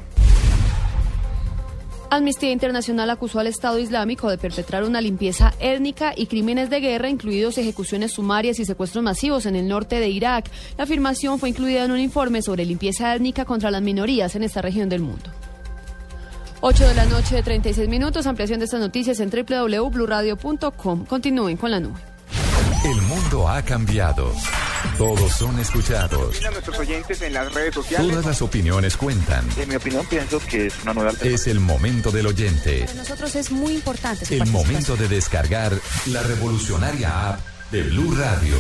Amnistía 2.10 2.52
Internacional 2.52 3.10
acusó 3.10 3.40
al 3.40 3.48
Estado 3.48 3.80
Islámico 3.80 4.30
de 4.30 4.38
perpetrar 4.38 4.84
una 4.84 5.02
limpieza 5.02 5.54
étnica 5.60 6.14
y 6.16 6.28
crímenes 6.28 6.70
de 6.70 6.80
guerra, 6.80 7.10
incluidos 7.10 7.58
ejecuciones 7.58 8.14
sumarias 8.14 8.60
y 8.60 8.66
secuestros 8.66 9.04
masivos 9.04 9.46
en 9.46 9.56
el 9.56 9.68
norte 9.68 10.00
de 10.00 10.10
Irak. 10.10 10.50
La 10.78 10.86
afirmación 10.86 11.40
fue 11.40 11.50
incluida 11.50 11.84
en 11.84 11.92
un 11.92 12.00
informe 12.00 12.42
sobre 12.42 12.64
limpieza 12.64 13.14
étnica 13.14 13.44
contra 13.44 13.72
las 13.72 13.82
minorías 13.82 14.36
en 14.36 14.44
esta 14.44 14.62
región 14.62 14.88
del 14.88 15.02
mundo. 15.02 15.30
8 16.68 16.88
de 16.88 16.96
la 16.96 17.06
noche, 17.06 17.44
36 17.44 17.88
minutos. 17.88 18.26
Ampliación 18.26 18.58
de 18.58 18.66
estas 18.66 18.80
noticias 18.80 19.20
en 19.20 19.30
www.bluradio.com. 19.30 21.06
Continúen 21.06 21.58
con 21.58 21.70
la 21.70 21.80
nube. 21.80 22.00
El 22.84 23.00
mundo 23.04 23.48
ha 23.48 23.62
cambiado. 23.62 24.34
Todos 24.98 25.32
son 25.34 25.60
escuchados. 25.60 26.44
A 26.44 26.50
nuestros 26.50 26.80
oyentes 26.80 27.22
en 27.22 27.34
las 27.34 27.54
redes 27.54 27.76
sociales. 27.76 28.10
Todas 28.10 28.26
las 28.26 28.42
opiniones 28.42 28.98
cuentan. 28.98 29.48
En 29.60 29.70
mi 29.70 29.76
opinión, 29.76 30.08
pienso 30.08 30.40
que 30.40 30.66
es 30.66 30.74
una 30.82 30.96
nueva 30.96 31.12
Es 31.22 31.46
el 31.46 31.60
momento 31.60 32.10
del 32.10 32.26
oyente. 32.26 32.86
Para 32.86 32.94
nosotros 32.96 33.36
es 33.36 33.52
muy 33.52 33.74
importante. 33.74 34.26
su 34.26 34.34
El 34.34 34.48
momento 34.48 34.98
de 34.98 35.08
descargar 35.08 35.72
la 36.08 36.24
revolucionaria 36.24 37.30
app 37.30 37.40
de 37.72 37.84
Blue 37.84 38.16
Radio. 38.16 38.58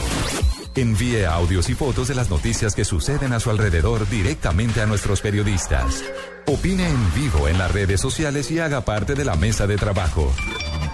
Envíe 0.76 1.26
audios 1.26 1.70
y 1.70 1.74
fotos 1.74 2.10
de 2.10 2.14
las 2.14 2.30
noticias 2.30 2.76
que 2.76 2.86
suceden 2.86 3.34
a 3.34 3.40
su 3.40 3.50
alrededor 3.50 4.08
directamente 4.10 4.82
a 4.82 4.86
nuestros 4.86 5.22
periodistas. 5.22 6.04
Opine 6.48 6.88
en 6.88 7.14
vivo 7.16 7.48
en 7.48 7.58
las 7.58 7.72
redes 7.72 8.00
sociales 8.00 8.52
y 8.52 8.60
haga 8.60 8.82
parte 8.82 9.16
de 9.16 9.26
la 9.26 9.36
mesa 9.36 9.66
de 9.66 9.78
trabajo. 9.78 10.32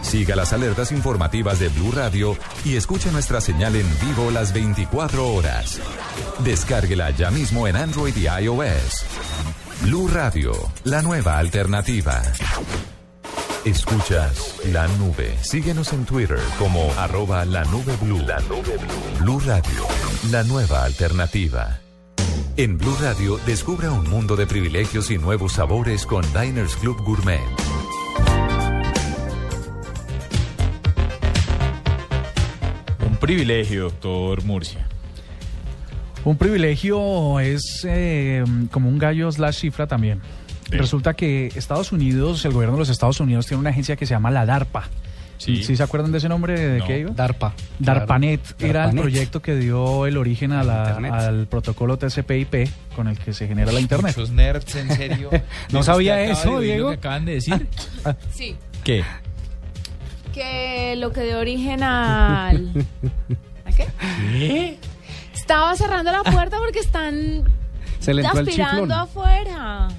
Siga 0.01 0.35
las 0.35 0.53
alertas 0.53 0.93
informativas 0.93 1.59
de 1.59 1.67
Blue 1.67 1.91
Radio 1.91 2.37
y 2.63 2.77
escuche 2.77 3.11
nuestra 3.11 3.41
señal 3.41 3.75
en 3.75 3.87
vivo 3.99 4.31
las 4.31 4.53
24 4.53 5.27
horas. 5.27 5.81
Descárguela 6.39 7.09
ya 7.11 7.31
mismo 7.31 7.67
en 7.67 7.75
Android 7.75 8.15
y 8.15 8.27
iOS. 8.27 9.05
Blue 9.81 10.07
Radio, 10.07 10.53
la 10.85 11.01
nueva 11.01 11.37
alternativa. 11.37 12.21
Escuchas 13.65 14.55
la 14.71 14.87
nube. 14.87 15.37
Síguenos 15.41 15.91
en 15.91 16.05
Twitter 16.05 16.39
como 16.57 16.91
arroba 16.97 17.43
la 17.43 17.65
nube 17.65 17.95
blue. 18.01 18.19
La 18.19 18.39
nube 18.39 18.77
blue. 18.77 19.19
Blue 19.19 19.39
Radio, 19.41 19.85
la 20.31 20.43
nueva 20.43 20.85
alternativa. 20.85 21.81
En 22.57 22.77
Blue 22.77 22.95
Radio 22.99 23.39
descubra 23.45 23.91
un 23.91 24.09
mundo 24.09 24.35
de 24.35 24.45
privilegios 24.45 25.09
y 25.09 25.17
nuevos 25.17 25.53
sabores 25.53 26.05
con 26.05 26.21
Diners 26.33 26.75
Club 26.75 27.01
Gourmet. 27.01 27.39
Un 33.05 33.15
privilegio, 33.17 33.83
doctor 33.83 34.43
Murcia. 34.43 34.85
Un 36.25 36.37
privilegio 36.37 37.39
es 37.39 37.85
eh, 37.87 38.43
como 38.69 38.89
un 38.89 38.99
gallo 38.99 39.31
slash 39.31 39.59
cifra 39.61 39.87
también. 39.87 40.19
Resulta 40.69 41.13
que 41.13 41.47
Estados 41.55 41.93
Unidos, 41.93 42.43
el 42.43 42.51
gobierno 42.51 42.75
de 42.75 42.81
los 42.81 42.89
Estados 42.89 43.21
Unidos 43.21 43.47
tiene 43.47 43.61
una 43.61 43.69
agencia 43.69 43.95
que 43.95 44.05
se 44.05 44.13
llama 44.13 44.29
la 44.29 44.45
DARPA. 44.45 44.89
Sí. 45.45 45.75
se 45.75 45.81
acuerdan 45.83 46.11
de 46.11 46.17
ese 46.19 46.29
nombre? 46.29 46.59
¿De 46.59 46.79
No. 46.79 46.85
qué 46.87 46.99
iba? 46.99 47.11
DARPA. 47.11 47.53
DARPANET 47.79 48.41
Claro. 48.57 48.69
era 48.69 48.89
el 48.89 48.95
proyecto 48.99 49.41
que 49.41 49.55
dio 49.55 50.05
el 50.05 50.17
origen 50.17 50.51
a 50.51 50.63
la- 50.63 50.85
Internet. 50.89 51.11
al 51.13 51.47
protocolo 51.47 51.97
TCP/IP 51.97 52.69
con 52.95 53.07
el 53.07 53.17
que 53.17 53.33
se 53.33 53.47
genera 53.47 53.71
la 53.71 53.79
Internet. 53.79 54.15
Muchos 54.15 54.31
nerds, 54.31 54.75
en 54.75 54.89
serio. 54.95 55.29
¿No 55.71 55.83
sabía 55.83 56.13
¿Usted 56.15 56.25
acaba 56.31 56.41
eso, 56.41 56.59
de 56.59 56.65
Diego? 56.65 56.83
lo 56.85 56.89
que 56.91 56.97
acaban 56.97 57.25
de 57.25 57.33
decir? 57.33 57.67
Sí. 58.31 58.55
¿Qué? 58.83 59.03
Que 60.33 60.95
lo 60.97 61.11
que 61.11 61.23
dio 61.23 61.39
origen 61.39 61.83
al. 61.83 62.71
¿A 63.65 63.71
qué? 63.71 63.87
¿Qué? 64.31 64.77
Estaba 65.33 65.75
cerrando 65.75 66.11
la 66.11 66.23
puerta 66.23 66.57
porque 66.57 66.79
están 66.79 67.43
Se 67.99 68.13
le 68.13 68.25
aspirando 68.25 68.93
afuera. 68.95 69.89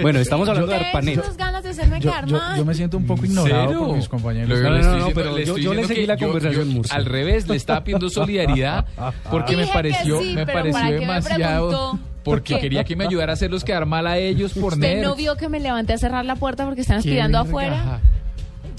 Bueno, 0.00 0.18
estamos 0.20 0.48
hablando 0.48 0.70
de. 0.72 0.76
ARPANET. 0.78 1.36
Ganas 1.36 1.62
de 1.62 1.70
hacerme 1.70 2.00
Yo, 2.00 2.10
quedar 2.10 2.26
yo- 2.26 2.36
mal. 2.36 2.56
yo 2.58 2.64
me 2.64 2.74
siento 2.74 2.96
un 2.96 3.06
poco 3.06 3.24
ignorado 3.24 3.78
por 3.86 3.96
mis 3.96 4.08
compañeros. 4.08 4.60
No, 4.60 4.70
no, 4.70 4.96
no, 4.98 5.10
pero 5.14 5.38
yo- 5.38 5.58
yo 5.58 5.74
le 5.74 5.84
seguí 5.86 6.06
la 6.06 6.16
conversación, 6.16 6.68
Murcia. 6.68 6.96
Al 6.96 7.04
revés, 7.06 7.48
le 7.48 7.56
estaba 7.56 7.82
pidiendo 7.84 8.08
solidaridad 8.10 8.86
porque 9.30 9.52
me 9.56 9.62
Dije 9.62 9.72
que 9.72 9.74
pareció, 9.78 10.20
sí, 10.20 10.34
me 10.34 10.46
pero 10.46 10.58
¿para 10.58 10.72
pareció 10.72 10.84
me 10.94 11.00
demasiado. 11.00 11.68
preguntó? 11.68 11.98
Porque 12.22 12.54
¿Qué? 12.54 12.60
quería 12.60 12.84
que 12.84 12.94
me 12.94 13.04
ayudara 13.04 13.32
a 13.32 13.34
hacerlos 13.34 13.64
quedar 13.64 13.84
mal 13.84 14.06
a 14.06 14.16
ellos 14.16 14.52
por 14.52 14.74
Usted 14.74 14.78
nerds. 14.94 15.02
no 15.02 15.16
vio 15.16 15.36
que 15.36 15.48
me 15.48 15.58
levanté 15.58 15.92
a 15.94 15.98
cerrar 15.98 16.24
la 16.24 16.36
puerta 16.36 16.64
porque 16.64 16.82
están 16.82 17.02
Qué 17.02 17.08
espiando 17.08 17.44
verga. 17.44 18.00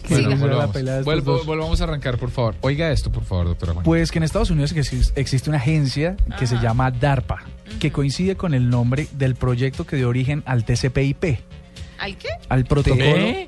Bueno, 0.09 0.29
volvamos. 0.37 0.65
La 0.67 0.71
pelea 0.71 0.93
de 0.95 0.99
estos 1.01 1.13
Vuelvo- 1.13 1.37
dos. 1.37 1.45
volvamos 1.45 1.81
a 1.81 1.83
arrancar, 1.85 2.17
por 2.17 2.29
favor. 2.31 2.55
Oiga 2.61 2.91
esto, 2.91 3.11
por 3.11 3.23
favor, 3.23 3.45
doctora 3.47 3.73
Juan. 3.73 3.83
Pues 3.85 4.11
que 4.11 4.19
en 4.19 4.23
Estados 4.23 4.49
Unidos 4.49 4.75
exis- 4.75 5.11
existe 5.15 5.49
una 5.49 5.57
agencia 5.59 6.15
que 6.37 6.47
se 6.47 6.57
llama 6.57 6.91
DARPA, 6.91 7.43
que 7.79 7.91
coincide 7.91 8.35
con 8.35 8.53
el 8.53 8.69
nombre 8.69 9.07
del 9.13 9.35
proyecto 9.35 9.85
que 9.85 9.95
dio 9.95 10.09
origen 10.09 10.43
al 10.45 10.65
TCP/IP, 10.65 11.39
¿Al 11.99 12.17
qué? 12.17 12.29
al 12.49 12.65
protocolo. 12.65 13.03
¿Eh? 13.05 13.47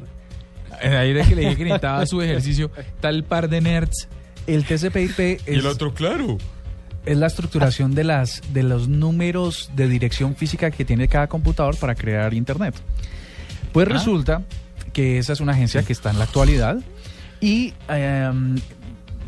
Ahí 0.82 1.12
era 1.12 1.26
que 1.26 1.36
le 1.36 1.42
dije 1.44 1.56
que 1.56 1.64
necesitaba 1.66 2.06
su 2.06 2.22
ejercicio. 2.22 2.70
Tal 3.00 3.24
par 3.24 3.50
de 3.50 3.62
nerds. 3.62 4.08
El 4.48 4.66
TCP/IP 4.66 5.20
es, 5.46 5.48
Y 5.48 5.60
el 5.60 5.66
otro, 5.68 5.94
claro. 5.94 6.38
es 7.06 7.18
la 7.18 7.28
estructuración 7.28 7.96
de 7.96 8.04
las 8.04 8.42
de 8.54 8.64
los 8.64 8.88
números 8.88 9.70
de 9.76 9.88
dirección 9.88 10.36
física 10.36 10.72
que 10.72 10.86
tiene 10.86 11.08
cada 11.08 11.28
computador 11.28 11.76
para 11.78 11.96
crear 11.96 12.34
internet. 12.34 12.76
Pues 13.72 13.88
Ah. 13.90 13.94
resulta 13.94 14.42
que 14.96 15.18
esa 15.18 15.34
es 15.34 15.42
una 15.42 15.52
agencia 15.52 15.84
que 15.84 15.92
está 15.92 16.10
en 16.10 16.18
la 16.18 16.24
actualidad 16.24 16.78
y 17.42 17.74
em, 17.90 18.56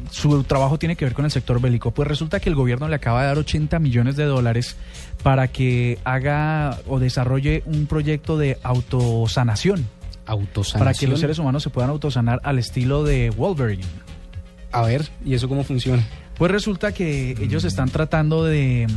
su 0.09 0.45
trabajo 0.45 0.79
tiene 0.79 0.95
que 0.95 1.03
ver 1.03 1.13
con 1.13 1.25
el 1.25 1.31
sector 1.31 1.59
bélico. 1.59 1.91
Pues 1.91 2.07
resulta 2.07 2.39
que 2.39 2.47
el 2.47 2.55
gobierno 2.55 2.87
le 2.87 2.95
acaba 2.95 3.21
de 3.21 3.27
dar 3.27 3.37
80 3.37 3.77
millones 3.79 4.15
de 4.15 4.23
dólares 4.23 4.77
para 5.23 5.49
que 5.49 5.99
haga 6.05 6.79
o 6.87 6.99
desarrolle 6.99 7.63
un 7.65 7.85
proyecto 7.85 8.37
de 8.37 8.57
autosanación. 8.63 9.85
Autosanación. 10.25 10.79
Para 10.79 10.93
que 10.93 11.05
los 11.05 11.19
seres 11.19 11.37
humanos 11.37 11.63
se 11.63 11.69
puedan 11.69 11.89
autosanar 11.89 12.39
al 12.43 12.59
estilo 12.59 13.03
de 13.03 13.29
Wolverine. 13.31 13.83
A 14.71 14.83
ver, 14.83 15.09
¿y 15.25 15.33
eso 15.33 15.49
cómo 15.49 15.65
funciona? 15.65 16.01
Pues 16.37 16.49
resulta 16.49 16.93
que 16.93 17.31
ellos 17.31 17.65
están 17.65 17.89
tratando 17.89 18.45
de, 18.45 18.87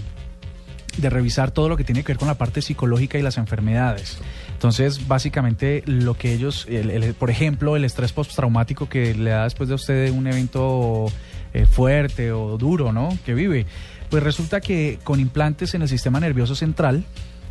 de 0.98 1.10
revisar 1.10 1.50
todo 1.50 1.68
lo 1.68 1.76
que 1.76 1.82
tiene 1.82 2.04
que 2.04 2.12
ver 2.12 2.18
con 2.18 2.28
la 2.28 2.38
parte 2.38 2.62
psicológica 2.62 3.18
y 3.18 3.22
las 3.22 3.38
enfermedades. 3.38 4.18
Entonces, 4.60 5.08
básicamente, 5.08 5.82
lo 5.86 6.12
que 6.12 6.34
ellos, 6.34 6.66
el- 6.68 6.90
el- 6.90 7.14
por 7.14 7.30
ejemplo, 7.30 7.76
el 7.76 7.84
estrés 7.86 8.12
postraumático 8.12 8.90
que 8.90 9.14
le 9.14 9.30
da 9.30 9.44
después 9.44 9.70
de 9.70 9.74
usted 9.74 10.10
un 10.12 10.26
evento 10.26 11.06
eh, 11.54 11.64
fuerte 11.64 12.30
o 12.30 12.58
duro, 12.58 12.92
¿no? 12.92 13.08
Que 13.24 13.32
vive, 13.32 13.64
pues 14.10 14.22
resulta 14.22 14.60
que 14.60 14.98
con 15.02 15.18
implantes 15.18 15.72
en 15.74 15.80
el 15.80 15.88
sistema 15.88 16.20
nervioso 16.20 16.54
central 16.54 17.04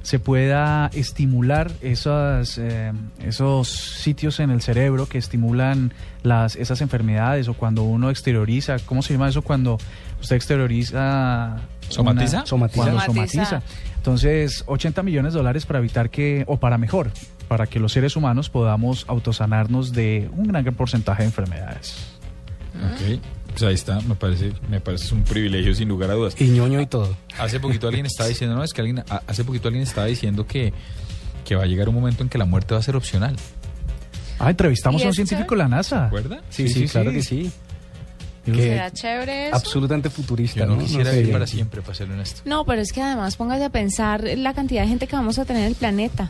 se 0.04 0.20
pueda 0.20 0.92
estimular 0.94 1.72
esas, 1.82 2.60
eh, 2.60 2.94
esos 3.26 3.68
sitios 3.68 4.40
en 4.40 4.52
el 4.52 4.62
cerebro 4.62 5.08
que 5.08 5.18
estimulan 5.18 5.92
las, 6.22 6.56
esas 6.56 6.80
enfermedades 6.82 7.48
o 7.48 7.56
cuando 7.56 7.82
uno 7.84 8.12
exterioriza, 8.12 8.78
¿cómo 8.86 9.02
se 9.02 9.14
llama 9.14 9.30
eso? 9.30 9.42
Cuando 9.42 9.80
usted 10.22 10.36
exterioriza... 10.36 11.58
¿Somatiza? 11.90 12.38
una- 12.38 12.46
somatiza. 12.46 12.84
Cuando 12.84 13.02
Somatiza. 13.02 13.46
somatiza. 13.46 13.64
Entonces, 14.10 14.64
80 14.66 15.04
millones 15.04 15.34
de 15.34 15.38
dólares 15.38 15.68
para 15.68 15.78
evitar 15.78 16.10
que, 16.10 16.44
o 16.48 16.60
para 16.60 16.80
mejor, 16.80 17.12
para 17.48 17.68
que 17.68 17.80
los 17.80 17.92
seres 17.92 18.16
humanos 18.16 18.50
podamos 18.50 19.06
autosanarnos 19.08 19.92
de 19.92 20.32
un 20.36 20.48
gran 20.48 20.66
porcentaje 20.74 21.22
de 21.22 21.28
enfermedades. 21.28 21.96
Ok. 22.74 23.20
Pues 23.52 23.62
ahí 23.62 23.76
está, 23.76 24.02
me 24.02 24.16
parece, 24.16 24.52
me 24.68 24.82
parece 24.82 25.14
un 25.14 25.24
privilegio 25.24 25.76
sin 25.76 25.90
lugar 25.90 26.10
a 26.10 26.16
dudas. 26.16 26.36
Y 26.42 26.46
ñoño 26.48 26.82
y 26.82 26.88
todo. 26.88 27.16
Hace 27.38 27.60
poquito 27.60 27.88
alguien 27.88 28.08
estaba 28.08 28.28
diciendo, 28.30 28.56
no, 28.56 28.64
es 28.64 28.74
que 28.74 28.82
alguien, 28.82 29.04
hace 29.28 29.44
poquito 29.44 29.68
alguien 29.68 29.84
estaba 29.84 30.08
diciendo 30.08 30.48
que, 30.48 30.74
que 31.46 31.56
va 31.56 31.64
a 31.64 31.68
llegar 31.68 31.88
un 31.88 31.94
momento 31.94 32.24
en 32.24 32.30
que 32.30 32.40
la 32.40 32.46
muerte 32.46 32.74
va 32.74 32.80
a 32.80 32.84
ser 32.84 32.96
opcional. 32.96 33.36
Ah, 34.40 34.50
entrevistamos 34.50 35.04
¿Y 35.04 35.06
a 35.06 35.10
un 35.10 35.14
científico 35.14 35.54
de 35.54 35.60
la 35.60 35.68
NASA. 35.68 36.06
¿Recuerda? 36.06 36.42
Sí, 36.50 36.68
sí, 36.68 36.88
claro 36.88 37.12
que 37.12 37.22
sí. 37.22 37.52
Que 38.54 38.64
¿Será 38.64 38.92
chévere 38.92 39.48
eso? 39.48 39.56
absolutamente 39.56 40.10
futurista, 40.10 40.60
Yo 40.62 40.66
no 40.68 40.76
¿no? 40.76 40.82
quisiera 40.84 41.12
sé. 41.12 41.18
vivir 41.18 41.32
para 41.34 41.48
siempre, 41.48 41.82
para 41.82 41.94
ser 41.96 42.10
honesto. 42.12 42.42
No, 42.46 42.66
pero 42.66 42.82
es 42.82 42.92
que 42.92 43.02
además 43.02 43.36
póngase 43.36 43.64
a 43.66 43.70
pensar 43.70 44.24
la 44.38 44.54
cantidad 44.54 44.82
de 44.84 44.88
gente 44.90 45.08
que 45.08 45.16
vamos 45.16 45.38
a 45.40 45.46
tener 45.46 45.64
en 45.64 45.68
el 45.70 45.76
planeta. 45.76 46.30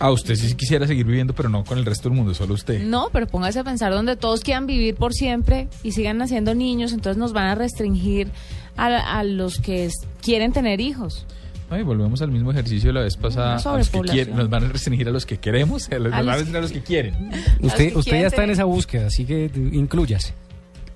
Ah, 0.00 0.10
usted 0.10 0.34
sí 0.34 0.52
quisiera 0.54 0.86
seguir 0.88 1.06
viviendo, 1.06 1.34
pero 1.34 1.48
no 1.48 1.64
con 1.64 1.78
el 1.78 1.84
resto 1.84 2.08
del 2.08 2.18
mundo, 2.18 2.34
solo 2.34 2.54
usted. 2.54 2.82
No, 2.82 3.10
pero 3.12 3.26
póngase 3.28 3.60
a 3.60 3.64
pensar 3.64 3.92
donde 3.92 4.16
todos 4.16 4.40
quieran 4.40 4.66
vivir 4.66 4.96
por 4.96 5.14
siempre 5.14 5.68
y 5.84 5.92
sigan 5.92 6.18
naciendo 6.18 6.54
niños, 6.54 6.92
entonces 6.92 7.16
nos 7.16 7.32
van 7.32 7.46
a 7.46 7.54
restringir 7.54 8.28
a, 8.76 9.18
a 9.18 9.22
los 9.24 9.58
que 9.60 9.88
quieren 10.20 10.52
tener 10.52 10.80
hijos. 10.80 11.24
No, 11.70 11.78
y 11.78 11.82
volvemos 11.82 12.20
al 12.22 12.30
mismo 12.30 12.50
ejercicio 12.50 12.88
de 12.88 12.94
la 12.94 13.00
vez 13.02 13.16
pasada. 13.16 13.52
A 13.52 13.54
los 13.54 13.62
que 13.62 13.68
sobrepoblación. 13.70 14.14
quieren, 14.16 14.36
nos 14.36 14.50
van 14.50 14.64
a 14.64 14.68
restringir 14.68 15.08
a 15.08 15.12
los 15.12 15.24
que 15.24 15.38
queremos, 15.38 15.88
a 15.90 15.98
los, 15.98 16.12
A 16.12 16.16
nos 16.18 16.26
van 16.26 16.34
a 16.34 16.38
los 16.38 16.46
restringir 16.52 16.56
a 16.56 16.60
los 16.60 16.72
que 16.72 16.80
quieren. 16.82 17.30
Usted, 17.62 17.92
que 17.92 17.98
usted 17.98 18.20
ya 18.20 18.26
está 18.26 18.44
en 18.44 18.50
esa 18.50 18.64
búsqueda, 18.64 19.06
así 19.06 19.24
que 19.24 19.44
eh, 19.46 19.50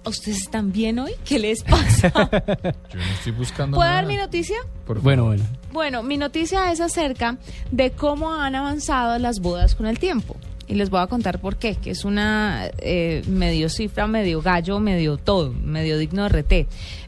¿Ustedes 0.08 0.38
están 0.38 0.72
bien 0.72 0.98
hoy? 0.98 1.12
¿Qué 1.24 1.38
les 1.38 1.62
pasa? 1.62 2.08
Yo 2.92 2.98
no 2.98 3.04
estoy 3.18 3.32
buscando 3.32 3.76
¿Puedo 3.76 3.88
nada. 3.88 4.02
dar 4.02 4.06
mi 4.06 4.16
noticia? 4.16 4.56
Por 4.86 5.00
Bueno, 5.00 5.24
bueno. 5.26 5.44
Bueno, 5.72 6.02
mi 6.02 6.16
noticia 6.16 6.72
es 6.72 6.80
acerca 6.80 7.36
de 7.70 7.90
cómo 7.92 8.32
han 8.34 8.54
avanzado 8.54 9.18
las 9.18 9.40
bodas 9.40 9.74
con 9.74 9.86
el 9.86 9.98
tiempo. 9.98 10.36
Y 10.68 10.74
les 10.74 10.90
voy 10.90 11.00
a 11.00 11.06
contar 11.06 11.40
por 11.40 11.56
qué, 11.56 11.76
que 11.76 11.90
es 11.90 12.04
una 12.04 12.70
eh, 12.78 13.22
medio 13.26 13.70
cifra, 13.70 14.06
medio 14.06 14.42
gallo, 14.42 14.80
medio 14.80 15.16
todo, 15.16 15.52
medio 15.52 15.96
digno 15.96 16.28
de 16.28 16.28
RT. 16.28 16.52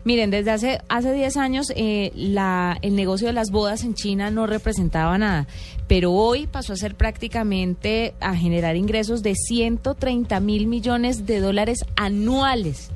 Miren, 0.04 0.30
desde 0.30 0.50
hace, 0.50 0.80
hace 0.88 1.12
10 1.12 1.36
años 1.36 1.72
eh, 1.76 2.10
la, 2.14 2.78
el 2.80 2.96
negocio 2.96 3.26
de 3.26 3.34
las 3.34 3.50
bodas 3.50 3.84
en 3.84 3.94
China 3.94 4.30
no 4.30 4.46
representaba 4.46 5.18
nada, 5.18 5.46
pero 5.88 6.12
hoy 6.12 6.46
pasó 6.46 6.72
a 6.72 6.76
ser 6.76 6.94
prácticamente 6.94 8.14
a 8.20 8.34
generar 8.34 8.76
ingresos 8.76 9.22
de 9.22 9.34
130 9.34 10.40
mil 10.40 10.66
millones 10.66 11.26
de 11.26 11.40
dólares 11.40 11.80
anuales 11.96 12.90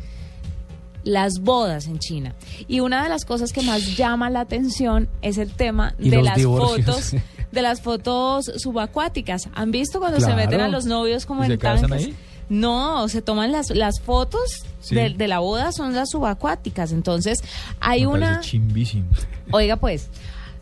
las 1.04 1.40
bodas 1.40 1.86
en 1.86 1.98
China. 1.98 2.34
Y 2.66 2.80
una 2.80 3.02
de 3.02 3.08
las 3.08 3.24
cosas 3.24 3.52
que 3.52 3.62
más 3.62 3.96
llama 3.96 4.30
la 4.30 4.40
atención 4.40 5.08
es 5.22 5.38
el 5.38 5.50
tema 5.52 5.94
de 5.98 6.22
las 6.22 6.36
divorcios. 6.36 7.10
fotos, 7.10 7.14
de 7.54 7.62
las 7.62 7.80
fotos 7.80 8.50
subacuáticas. 8.56 9.48
¿Han 9.54 9.70
visto 9.70 10.00
cuando 10.00 10.20
se 10.20 10.34
meten 10.34 10.60
a 10.60 10.68
los 10.68 10.84
novios 10.84 11.24
como 11.26 11.42
¿Y 11.42 11.46
en 11.46 11.52
se 11.52 11.58
tanques? 11.58 11.90
ahí? 11.92 12.14
No, 12.50 13.08
se 13.08 13.22
toman 13.22 13.52
las, 13.52 13.70
las 13.70 14.00
fotos 14.00 14.64
Sí. 14.80 14.94
de, 14.94 15.08
de 15.10 15.28
la 15.28 15.38
boda, 15.38 15.72
son 15.72 15.94
las 15.94 16.10
subacuáticas. 16.10 16.92
Entonces, 16.92 17.42
hay 17.80 18.02
Me 18.02 18.06
una... 18.08 18.40
chimbísimo. 18.40 19.06
Oiga, 19.50 19.76
pues, 19.76 20.08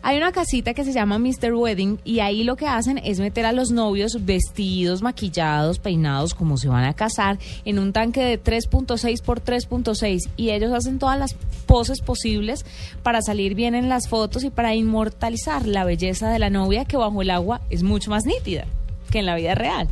hay 0.05 0.17
una 0.17 0.33
casita 0.33 0.73
que 0.73 0.83
se 0.83 0.91
llama 0.91 1.17
Mr. 1.17 1.53
Wedding 1.53 1.97
y 2.03 2.19
ahí 2.19 2.43
lo 2.43 2.57
que 2.57 2.67
hacen 2.67 2.97
es 2.97 3.21
meter 3.21 3.45
a 3.45 3.53
los 3.53 3.71
novios 3.71 4.25
vestidos, 4.25 5.01
maquillados, 5.01 5.79
peinados, 5.79 6.33
como 6.33 6.57
se 6.57 6.67
van 6.67 6.83
a 6.83 6.93
casar, 6.93 7.39
en 7.63 7.79
un 7.79 7.93
tanque 7.93 8.21
de 8.21 8.43
3.6 8.43 9.21
por 9.21 9.41
3.6 9.41 10.29
y 10.35 10.49
ellos 10.49 10.73
hacen 10.73 10.99
todas 10.99 11.17
las 11.17 11.35
poses 11.65 12.01
posibles 12.01 12.65
para 13.01 13.21
salir 13.21 13.55
bien 13.55 13.75
en 13.75 13.87
las 13.87 14.09
fotos 14.09 14.43
y 14.43 14.49
para 14.49 14.75
inmortalizar 14.75 15.65
la 15.65 15.85
belleza 15.85 16.29
de 16.29 16.39
la 16.39 16.49
novia 16.49 16.83
que 16.83 16.97
bajo 16.97 17.21
el 17.21 17.29
agua 17.29 17.61
es 17.69 17.81
mucho 17.81 18.11
más 18.11 18.25
nítida 18.25 18.65
que 19.09 19.19
en 19.19 19.25
la 19.25 19.35
vida 19.35 19.55
real. 19.55 19.87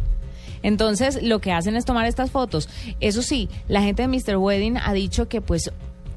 Entonces, 0.62 1.24
lo 1.24 1.40
que 1.40 1.54
hacen 1.54 1.78
es 1.78 1.86
tomar 1.86 2.06
estas 2.06 2.32
fotos. 2.32 2.68
Eso 3.00 3.22
sí, 3.22 3.50
la 3.70 3.82
gente 3.82 4.06
de 4.06 4.10
Mr. 4.10 4.36
Wedding 4.36 4.78
ha 4.78 4.92
dicho 4.92 5.30
que 5.30 5.40
pues 5.40 5.72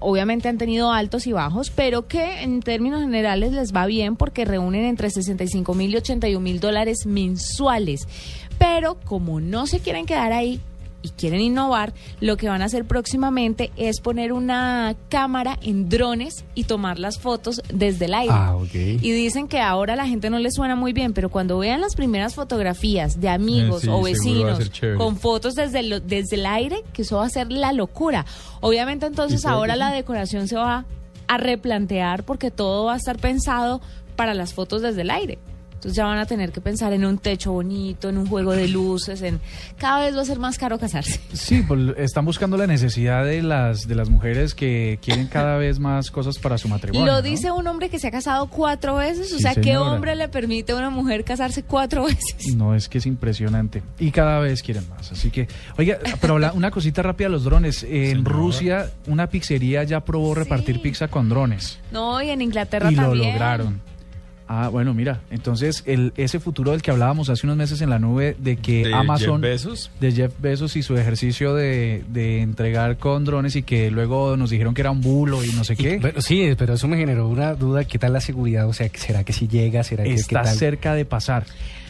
obviamente 0.04 0.48
han 0.48 0.58
tenido 0.58 0.92
altos 0.92 1.26
y 1.26 1.32
bajos, 1.32 1.70
pero 1.70 2.06
que 2.06 2.42
en 2.42 2.60
términos 2.60 3.00
generales 3.00 3.52
les 3.52 3.74
va 3.74 3.86
bien 3.86 4.16
porque 4.16 4.44
reúnen 4.44 4.84
entre 4.84 5.10
65 5.10 5.74
mil 5.74 5.92
y 5.92 5.96
81 5.96 6.40
mil 6.40 6.60
dólares 6.60 7.06
mensuales. 7.06 8.06
Pero 8.58 8.98
como 9.04 9.40
no 9.40 9.66
se 9.66 9.80
quieren 9.80 10.06
quedar 10.06 10.32
ahí 10.32 10.60
y 11.04 11.10
quieren 11.10 11.40
innovar, 11.40 11.92
lo 12.20 12.36
que 12.36 12.48
van 12.48 12.62
a 12.62 12.64
hacer 12.64 12.84
próximamente 12.86 13.70
es 13.76 14.00
poner 14.00 14.32
una 14.32 14.96
cámara 15.10 15.58
en 15.62 15.88
drones 15.88 16.44
y 16.54 16.64
tomar 16.64 16.98
las 16.98 17.18
fotos 17.18 17.62
desde 17.72 18.06
el 18.06 18.14
aire. 18.14 18.32
Ah, 18.34 18.56
ok. 18.56 18.74
Y 18.74 19.12
dicen 19.12 19.46
que 19.46 19.60
ahora 19.60 19.92
a 19.92 19.96
la 19.96 20.06
gente 20.08 20.30
no 20.30 20.38
le 20.38 20.50
suena 20.50 20.74
muy 20.76 20.92
bien, 20.94 21.12
pero 21.12 21.28
cuando 21.28 21.58
vean 21.58 21.82
las 21.82 21.94
primeras 21.94 22.34
fotografías 22.34 23.20
de 23.20 23.28
amigos 23.28 23.82
Eh, 23.84 23.86
sí, 23.86 23.92
o 23.92 24.02
vecinos 24.02 24.70
con 24.96 25.16
fotos 25.18 25.54
desde, 25.54 25.82
lo- 25.82 26.00
desde 26.00 26.36
el 26.36 26.46
aire, 26.46 26.82
que 26.94 27.02
eso 27.02 27.18
va 27.18 27.26
a 27.26 27.28
ser 27.28 27.52
la 27.52 27.72
locura. 27.74 28.24
Obviamente 28.62 29.04
entonces 29.06 29.40
¿Y 29.40 29.42
puede 29.42 29.54
ahora 29.54 29.76
la 29.76 29.90
decoración 29.92 30.48
se 30.48 30.56
va 30.56 30.86
a 31.28 31.36
replantear 31.38 32.24
porque 32.24 32.50
todo 32.50 32.86
va 32.86 32.94
a 32.94 32.96
estar 32.96 33.18
pensado 33.18 33.80
para 34.16 34.32
las 34.32 34.54
fotos 34.54 34.80
desde 34.80 35.02
el 35.02 35.10
aire. 35.10 35.38
Entonces 35.84 35.98
ya 35.98 36.06
van 36.06 36.16
a 36.18 36.24
tener 36.24 36.50
que 36.50 36.62
pensar 36.62 36.94
en 36.94 37.04
un 37.04 37.18
techo 37.18 37.52
bonito, 37.52 38.08
en 38.08 38.16
un 38.16 38.26
juego 38.26 38.52
de 38.52 38.68
luces, 38.68 39.20
en 39.20 39.38
cada 39.76 40.00
vez 40.06 40.16
va 40.16 40.22
a 40.22 40.24
ser 40.24 40.38
más 40.38 40.56
caro 40.56 40.78
casarse. 40.78 41.20
Sí, 41.34 41.62
pues 41.68 41.78
están 41.98 42.24
buscando 42.24 42.56
la 42.56 42.66
necesidad 42.66 43.22
de 43.22 43.42
las 43.42 43.86
de 43.86 43.94
las 43.94 44.08
mujeres 44.08 44.54
que 44.54 44.98
quieren 45.02 45.26
cada 45.26 45.58
vez 45.58 45.78
más 45.78 46.10
cosas 46.10 46.38
para 46.38 46.56
su 46.56 46.68
matrimonio. 46.68 47.04
Lo 47.04 47.12
¿no? 47.18 47.22
dice 47.22 47.50
un 47.50 47.66
hombre 47.66 47.90
que 47.90 47.98
se 47.98 48.08
ha 48.08 48.10
casado 48.10 48.46
cuatro 48.46 48.94
veces, 48.96 49.30
o 49.34 49.38
sea, 49.38 49.54
¿qué 49.54 49.76
hombre 49.76 50.16
le 50.16 50.28
permite 50.28 50.72
a 50.72 50.76
una 50.76 50.88
mujer 50.88 51.22
casarse 51.22 51.62
cuatro 51.64 52.04
veces? 52.06 52.56
No, 52.56 52.74
es 52.74 52.88
que 52.88 52.96
es 52.96 53.04
impresionante. 53.04 53.82
Y 53.98 54.10
cada 54.10 54.38
vez 54.38 54.62
quieren 54.62 54.88
más. 54.88 55.12
Así 55.12 55.30
que, 55.30 55.48
oiga, 55.76 55.98
pero 56.18 56.38
la- 56.38 56.54
una 56.54 56.70
cosita 56.70 57.02
rápida, 57.02 57.28
los 57.28 57.44
drones. 57.44 57.82
En 57.82 58.16
Señora. 58.16 58.30
Rusia, 58.30 58.90
una 59.06 59.26
pizzería 59.26 59.84
ya 59.84 60.00
probó 60.02 60.34
repartir 60.34 60.80
pizza 60.80 61.08
con 61.08 61.28
drones. 61.28 61.78
No, 61.92 62.22
y 62.22 62.30
en 62.30 62.40
Inglaterra 62.40 62.90
Y 62.90 62.94
lo 62.94 63.02
también. 63.02 63.32
lograron. 63.32 63.93
Ah, 64.46 64.68
bueno, 64.68 64.92
mira, 64.92 65.20
entonces 65.30 65.82
el, 65.86 66.12
ese 66.18 66.38
futuro 66.38 66.72
del 66.72 66.82
que 66.82 66.90
hablábamos 66.90 67.30
hace 67.30 67.46
unos 67.46 67.56
meses 67.56 67.80
en 67.80 67.88
la 67.88 67.98
nube 67.98 68.36
de 68.38 68.56
que 68.56 68.84
¿De 68.84 68.94
Amazon 68.94 69.40
Jeff 69.40 69.50
Bezos? 69.50 69.90
de 70.00 70.12
Jeff 70.12 70.32
Bezos 70.38 70.76
y 70.76 70.82
su 70.82 70.96
ejercicio 70.98 71.54
de, 71.54 72.04
de 72.08 72.42
entregar 72.42 72.98
con 72.98 73.24
drones 73.24 73.56
y 73.56 73.62
que 73.62 73.90
luego 73.90 74.36
nos 74.36 74.50
dijeron 74.50 74.74
que 74.74 74.82
era 74.82 74.90
un 74.90 75.00
bulo 75.00 75.42
y 75.42 75.48
no 75.52 75.64
sé 75.64 75.76
qué. 75.76 75.98
Pero 76.02 76.20
sí, 76.20 76.50
pero 76.58 76.74
eso 76.74 76.86
me 76.88 76.98
generó 76.98 77.26
una 77.28 77.54
duda, 77.54 77.84
¿qué 77.84 77.98
tal 77.98 78.12
la 78.12 78.20
seguridad? 78.20 78.68
O 78.68 78.74
sea, 78.74 78.90
¿será 78.94 79.24
que 79.24 79.32
si 79.32 79.48
llega? 79.48 79.82
¿Será 79.82 80.04
que 80.04 80.10
qué 80.10 80.16
está 80.16 80.42
tal? 80.42 80.54
cerca 80.56 80.94
de 80.94 81.06
pasar. 81.06 81.46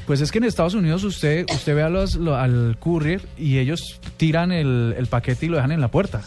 Pues 0.07 0.21
es 0.21 0.31
que 0.31 0.39
en 0.39 0.45
Estados 0.45 0.75
Unidos 0.75 1.03
usted 1.03 1.47
usted 1.51 1.75
ve 1.75 1.83
a 1.83 1.89
los, 1.89 2.15
lo- 2.17 2.37
al 2.37 2.77
courier 2.79 3.23
y 3.39 3.59
ellos 3.59 4.01
tiran 4.17 4.53
el, 4.53 4.95
el 4.97 5.07
paquete 5.07 5.47
y 5.47 5.49
lo 5.49 5.57
dejan 5.57 5.73
en 5.73 5.81
la 5.81 5.89
puerta. 5.89 6.23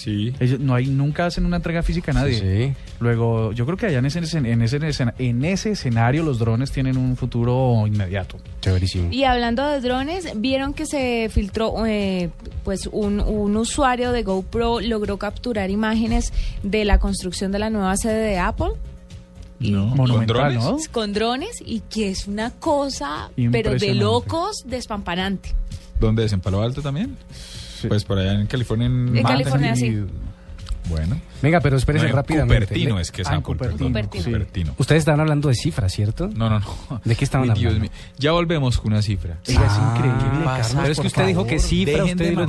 Sí. 0.00 0.32
Ellos 0.40 0.58
no 0.60 0.74
hay 0.74 0.86
nunca 0.86 1.26
hacen 1.26 1.44
una 1.44 1.56
entrega 1.56 1.82
física 1.82 2.12
a 2.12 2.14
nadie. 2.14 2.74
Luego, 3.00 3.52
yo 3.52 3.66
creo 3.66 3.76
que 3.76 3.86
allá 3.86 3.98
en 3.98 4.06
ese, 4.06 4.18
en 4.18 4.62
ese, 4.62 4.78
en 5.18 5.44
ese 5.44 5.70
escenario 5.72 6.22
los 6.22 6.38
drones 6.38 6.70
tienen 6.70 6.96
un 6.96 7.16
futuro 7.16 7.86
inmediato. 7.86 8.38
Chéverísimo. 8.62 9.12
Y 9.12 9.24
hablando 9.24 9.66
de 9.66 9.80
drones, 9.80 10.28
vieron 10.36 10.72
que 10.72 10.86
se 10.86 11.28
filtró, 11.30 11.84
eh, 11.86 12.30
pues 12.64 12.88
un, 12.90 13.20
un 13.20 13.56
usuario 13.56 14.12
de 14.12 14.22
GoPro 14.22 14.80
logró 14.80 15.18
capturar 15.18 15.68
imágenes 15.70 16.32
de 16.62 16.86
la 16.86 16.98
construcción 16.98 17.52
de 17.52 17.58
la 17.58 17.68
nueva 17.68 17.94
sede 17.98 18.22
de 18.22 18.38
Apple. 18.38 18.70
No. 19.58 19.88
Monumental, 19.88 20.54
¿no? 20.54 20.78
Con 20.90 21.12
drones 21.12 21.56
y 21.64 21.80
que 21.80 22.08
es 22.08 22.26
una 22.26 22.50
cosa, 22.50 23.30
pero 23.52 23.74
de 23.74 23.94
locos, 23.94 24.62
despampanante. 24.64 25.54
¿Dónde 26.00 26.24
es? 26.24 26.32
¿En 26.32 26.40
Palo 26.40 26.62
Alto 26.62 26.82
también? 26.82 27.16
Pues 27.88 28.04
por 28.04 28.18
allá 28.18 28.32
en 28.40 28.46
California. 28.46 28.86
En, 28.86 29.16
En 29.16 29.22
California, 29.22 29.74
sí. 29.76 30.04
Bueno. 30.88 31.20
Venga, 31.40 31.60
pero 31.60 31.76
espérese 31.76 32.04
No, 32.06 32.10
en 32.10 32.16
rápidamente. 32.16 32.64
Cupertino 32.66 32.98
es 32.98 33.12
que 33.12 33.22
es 33.22 33.28
Ah, 33.28 33.40
Cupertino. 33.40 33.86
Cupertino. 33.86 34.24
Cupertino. 34.24 34.74
Ustedes 34.78 35.00
estaban 35.00 35.20
hablando 35.20 35.48
de 35.48 35.54
cifras, 35.54 35.92
¿cierto? 35.92 36.28
No, 36.34 36.50
no, 36.50 36.58
no. 36.58 37.00
¿De 37.04 37.14
qué 37.14 37.24
estaban 37.24 37.46
Dios 37.54 37.58
hablando? 37.74 37.80
mío. 37.82 37.90
Ya 38.18 38.32
volvemos 38.32 38.78
con 38.78 38.92
una 38.92 39.02
cifra. 39.02 39.36
Oiga, 39.46 39.66
es 39.66 39.72
increíble, 39.96 40.46
Pero 40.80 40.92
es 40.92 41.00
que 41.00 41.06
usted 41.06 41.26
dijo 41.26 41.44
que 41.44 41.56
favor, 41.58 41.68
cifra, 41.68 41.92
dejen 41.92 42.08
usted 42.08 42.24
de 42.24 42.30
dijo 42.30 42.46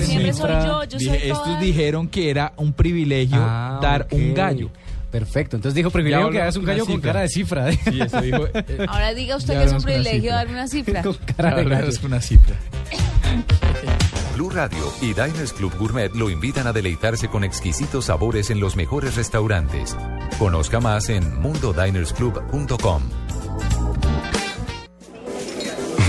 siempre 0.00 0.32
soy 0.32 0.50
yo, 0.66 0.84
yo 0.84 0.90
soy 0.90 0.98
Dije, 0.98 1.28
toda- 1.28 1.40
Estos 1.40 1.60
dijeron 1.60 2.08
que 2.08 2.30
era 2.30 2.52
un 2.56 2.72
privilegio 2.72 3.38
Ah, 3.40 3.78
dar 3.80 4.02
ok. 4.02 4.12
un 4.12 4.34
gallo. 4.34 4.70
Perfecto. 5.14 5.54
Entonces 5.54 5.76
dijo 5.76 5.90
privilegio 5.90 6.26
Ya 6.26 6.32
que 6.32 6.40
hagas 6.40 6.56
un 6.56 6.64
gallo 6.64 6.84
con 6.84 6.94
con 6.94 7.00
cara 7.02 7.20
de 7.20 7.28
cifra. 7.28 7.70
Sí, 7.70 8.00
eso 8.00 8.20
dijo. 8.20 8.48
eh, 8.52 8.84
Ahora 8.88 9.14
diga 9.14 9.36
usted 9.36 9.56
que 9.56 9.62
es 9.62 9.70
un 9.70 9.76
con 9.78 9.84
una 9.84 9.84
privilegio 9.84 10.20
cifra. 10.20 10.34
dar 10.34 10.48
una 10.48 10.66
cifra. 10.66 11.02
cara 11.36 11.50
ya 11.50 11.56
de 11.56 11.64
gallo. 11.70 11.96
con 12.00 12.06
una 12.06 12.20
cifra. 12.20 12.56
Blue 14.34 14.50
Radio 14.50 14.92
y 15.00 15.14
Diners 15.14 15.52
Club 15.52 15.72
Gourmet 15.78 16.12
lo 16.16 16.30
invitan 16.30 16.66
a 16.66 16.72
deleitarse 16.72 17.28
con 17.28 17.44
exquisitos 17.44 18.06
sabores 18.06 18.50
en 18.50 18.58
los 18.58 18.74
mejores 18.74 19.14
restaurantes. 19.14 19.96
Conozca 20.40 20.80
más 20.80 21.08
en 21.10 21.40
mundodinersclub.com. 21.40 23.02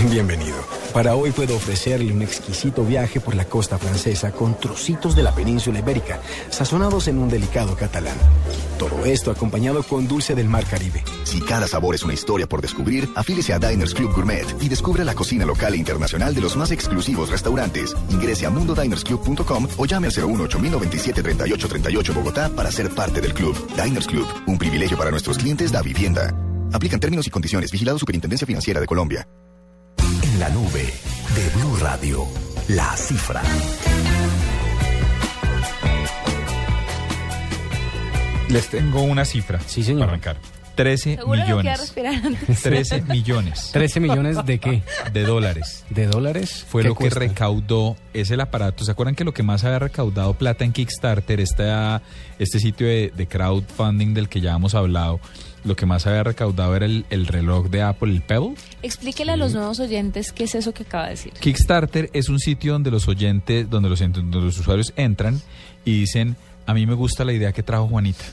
Bienvenido. 0.09 0.74
Para 0.95 1.17
hoy 1.17 1.31
puedo 1.31 1.57
ofrecerle 1.57 2.13
un 2.13 2.21
exquisito 2.21 2.85
viaje 2.85 3.19
por 3.19 3.35
la 3.35 3.43
costa 3.43 3.77
francesa 3.77 4.31
con 4.31 4.57
trocitos 4.57 5.13
de 5.13 5.23
la 5.23 5.35
península 5.35 5.79
ibérica, 5.79 6.21
sazonados 6.49 7.09
en 7.09 7.17
un 7.17 7.27
delicado 7.27 7.75
catalán. 7.75 8.15
Todo 8.79 9.03
esto 9.03 9.29
acompañado 9.29 9.83
con 9.83 10.07
dulce 10.07 10.35
del 10.35 10.47
mar 10.47 10.63
Caribe. 10.65 11.03
Si 11.25 11.41
cada 11.41 11.67
sabor 11.67 11.95
es 11.95 12.03
una 12.03 12.13
historia 12.13 12.47
por 12.47 12.61
descubrir, 12.61 13.09
afílese 13.13 13.51
a 13.51 13.59
Diners 13.59 13.93
Club 13.93 14.13
Gourmet 14.13 14.45
y 14.61 14.69
descubra 14.69 15.03
la 15.03 15.15
cocina 15.15 15.43
local 15.43 15.73
e 15.73 15.77
internacional 15.77 16.33
de 16.33 16.39
los 16.39 16.55
más 16.55 16.71
exclusivos 16.71 17.29
restaurantes. 17.29 17.93
Ingrese 18.11 18.45
a 18.45 18.49
mundodinersclub.com 18.51 19.67
o 19.75 19.85
llame 19.85 20.07
al 20.07 20.13
018 20.13 20.59
097 20.59 21.23
3838 21.23 22.13
Bogotá 22.13 22.47
para 22.55 22.71
ser 22.71 22.89
parte 22.89 23.19
del 23.19 23.33
club. 23.33 23.53
Diners 23.75 24.07
Club, 24.07 24.27
un 24.47 24.57
privilegio 24.57 24.97
para 24.97 25.11
nuestros 25.11 25.39
clientes 25.39 25.73
da 25.73 25.81
vivienda. 25.81 26.33
Aplican 26.71 27.01
términos 27.01 27.27
y 27.27 27.31
condiciones. 27.31 27.69
Vigilado 27.69 27.99
Superintendencia 27.99 28.47
Financiera 28.47 28.79
de 28.79 28.87
Colombia. 28.87 29.27
En 29.97 30.39
la 30.39 30.49
nube 30.49 30.93
de 31.35 31.49
Blue 31.55 31.77
Radio, 31.77 32.25
la 32.69 32.95
cifra. 32.97 33.41
Les 38.49 38.67
tengo 38.69 39.01
una 39.01 39.25
cifra. 39.25 39.59
Sí, 39.65 39.83
señor. 39.83 40.01
Para 40.01 40.11
arrancar. 40.13 40.37
13 40.75 41.15
Seguro 41.15 41.37
no 41.37 41.45
quiera 41.45 41.57
millones. 41.61 41.79
respirar 41.79 42.13
antes. 42.25 42.61
13 42.61 43.01
millones. 43.07 43.71
¿13 43.73 44.01
millones 44.01 44.45
de 44.45 44.59
qué? 44.59 44.83
De 45.13 45.23
dólares. 45.23 45.85
¿De 45.89 46.05
dólares? 46.05 46.65
Fue 46.67 46.81
¿Qué 46.81 46.89
lo 46.89 46.95
cuesta? 46.95 47.19
que 47.21 47.27
recaudó, 47.29 47.95
es 48.13 48.29
el 48.29 48.41
aparato. 48.41 48.83
¿Se 48.83 48.91
acuerdan 48.91 49.15
que 49.15 49.23
lo 49.23 49.33
que 49.33 49.41
más 49.41 49.63
había 49.63 49.79
recaudado 49.79 50.33
plata 50.33 50.65
en 50.65 50.73
Kickstarter, 50.73 51.39
esta, 51.39 52.01
este 52.39 52.59
sitio 52.59 52.87
de, 52.87 53.11
de 53.15 53.25
crowdfunding 53.25 54.13
del 54.13 54.27
que 54.27 54.41
ya 54.41 54.53
hemos 54.55 54.75
hablado, 54.75 55.21
lo 55.65 55.75
que 55.75 55.85
más 55.85 56.05
había 56.07 56.23
recaudado 56.23 56.75
era 56.75 56.85
el, 56.85 57.05
el 57.09 57.27
reloj 57.27 57.69
de 57.69 57.81
Apple, 57.81 58.11
el 58.11 58.21
Pebble? 58.21 58.55
Explíquele 58.83 59.31
a 59.33 59.37
los 59.37 59.53
nuevos 59.53 59.79
oyentes 59.79 60.31
qué 60.31 60.45
es 60.45 60.55
eso 60.55 60.73
que 60.73 60.83
acaba 60.83 61.05
de 61.05 61.11
decir. 61.11 61.33
Kickstarter 61.33 62.09
es 62.13 62.29
un 62.29 62.39
sitio 62.39 62.73
donde 62.73 62.91
los 62.91 63.07
oyentes, 63.07 63.69
donde 63.69 63.89
los, 63.89 63.99
donde 63.99 64.41
los 64.41 64.57
usuarios 64.59 64.93
entran 64.95 65.41
y 65.83 65.99
dicen, 65.99 66.35
a 66.65 66.73
mí 66.73 66.85
me 66.85 66.93
gusta 66.93 67.25
la 67.25 67.33
idea 67.33 67.51
que 67.51 67.63
trajo 67.63 67.87
Juanita, 67.87 68.23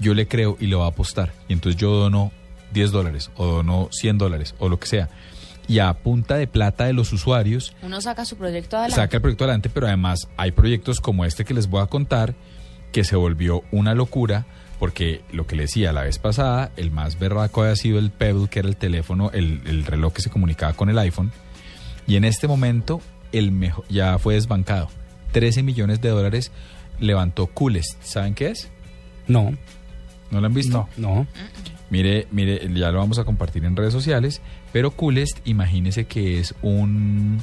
yo 0.00 0.14
le 0.14 0.26
creo 0.28 0.56
y 0.60 0.66
le 0.66 0.76
va 0.76 0.86
a 0.86 0.88
apostar. 0.88 1.32
Y 1.48 1.52
entonces 1.52 1.80
yo 1.80 1.92
dono 1.92 2.32
10 2.72 2.90
dólares 2.90 3.30
o 3.36 3.46
dono 3.46 3.88
100 3.92 4.18
dólares 4.18 4.54
o 4.58 4.68
lo 4.68 4.78
que 4.78 4.86
sea. 4.86 5.08
Y 5.66 5.78
a 5.78 5.94
punta 5.94 6.36
de 6.36 6.46
plata 6.46 6.84
de 6.84 6.92
los 6.92 7.12
usuarios 7.12 7.72
Uno 7.80 8.00
saca 8.02 8.26
su 8.26 8.36
proyecto 8.36 8.76
adelante. 8.76 9.00
saca 9.00 9.16
el 9.16 9.22
proyecto 9.22 9.44
adelante, 9.44 9.70
pero 9.72 9.86
además 9.86 10.28
hay 10.36 10.52
proyectos 10.52 11.00
como 11.00 11.24
este 11.24 11.44
que 11.44 11.54
les 11.54 11.68
voy 11.68 11.80
a 11.82 11.86
contar 11.86 12.34
que 12.92 13.02
se 13.02 13.16
volvió 13.16 13.62
una 13.72 13.94
locura 13.94 14.46
porque 14.84 15.22
lo 15.32 15.46
que 15.46 15.56
le 15.56 15.62
decía 15.62 15.94
la 15.94 16.02
vez 16.02 16.18
pasada, 16.18 16.70
el 16.76 16.90
más 16.90 17.18
berraco 17.18 17.62
había 17.62 17.74
sido 17.74 17.98
el 17.98 18.10
Pebble, 18.10 18.48
que 18.48 18.58
era 18.58 18.68
el 18.68 18.76
teléfono, 18.76 19.30
el, 19.32 19.62
el 19.64 19.86
reloj 19.86 20.12
que 20.12 20.20
se 20.20 20.28
comunicaba 20.28 20.74
con 20.74 20.90
el 20.90 20.98
iPhone, 20.98 21.32
y 22.06 22.16
en 22.16 22.24
este 22.24 22.46
momento 22.48 23.00
el 23.32 23.50
mejor, 23.50 23.86
ya 23.88 24.18
fue 24.18 24.34
desbancado. 24.34 24.90
13 25.32 25.62
millones 25.62 26.02
de 26.02 26.10
dólares 26.10 26.52
levantó 27.00 27.46
Coolest. 27.46 28.02
¿Saben 28.02 28.34
qué 28.34 28.48
es? 28.48 28.68
No. 29.26 29.56
¿No 30.30 30.42
lo 30.42 30.46
han 30.48 30.52
visto? 30.52 30.86
No. 30.98 31.26
Mire, 31.88 32.26
mire, 32.30 32.68
ya 32.74 32.90
lo 32.90 32.98
vamos 32.98 33.18
a 33.18 33.24
compartir 33.24 33.64
en 33.64 33.76
redes 33.76 33.94
sociales, 33.94 34.42
pero 34.70 34.90
Coolest, 34.90 35.38
imagínese 35.46 36.04
que 36.04 36.40
es 36.40 36.54
un, 36.60 37.42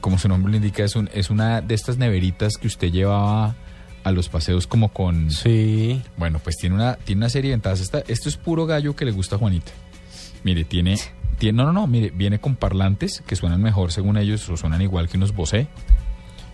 como 0.00 0.18
su 0.18 0.28
nombre 0.28 0.52
lo 0.52 0.58
indica, 0.58 0.84
es, 0.84 0.94
un, 0.94 1.10
es 1.12 1.30
una 1.30 1.62
de 1.62 1.74
estas 1.74 1.98
neveritas 1.98 2.58
que 2.58 2.68
usted 2.68 2.92
llevaba 2.92 3.56
a 4.04 4.12
los 4.12 4.28
paseos 4.28 4.66
como 4.66 4.90
con... 4.90 5.30
Sí. 5.30 6.00
Bueno, 6.16 6.38
pues 6.38 6.56
tiene 6.56 6.76
una, 6.76 6.94
tiene 6.96 7.20
una 7.20 7.28
serie 7.30 7.50
de 7.50 7.56
ventajas. 7.56 7.80
Esta- 7.80 8.04
esto 8.06 8.28
es 8.28 8.36
puro 8.36 8.66
gallo 8.66 8.94
que 8.94 9.04
le 9.04 9.10
gusta 9.10 9.36
a 9.36 9.38
Juanita. 9.38 9.72
Mire, 10.44 10.64
tiene, 10.64 10.98
tiene... 11.38 11.56
No, 11.56 11.64
no, 11.64 11.72
no, 11.72 11.86
mire, 11.86 12.10
viene 12.14 12.38
con 12.38 12.54
parlantes 12.54 13.22
que 13.26 13.34
suenan 13.34 13.60
mejor 13.62 13.90
según 13.92 14.16
ellos 14.18 14.48
o 14.48 14.56
suenan 14.56 14.82
igual 14.82 15.08
que 15.08 15.16
unos 15.16 15.34
Bose. 15.34 15.66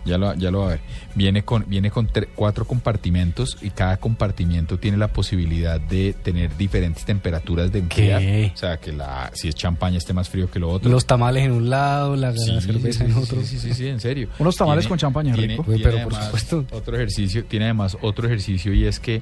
Ya 0.04 0.16
lo, 0.16 0.32
ya 0.34 0.50
lo 0.50 0.60
va 0.60 0.66
a 0.66 0.68
ver. 0.70 0.80
Viene 1.14 1.42
con, 1.44 1.66
viene 1.68 1.90
con 1.90 2.08
tre- 2.08 2.28
cuatro 2.34 2.64
compartimentos 2.66 3.58
y 3.60 3.68
cada 3.70 3.98
compartimento 3.98 4.78
tiene 4.78 4.96
la 4.96 5.08
posibilidad 5.08 5.78
de 5.78 6.14
tener 6.14 6.56
diferentes 6.56 7.04
temperaturas 7.04 7.70
de 7.70 7.80
enfriar. 7.80 8.20
¿Qué? 8.20 8.50
O 8.54 8.56
sea, 8.56 8.78
que 8.78 8.92
la, 8.92 9.30
si 9.34 9.48
es 9.48 9.54
champaña 9.54 9.98
esté 9.98 10.14
más 10.14 10.28
frío 10.30 10.50
que 10.50 10.58
lo 10.58 10.70
otro. 10.70 10.90
Los 10.90 11.04
tamales 11.04 11.44
en 11.44 11.52
un 11.52 11.68
lado, 11.68 12.16
la, 12.16 12.32
Sí, 12.32 12.50
la 12.50 12.60
cerveza 12.62 13.04
sí, 13.04 13.10
en 13.10 13.16
otro. 13.18 13.42
Sí, 13.42 13.58
sí, 13.58 13.74
sí, 13.74 13.88
en 13.88 14.00
serio. 14.00 14.28
Unos 14.38 14.56
tamales 14.56 14.86
con 14.88 14.96
champaña, 14.96 15.34
tiene- 15.34 15.54
rico. 15.54 15.64
tiene 15.64 15.82
Pero 15.82 16.04
por 16.08 16.14
supuesto. 16.14 16.64
Otro 16.72 16.96
ejercicio, 16.96 17.44
tiene 17.44 17.66
además 17.66 17.98
otro 18.00 18.26
ejercicio 18.26 18.72
y 18.72 18.84
es 18.86 18.98
que 19.00 19.20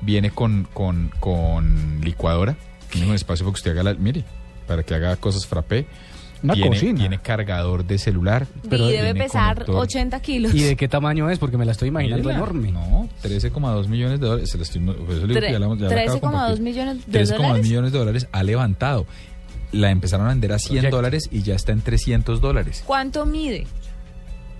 viene 0.00 0.30
con, 0.30 0.66
con, 0.72 1.10
con 1.20 2.00
licuadora. 2.02 2.56
Tiene 2.90 3.08
un 3.08 3.14
espacio 3.14 3.44
para 3.44 3.52
que 3.54 3.58
usted 3.58 3.70
haga 3.72 3.82
la, 3.82 3.94
mire, 3.94 4.24
para 4.66 4.82
que 4.82 4.94
haga 4.94 5.16
cosas 5.16 5.46
frappé. 5.46 5.86
Una 6.44 6.54
tiene, 6.54 6.68
cocina. 6.68 6.98
tiene 7.00 7.18
cargador 7.18 7.84
de 7.84 7.98
celular. 7.98 8.46
y 8.64 8.68
debe 8.68 9.14
pesar 9.14 9.54
conector. 9.54 9.76
80 9.82 10.20
kilos. 10.20 10.54
¿Y 10.54 10.62
de 10.62 10.76
qué 10.76 10.86
tamaño 10.88 11.28
es? 11.30 11.38
Porque 11.38 11.56
me 11.56 11.64
la 11.64 11.72
estoy 11.72 11.88
imaginando 11.88 12.30
enorme. 12.30 12.70
No, 12.70 13.08
13,2 13.22 13.88
millones 13.88 14.20
de 14.20 14.26
dólares. 14.26 14.50
Se 14.50 14.58
la 14.58 14.62
estoy- 14.64 14.80
por 14.82 14.94
eso 14.94 15.26
le 15.26 15.34
digo 15.34 15.40
que 15.40 15.52
ya 15.52 15.58
la- 15.58 15.58
ya 15.58 15.58
la 15.58 15.64
acabo 15.66 15.74
de 15.76 15.86
13,2 15.88 16.20
compartir. 16.20 16.60
millones 16.62 17.06
de 17.06 17.12
13,2 17.12 17.38
dólares. 17.48 17.66
millones 17.66 17.92
de 17.92 17.98
dólares 17.98 18.28
ha 18.30 18.42
levantado. 18.42 19.06
La 19.72 19.90
empezaron 19.90 20.26
a 20.26 20.28
vender 20.28 20.52
a 20.52 20.58
100 20.58 20.74
Proyecto. 20.76 20.96
dólares 20.96 21.28
y 21.32 21.42
ya 21.42 21.54
está 21.54 21.72
en 21.72 21.80
300 21.80 22.40
dólares. 22.40 22.84
¿Cuánto 22.86 23.26
mide? 23.26 23.66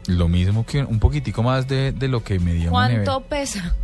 Lo 0.07 0.29
mismo 0.29 0.67
que 0.67 0.83
un 0.83 0.99
poquitico 0.99 1.43
más 1.43 1.69
de, 1.69 1.93
de 1.93 2.09
lo 2.09 2.23
que 2.25 2.39
me 2.39 2.53
dio 2.55 2.71
¿Cuánto 2.71 3.21
pesa? 3.23 3.75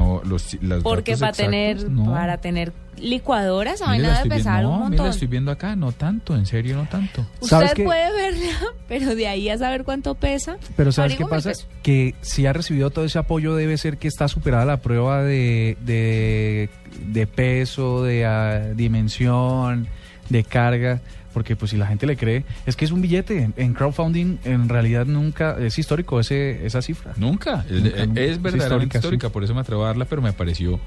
No, 0.00 0.22
los, 0.24 0.54
las 0.62 0.82
Porque 0.82 1.12
para 1.16 1.30
exactos, 1.30 1.36
tener 1.36 1.90
no. 1.90 2.12
para 2.12 2.38
tener 2.38 2.72
licuadora 2.98 3.72
esa 3.72 3.86
Mire, 3.88 4.02
la 4.02 4.08
vaina 4.08 4.16
estoy 4.22 4.28
debe 4.28 4.34
viendo- 4.36 4.50
pesar 4.50 4.62
no, 4.62 4.70
un 4.72 4.78
montón. 4.80 5.04
la 5.06 5.10
estoy 5.10 5.28
viendo 5.28 5.50
acá, 5.50 5.76
no 5.76 5.92
tanto, 5.92 6.36
en 6.36 6.46
serio, 6.46 6.76
no 6.76 6.86
tanto. 6.88 7.26
¿Sabes 7.40 7.70
Usted 7.70 7.84
puede 7.84 8.12
verla, 8.12 8.56
pero 8.88 9.14
de 9.14 9.28
ahí 9.28 9.48
a 9.48 9.58
saber 9.58 9.84
cuánto 9.84 10.14
pesa. 10.14 10.56
Pero 10.76 10.92
¿sabes 10.92 11.16
qué 11.16 11.24
pasa? 11.26 11.52
Que 11.82 12.14
si 12.22 12.46
ha 12.46 12.52
recibido 12.52 12.90
todo 12.90 13.04
ese 13.04 13.18
apoyo 13.18 13.54
debe 13.56 13.76
ser 13.78 13.96
que 13.98 14.08
está 14.08 14.28
superada 14.28 14.64
la 14.64 14.78
prueba 14.78 15.22
de, 15.22 15.76
de, 15.84 16.68
de 17.06 17.26
peso, 17.26 18.02
de 18.02 18.26
ah, 18.26 18.60
dimensión, 18.74 19.86
de 20.28 20.44
carga. 20.44 21.00
Porque 21.32 21.54
pues 21.54 21.70
si 21.70 21.76
la 21.76 21.86
gente 21.86 22.06
le 22.06 22.16
cree, 22.16 22.44
es 22.66 22.74
que 22.76 22.84
es 22.84 22.90
un 22.90 23.00
billete. 23.00 23.50
En 23.56 23.74
crowdfunding 23.74 24.38
en 24.44 24.68
realidad 24.68 25.06
nunca 25.06 25.56
es 25.60 25.78
histórico 25.78 26.18
ese, 26.18 26.66
esa 26.66 26.82
cifra. 26.82 27.12
Nunca, 27.16 27.64
es, 27.70 27.82
Nunca, 27.82 28.20
es 28.20 28.36
nunca. 28.36 28.50
verdaderamente 28.50 28.98
histórica, 28.98 29.28
sí. 29.28 29.32
por 29.32 29.44
eso 29.44 29.54
me 29.54 29.60
atrevo 29.60 29.84
a 29.84 29.88
darla, 29.88 30.04
pero 30.06 30.22
me 30.22 30.32
pareció 30.32 30.80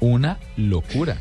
una 0.00 0.38
locura. 0.56 1.18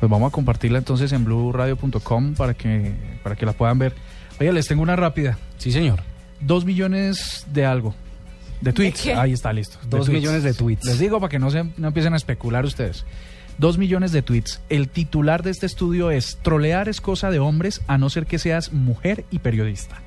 Pues 0.00 0.10
vamos 0.10 0.28
a 0.28 0.32
compartirla 0.32 0.78
entonces 0.78 1.12
en 1.12 1.24
blueradio.com 1.24 2.34
para 2.34 2.54
que, 2.54 2.92
para 3.22 3.36
que 3.36 3.46
la 3.46 3.52
puedan 3.52 3.78
ver. 3.78 3.94
Oye, 4.40 4.52
les 4.52 4.66
tengo 4.66 4.82
una 4.82 4.96
rápida. 4.96 5.38
Sí, 5.58 5.70
señor. 5.70 6.00
Dos 6.40 6.64
millones 6.64 7.46
de 7.52 7.64
algo. 7.64 7.94
De 8.60 8.72
tweets. 8.72 9.08
Ahí 9.08 9.32
está, 9.32 9.52
listo. 9.52 9.78
Dos 9.88 10.08
millones 10.08 10.42
de 10.42 10.54
tweets. 10.54 10.84
Les 10.86 10.98
digo 10.98 11.20
para 11.20 11.30
que 11.30 11.38
no, 11.38 11.50
se, 11.50 11.64
no 11.76 11.88
empiecen 11.88 12.14
a 12.14 12.16
especular 12.16 12.64
ustedes. 12.64 13.04
Dos 13.58 13.78
millones 13.78 14.12
de 14.12 14.22
tweets. 14.22 14.60
El 14.68 14.88
titular 14.88 15.42
de 15.42 15.50
este 15.50 15.66
estudio 15.66 16.10
es 16.10 16.38
Trolear 16.42 16.88
es 16.88 17.00
cosa 17.00 17.30
de 17.30 17.38
hombres 17.38 17.82
a 17.86 17.98
no 17.98 18.10
ser 18.10 18.26
que 18.26 18.38
seas 18.38 18.72
mujer 18.72 19.24
y 19.30 19.38
periodista. 19.38 20.00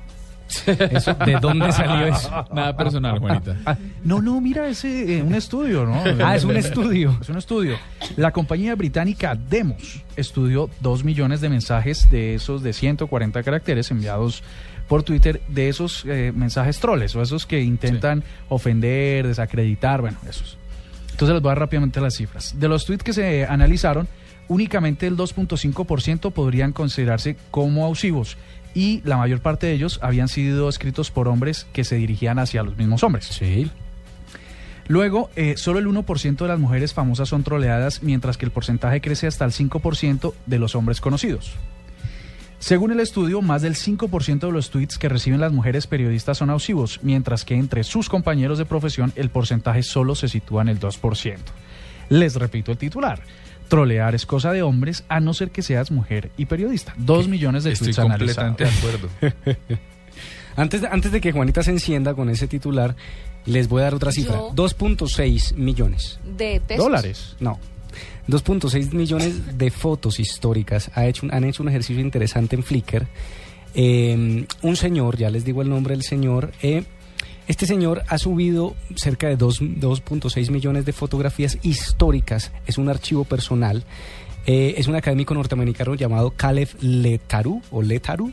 Eso, 0.66 1.14
¿De 1.14 1.38
dónde 1.40 1.70
salió 1.72 2.06
eso? 2.06 2.30
Nada 2.52 2.76
personal, 2.76 3.18
Juanita. 3.18 3.56
Ah, 3.66 3.76
no, 4.04 4.22
no, 4.22 4.40
mira, 4.40 4.68
es 4.68 4.84
eh, 4.84 5.22
un 5.24 5.34
estudio, 5.34 5.84
¿no? 5.84 6.02
Ah, 6.24 6.36
es 6.36 6.44
un 6.44 6.56
estudio. 6.56 7.16
Es 7.20 7.28
un 7.28 7.36
estudio. 7.36 7.76
La 8.16 8.32
compañía 8.32 8.74
británica 8.74 9.34
Demos 9.34 10.02
estudió 10.16 10.70
dos 10.80 11.04
millones 11.04 11.40
de 11.40 11.48
mensajes 11.48 12.10
de 12.10 12.34
esos 12.34 12.62
de 12.62 12.72
140 12.72 13.42
caracteres 13.42 13.90
enviados 13.90 14.42
por 14.88 15.02
Twitter, 15.02 15.42
de 15.48 15.68
esos 15.68 16.04
eh, 16.06 16.32
mensajes 16.34 16.80
troles 16.80 17.14
o 17.14 17.20
esos 17.20 17.44
que 17.44 17.60
intentan 17.60 18.24
ofender, 18.48 19.26
desacreditar, 19.26 20.00
bueno, 20.00 20.16
esos. 20.28 20.57
Entonces 21.18 21.34
les 21.34 21.42
voy 21.42 21.48
a 21.48 21.54
dar 21.54 21.58
rápidamente 21.58 22.00
las 22.00 22.14
cifras. 22.14 22.54
De 22.60 22.68
los 22.68 22.86
tweets 22.86 23.02
que 23.02 23.12
se 23.12 23.44
analizaron, 23.44 24.06
únicamente 24.46 25.08
el 25.08 25.16
2.5% 25.16 26.30
podrían 26.32 26.70
considerarse 26.70 27.36
como 27.50 27.84
abusivos 27.84 28.36
y 28.72 29.02
la 29.04 29.16
mayor 29.16 29.40
parte 29.40 29.66
de 29.66 29.72
ellos 29.72 29.98
habían 30.00 30.28
sido 30.28 30.68
escritos 30.68 31.10
por 31.10 31.26
hombres 31.26 31.66
que 31.72 31.82
se 31.82 31.96
dirigían 31.96 32.38
hacia 32.38 32.62
los 32.62 32.76
mismos 32.76 33.02
hombres. 33.02 33.24
Sí. 33.24 33.68
Luego, 34.86 35.28
eh, 35.34 35.54
solo 35.56 35.80
el 35.80 35.88
1% 35.88 36.36
de 36.36 36.46
las 36.46 36.60
mujeres 36.60 36.94
famosas 36.94 37.28
son 37.28 37.42
troleadas, 37.42 38.04
mientras 38.04 38.36
que 38.36 38.44
el 38.44 38.52
porcentaje 38.52 39.00
crece 39.00 39.26
hasta 39.26 39.44
el 39.44 39.50
5% 39.50 40.34
de 40.46 40.58
los 40.60 40.76
hombres 40.76 41.00
conocidos. 41.00 41.56
Según 42.58 42.90
el 42.90 43.00
estudio, 43.00 43.40
más 43.40 43.62
del 43.62 43.76
5% 43.76 44.40
de 44.40 44.50
los 44.52 44.70
tweets 44.70 44.98
que 44.98 45.08
reciben 45.08 45.40
las 45.40 45.52
mujeres 45.52 45.86
periodistas 45.86 46.38
son 46.38 46.50
abusivos, 46.50 46.98
mientras 47.02 47.44
que 47.44 47.54
entre 47.54 47.84
sus 47.84 48.08
compañeros 48.08 48.58
de 48.58 48.64
profesión 48.64 49.12
el 49.14 49.30
porcentaje 49.30 49.82
solo 49.84 50.14
se 50.16 50.28
sitúa 50.28 50.62
en 50.62 50.68
el 50.68 50.80
2%. 50.80 51.36
Les 52.08 52.34
repito 52.34 52.72
el 52.72 52.78
titular. 52.78 53.22
Trolear 53.68 54.14
es 54.14 54.26
cosa 54.26 54.50
de 54.52 54.62
hombres 54.62 55.04
a 55.08 55.20
no 55.20 55.34
ser 55.34 55.50
que 55.50 55.62
seas 55.62 55.90
mujer 55.90 56.30
y 56.36 56.46
periodista. 56.46 56.94
Dos 56.96 57.28
millones 57.28 57.64
de 57.64 57.72
Estoy 57.72 57.92
tweets 57.92 57.98
analizados. 58.00 58.56
completamente 58.56 59.20
de 59.20 59.28
acuerdo. 59.28 59.76
Antes 60.56 60.80
de, 60.80 60.88
antes 60.88 61.12
de 61.12 61.20
que 61.20 61.30
Juanita 61.30 61.62
se 61.62 61.70
encienda 61.70 62.14
con 62.14 62.28
ese 62.30 62.48
titular, 62.48 62.96
les 63.46 63.68
voy 63.68 63.80
a 63.82 63.84
dar 63.84 63.94
otra 63.94 64.10
cifra. 64.10 64.34
Yo- 64.34 64.50
2.6 64.56 65.54
millones. 65.54 66.18
De 66.24 66.60
pesos. 66.66 66.84
¿Dólares? 66.84 67.36
No. 67.38 67.60
2.6 68.28 68.92
millones 68.92 69.56
de 69.58 69.70
fotos 69.70 70.20
históricas. 70.20 70.90
Ha 70.94 71.06
hecho, 71.06 71.26
han 71.30 71.44
hecho 71.44 71.62
un 71.62 71.68
ejercicio 71.70 72.00
interesante 72.02 72.56
en 72.56 72.62
Flickr. 72.62 73.06
Eh, 73.74 74.46
un 74.62 74.76
señor, 74.76 75.16
ya 75.16 75.30
les 75.30 75.44
digo 75.44 75.62
el 75.62 75.68
nombre 75.68 75.94
del 75.94 76.02
señor, 76.02 76.52
eh, 76.62 76.84
este 77.46 77.66
señor 77.66 78.02
ha 78.08 78.18
subido 78.18 78.74
cerca 78.96 79.28
de 79.28 79.36
dos- 79.36 79.60
2.6 79.60 80.50
millones 80.50 80.84
de 80.84 80.92
fotografías 80.92 81.58
históricas. 81.62 82.52
Es 82.66 82.76
un 82.78 82.88
archivo 82.88 83.24
personal. 83.24 83.84
Eh, 84.46 84.74
es 84.78 84.86
un 84.86 84.94
académico 84.94 85.34
norteamericano 85.34 85.94
llamado 85.94 86.30
Caleb 86.30 86.68
Letaru 86.80 87.62
o 87.70 87.82
Letaru. 87.82 88.32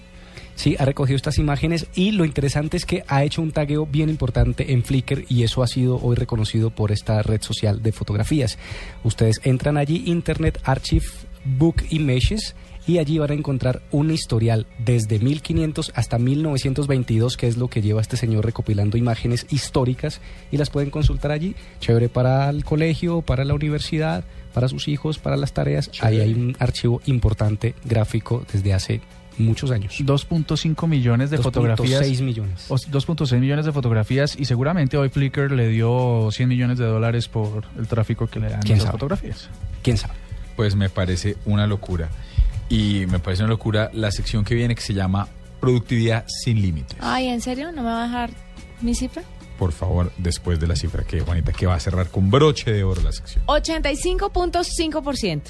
Sí, 0.56 0.76
ha 0.80 0.86
recogido 0.86 1.18
estas 1.18 1.38
imágenes 1.38 1.88
y 1.96 2.12
lo 2.12 2.26
interesante 2.26 2.78
es 2.78 2.86
que 2.86 3.04
ha 3.08 3.24
hecho 3.24 3.42
un 3.42 3.52
tagueo 3.52 3.86
bien 3.86 4.10
importante 4.10 4.72
en 4.72 4.84
Flickr 4.84 5.26
y 5.28 5.44
eso 5.44 5.62
ha 5.62 5.68
sido 5.68 6.00
hoy 6.02 6.16
reconocido 6.16 6.70
por 6.70 6.92
esta 6.92 7.22
red 7.22 7.42
social 7.42 7.84
de 7.84 7.92
fotografías. 7.92 8.58
Ustedes 9.04 9.42
entran 9.44 9.78
allí, 9.78 10.04
Internet 10.06 10.60
Archive 10.64 11.06
Book 11.44 11.84
Images, 11.90 12.56
y 12.88 13.00
allí 13.00 13.18
van 13.18 13.32
a 13.32 13.34
encontrar 13.34 13.82
un 13.92 14.12
historial 14.12 14.68
desde 14.78 15.20
1500 15.20 15.92
hasta 15.96 16.20
1922, 16.20 17.38
que 17.38 17.48
es 17.48 17.58
lo 17.58 17.68
que 17.68 17.82
lleva 17.82 18.02
este 18.02 18.18
señor 18.18 18.46
recopilando 18.46 18.98
imágenes 18.98 19.48
históricas 19.50 20.22
y 20.52 20.58
las 20.58 20.70
pueden 20.70 20.92
consultar 20.92 21.32
allí. 21.32 21.56
Chévere 21.80 22.10
para 22.10 22.50
el 22.50 22.64
colegio, 22.64 23.22
para 23.22 23.44
la 23.44 23.56
universidad, 23.56 24.24
para 24.54 24.68
sus 24.68 24.88
hijos, 24.88 25.18
para 25.18 25.36
las 25.36 25.54
tareas. 25.54 25.90
Ahí 26.00 26.20
hay 26.20 26.34
un 26.34 26.56
archivo 26.60 27.02
importante 27.08 27.74
gráfico 27.84 28.46
desde 28.52 28.74
hace 28.74 29.02
muchos 29.38 29.72
años. 29.72 29.96
2.5 30.00 30.88
millones 30.88 31.30
de 31.30 31.38
2.6 31.38 31.44
fotografías. 31.44 32.22
millones. 32.22 32.66
O 32.70 32.76
s- 32.76 32.88
2.6 32.90 33.40
millones 33.40 33.66
de 33.66 33.72
fotografías 33.72 34.36
y 34.40 34.46
seguramente 34.46 34.98
hoy 34.98 35.10
Flickr 35.10 35.52
le 35.52 35.68
dio 35.70 36.30
100 36.32 36.48
millones 36.50 36.78
de 36.78 36.86
dólares 36.86 37.28
por 37.28 37.66
el 37.78 37.88
tráfico 37.88 38.28
que 38.28 38.40
le 38.40 38.50
dan 38.50 38.62
¿Quién 38.62 38.74
esas 38.78 38.86
sabe? 38.88 38.94
fotografías. 38.94 39.50
¿Quién 39.84 39.98
sabe? 39.98 40.14
Pues 40.56 40.76
me 40.76 40.90
parece 40.90 41.36
una 41.46 41.68
locura. 41.68 42.10
Y 42.70 43.06
me 43.08 43.20
parece 43.20 43.44
una 43.44 43.50
locura 43.52 43.90
la 43.94 44.12
sección 44.12 44.44
que 44.44 44.56
viene 44.56 44.74
que 44.76 44.82
se 44.82 44.94
llama 44.94 45.28
Productividad 45.60 46.26
sin 46.28 46.62
límites. 46.62 46.98
Ay, 47.02 47.28
¿en 47.28 47.42
serio? 47.42 47.72
¿No 47.72 47.82
me 47.84 47.90
va 47.90 48.04
a 48.04 48.06
dejar 48.08 48.30
mi 48.82 48.96
cifra? 48.96 49.24
Por 49.60 49.72
favor, 49.72 50.12
después 50.18 50.60
de 50.60 50.68
la 50.68 50.76
cifra 50.76 51.04
que 51.04 51.22
Juanita, 51.22 51.54
que 51.54 51.66
va 51.66 51.76
a 51.76 51.80
cerrar 51.80 52.08
con 52.10 52.30
broche 52.30 52.72
de 52.74 52.84
oro 52.84 53.02
la 53.02 53.12
sección. 53.12 53.44
85.5% 53.46 55.42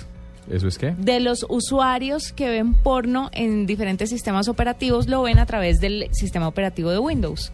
¿Eso 0.50 0.68
es 0.68 0.78
qué? 0.78 0.94
de 0.98 1.20
los 1.20 1.46
usuarios 1.50 2.32
que 2.32 2.50
ven 2.50 2.74
porno 2.76 3.30
en 3.34 3.66
diferentes 3.66 4.10
sistemas 4.10 4.48
operativos 4.48 5.08
lo 5.08 5.22
ven 5.24 5.40
a 5.40 5.46
través 5.46 5.80
del 5.82 6.08
sistema 6.12 6.48
operativo 6.48 6.92
de 6.92 7.00
Windows. 7.00 7.52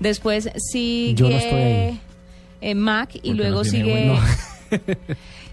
Después 0.00 0.50
sigue 0.70 1.14
Yo 1.14 1.28
no 1.30 1.36
estoy 1.36 1.58
ahí. 1.58 2.00
eh, 2.60 2.74
Mac 2.74 3.10
y 3.22 3.32
luego 3.32 3.58
no 3.58 3.64
sigue... 3.64 4.12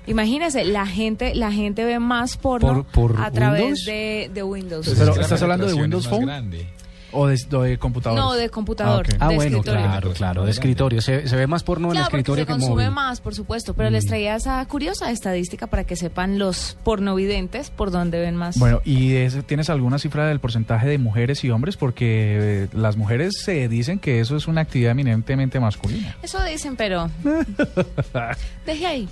Imagínese, 0.06 0.66
la 0.66 0.86
gente, 0.86 1.34
la 1.34 1.50
gente 1.52 1.86
ve 1.86 1.98
más 1.98 2.36
porno 2.36 2.84
¿Por- 2.92 3.12
por 3.12 3.22
a 3.22 3.32
través 3.32 3.62
Windows? 3.62 3.86
de, 3.86 4.32
de 4.34 4.44
Windows. 4.44 4.94
Pero, 4.98 5.22
¿estás 5.22 5.42
hablando 5.42 5.66
de 5.66 5.74
Windows 5.76 6.08
Phone? 6.10 6.26
grande. 6.26 6.68
¿O 7.14 7.28
de, 7.28 7.78
computador? 7.78 8.18
No, 8.20 8.34
de 8.34 8.50
computador. 8.50 9.06
Ah, 9.12 9.14
ok. 9.16 9.18
Ah, 9.20 9.30
de 9.30 9.36
bueno, 9.36 9.58
escritorio. 9.58 9.86
claro, 9.86 10.14
claro, 10.14 10.46
de 10.46 10.52
escritorio. 10.52 11.02
Se, 11.02 11.28
se 11.28 11.36
ve 11.36 11.48
más 11.48 11.64
porno 11.64 11.88
en 11.90 11.92
Claro, 11.94 12.06
porque 12.06 12.18
escritorio 12.22 12.44
se 12.44 12.48
que 12.48 12.52
consume 12.54 12.84
móvil. 12.84 12.92
más, 12.92 13.22
por 13.22 13.36
supuesto, 13.36 13.74
pero 13.74 13.90
les 13.90 14.06
traía 14.06 14.36
esa 14.36 14.66
curiosa 14.66 15.12
estadística 15.12 15.68
para 15.68 15.84
que 15.84 15.96
sepan 15.96 16.40
los 16.40 16.78
pornovidentes 16.84 17.70
por 17.70 17.92
dónde 17.92 18.20
ven 18.20 18.36
más. 18.36 18.58
Bueno, 18.58 18.82
¿y 18.86 19.28
tienes 19.46 19.70
alguna 19.70 20.00
cifra 20.00 20.28
del 20.28 20.40
porcentaje 20.40 20.88
de 20.88 20.98
mujeres 20.98 21.44
y 21.44 21.50
hombres? 21.52 21.78
Porque 21.78 22.64
eh, 22.64 22.68
las 22.74 22.98
mujeres 22.98 23.34
se 23.44 23.68
dicen 23.68 24.00
que 24.00 24.20
eso 24.20 24.36
es 24.36 24.48
una 24.48 24.62
actividad 24.62 24.92
eminentemente 24.92 25.60
masculina. 25.60 26.16
Eso 26.24 26.44
dicen, 26.44 26.76
pero 26.76 27.10
deje 28.66 28.86
ahí. 28.86 29.10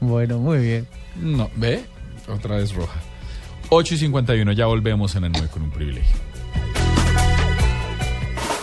bueno, 0.00 0.38
muy 0.38 0.58
bien. 0.58 0.86
No, 1.16 1.50
¿ve? 1.56 1.84
Otra 2.28 2.56
vez 2.56 2.74
roja. 2.74 2.98
8 3.68 3.94
y 3.94 3.98
51, 3.98 4.52
ya 4.52 4.66
volvemos 4.66 5.14
en 5.16 5.24
el 5.24 5.32
9 5.32 5.48
con 5.50 5.62
un 5.62 5.70
privilegio. 5.70 6.16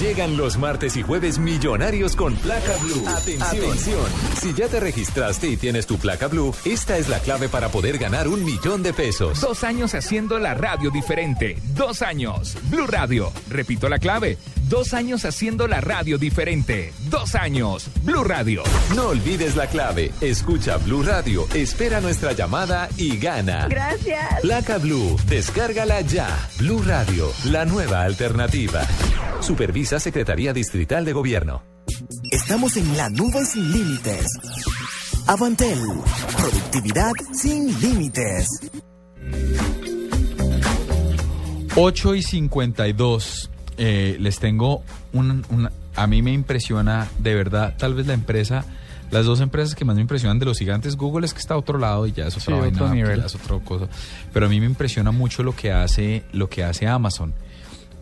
Llegan 0.00 0.36
los 0.36 0.58
martes 0.58 0.96
y 0.96 1.02
jueves 1.02 1.40
millonarios 1.40 2.14
con 2.14 2.36
placa 2.36 2.76
blue. 2.84 3.04
Atención. 3.08 4.06
Si 4.40 4.54
ya 4.54 4.68
te 4.68 4.78
registraste 4.78 5.48
y 5.48 5.56
tienes 5.56 5.88
tu 5.88 5.98
placa 5.98 6.28
blue, 6.28 6.54
esta 6.64 6.98
es 6.98 7.08
la 7.08 7.18
clave 7.18 7.48
para 7.48 7.68
poder 7.68 7.98
ganar 7.98 8.28
un 8.28 8.44
millón 8.44 8.84
de 8.84 8.92
pesos. 8.92 9.40
Dos 9.40 9.64
años 9.64 9.96
haciendo 9.96 10.38
la 10.38 10.54
radio 10.54 10.92
diferente. 10.92 11.56
Dos 11.74 12.02
años. 12.02 12.56
Blue 12.70 12.86
Radio. 12.86 13.32
Repito 13.48 13.88
la 13.88 13.98
clave. 13.98 14.38
Dos 14.68 14.94
años 14.94 15.24
haciendo 15.24 15.66
la 15.66 15.80
radio 15.80 16.16
diferente. 16.16 16.92
Dos 17.10 17.34
años. 17.34 17.88
Blue 18.02 18.22
Radio. 18.22 18.62
No 18.94 19.08
olvides 19.08 19.56
la 19.56 19.66
clave. 19.66 20.12
Escucha 20.20 20.76
Blue 20.76 21.02
Radio, 21.02 21.48
espera 21.54 22.00
nuestra 22.00 22.32
llamada 22.32 22.88
y 22.98 23.16
gana. 23.16 23.66
Gracias. 23.66 24.42
Placa 24.42 24.78
Blue, 24.78 25.16
descárgala 25.26 26.02
ya. 26.02 26.28
Blue 26.58 26.82
Radio, 26.86 27.32
la 27.44 27.64
nueva 27.64 28.02
alternativa. 28.02 28.86
Supervisa 29.40 29.87
Secretaría 29.98 30.52
Distrital 30.52 31.04
de 31.04 31.12
Gobierno. 31.14 31.62
Estamos 32.30 32.76
en 32.76 32.96
la 32.96 33.08
nube 33.08 33.44
sin 33.46 33.72
límites. 33.72 34.26
Avantel, 35.26 35.78
productividad 36.36 37.12
sin 37.32 37.80
límites. 37.80 38.46
8 41.76 42.14
y 42.14 42.22
52. 42.22 43.50
Eh, 43.78 44.16
les 44.20 44.38
tengo 44.38 44.82
un, 45.12 45.44
un- 45.50 45.70
A 45.96 46.06
mí 46.06 46.22
me 46.22 46.32
impresiona, 46.32 47.08
de 47.18 47.34
verdad, 47.34 47.74
tal 47.76 47.94
vez 47.94 48.06
la 48.06 48.14
empresa. 48.14 48.64
Las 49.10 49.24
dos 49.24 49.40
empresas 49.40 49.74
que 49.74 49.84
más 49.84 49.96
me 49.96 50.02
impresionan 50.02 50.38
de 50.38 50.44
los 50.44 50.58
gigantes, 50.58 50.94
Google 50.96 51.24
es 51.26 51.32
que 51.32 51.40
está 51.40 51.54
a 51.54 51.56
otro 51.56 51.78
lado 51.78 52.06
y 52.06 52.12
ya 52.12 52.26
es 52.26 52.36
otra 52.36 52.54
Sí, 52.56 52.60
vaina, 52.60 52.82
otro 52.82 52.94
nivel. 52.94 53.18
ya 53.20 53.26
es 53.26 53.34
otra 53.34 53.58
cosa. 53.64 53.88
Pero 54.32 54.46
a 54.46 54.48
mí 54.48 54.60
me 54.60 54.66
impresiona 54.66 55.10
mucho 55.12 55.42
lo 55.42 55.56
que 55.56 55.72
hace, 55.72 56.24
lo 56.32 56.48
que 56.50 56.62
hace 56.62 56.86
Amazon. 56.86 57.32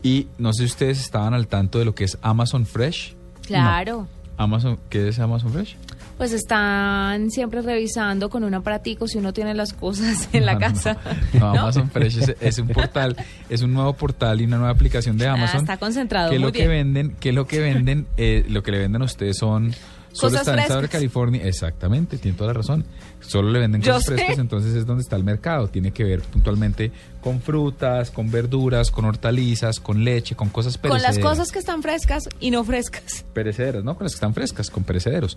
Y 0.02 0.28
no 0.38 0.52
sé 0.52 0.60
si 0.60 0.72
ustedes 0.72 1.00
estaban 1.00 1.34
al 1.34 1.48
tanto 1.48 1.78
de 1.78 1.84
lo 1.84 1.94
que 1.94 2.04
es 2.04 2.18
Amazon 2.22 2.66
Fresh. 2.66 3.14
Claro. 3.46 4.06
Amazon, 4.36 4.78
¿qué 4.90 5.08
es 5.08 5.18
Amazon 5.18 5.52
Fresh? 5.52 5.76
pues 6.16 6.32
están 6.32 7.30
siempre 7.30 7.60
revisando 7.60 8.30
con 8.30 8.42
un 8.42 8.54
aparatico 8.54 9.06
si 9.06 9.18
uno 9.18 9.32
tiene 9.32 9.54
las 9.54 9.72
cosas 9.72 10.28
en 10.32 10.46
la 10.46 10.54
No, 10.54 10.58
casa. 10.60 10.96
No, 11.34 11.50
Amazon 11.50 11.90
Fresh 11.90 12.18
es, 12.18 12.36
es 12.40 12.58
un 12.58 12.68
portal, 12.68 13.16
es 13.50 13.62
un 13.62 13.74
nuevo 13.74 13.92
portal 13.92 14.40
y 14.40 14.44
una 14.44 14.56
nueva 14.56 14.72
aplicación 14.72 15.18
de 15.18 15.26
Amazon. 15.28 15.58
Ah, 15.58 15.60
está 15.60 15.76
concentrado, 15.76 16.30
Que 16.30 16.38
muy 16.38 16.46
lo 16.46 16.52
que 16.52 16.68
venden, 16.68 17.16
que 17.20 17.32
lo 17.32 17.46
que 17.46 17.60
venden, 17.60 18.06
eh, 18.16 18.44
lo 18.48 18.62
que 18.62 18.70
le 18.72 18.78
venden 18.78 19.02
a 19.02 19.04
ustedes 19.04 19.36
son 19.36 19.74
solo 20.16 20.30
Cosas 20.32 20.48
está 20.48 20.52
en 20.62 20.66
frescas. 20.68 20.90
California, 20.90 21.42
exactamente, 21.44 22.18
tiene 22.18 22.36
toda 22.36 22.48
la 22.48 22.54
razón. 22.54 22.84
Solo 23.20 23.50
le 23.50 23.58
venden 23.60 23.82
Yo 23.82 23.92
cosas 23.94 24.06
sé. 24.06 24.14
frescas, 24.16 24.38
entonces 24.38 24.74
es 24.74 24.86
donde 24.86 25.02
está 25.02 25.16
el 25.16 25.24
mercado. 25.24 25.68
Tiene 25.68 25.92
que 25.92 26.04
ver 26.04 26.22
puntualmente 26.22 26.90
con 27.20 27.40
frutas, 27.40 28.10
con 28.10 28.30
verduras, 28.30 28.90
con 28.90 29.04
hortalizas, 29.04 29.80
con 29.80 30.04
leche, 30.04 30.34
con 30.36 30.48
cosas 30.48 30.74
Con 30.78 30.90
perecederas. 30.90 31.16
las 31.16 31.24
cosas 31.24 31.52
que 31.52 31.58
están 31.58 31.82
frescas 31.82 32.28
y 32.40 32.50
no 32.50 32.64
frescas. 32.64 33.24
perecederas, 33.32 33.84
¿no? 33.84 33.94
Con 33.96 34.04
las 34.04 34.12
que 34.12 34.16
están 34.16 34.34
frescas, 34.34 34.70
con 34.70 34.84
perecederos. 34.84 35.36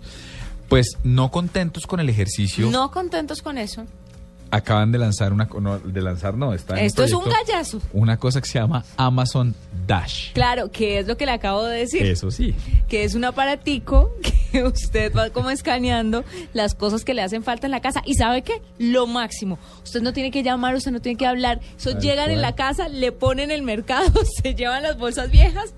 Pues 0.68 0.96
no 1.02 1.30
contentos 1.30 1.86
con 1.86 1.98
el 2.00 2.08
ejercicio, 2.08 2.70
No 2.70 2.90
contentos 2.92 3.42
con 3.42 3.58
eso. 3.58 3.84
Acaban 4.50 4.92
de 4.92 4.98
lanzar 4.98 5.32
una, 5.32 5.48
no, 5.60 5.78
de 5.78 6.02
lanzar 6.02 6.34
no, 6.34 6.52
está 6.54 6.78
en 6.78 6.86
Esto 6.86 7.04
es 7.04 7.12
un 7.12 7.24
gallazo. 7.24 7.80
una 7.92 8.16
cosa 8.16 8.40
que 8.40 8.48
se 8.48 8.58
llama 8.58 8.84
Amazon 8.96 9.54
Dash. 9.86 10.32
Claro, 10.32 10.70
que 10.70 10.98
es 10.98 11.06
lo 11.06 11.16
que 11.16 11.26
le 11.26 11.32
acabo 11.32 11.64
de 11.64 11.78
decir. 11.78 12.04
Eso 12.04 12.30
sí. 12.30 12.54
Que 12.88 13.04
es 13.04 13.14
un 13.14 13.24
aparatico 13.24 14.12
que 14.52 14.64
usted 14.64 15.14
va 15.14 15.30
como 15.30 15.50
escaneando 15.50 16.24
las 16.52 16.74
cosas 16.74 17.04
que 17.04 17.14
le 17.14 17.22
hacen 17.22 17.42
falta 17.42 17.66
en 17.66 17.70
la 17.70 17.80
casa. 17.80 18.02
¿Y 18.04 18.14
sabe 18.14 18.42
qué? 18.42 18.62
Lo 18.78 19.06
máximo. 19.06 19.58
Usted 19.84 20.02
no 20.02 20.12
tiene 20.12 20.30
que 20.30 20.42
llamar, 20.42 20.74
usted 20.74 20.90
no 20.90 21.00
tiene 21.00 21.16
que 21.18 21.26
hablar. 21.26 21.60
Eso 21.78 21.98
llegan 21.98 22.30
en 22.30 22.42
la 22.42 22.54
casa, 22.54 22.88
le 22.88 23.12
ponen 23.12 23.50
el 23.50 23.62
mercado, 23.62 24.12
se 24.42 24.54
llevan 24.54 24.82
las 24.82 24.98
bolsas 24.98 25.30
viejas 25.30 25.74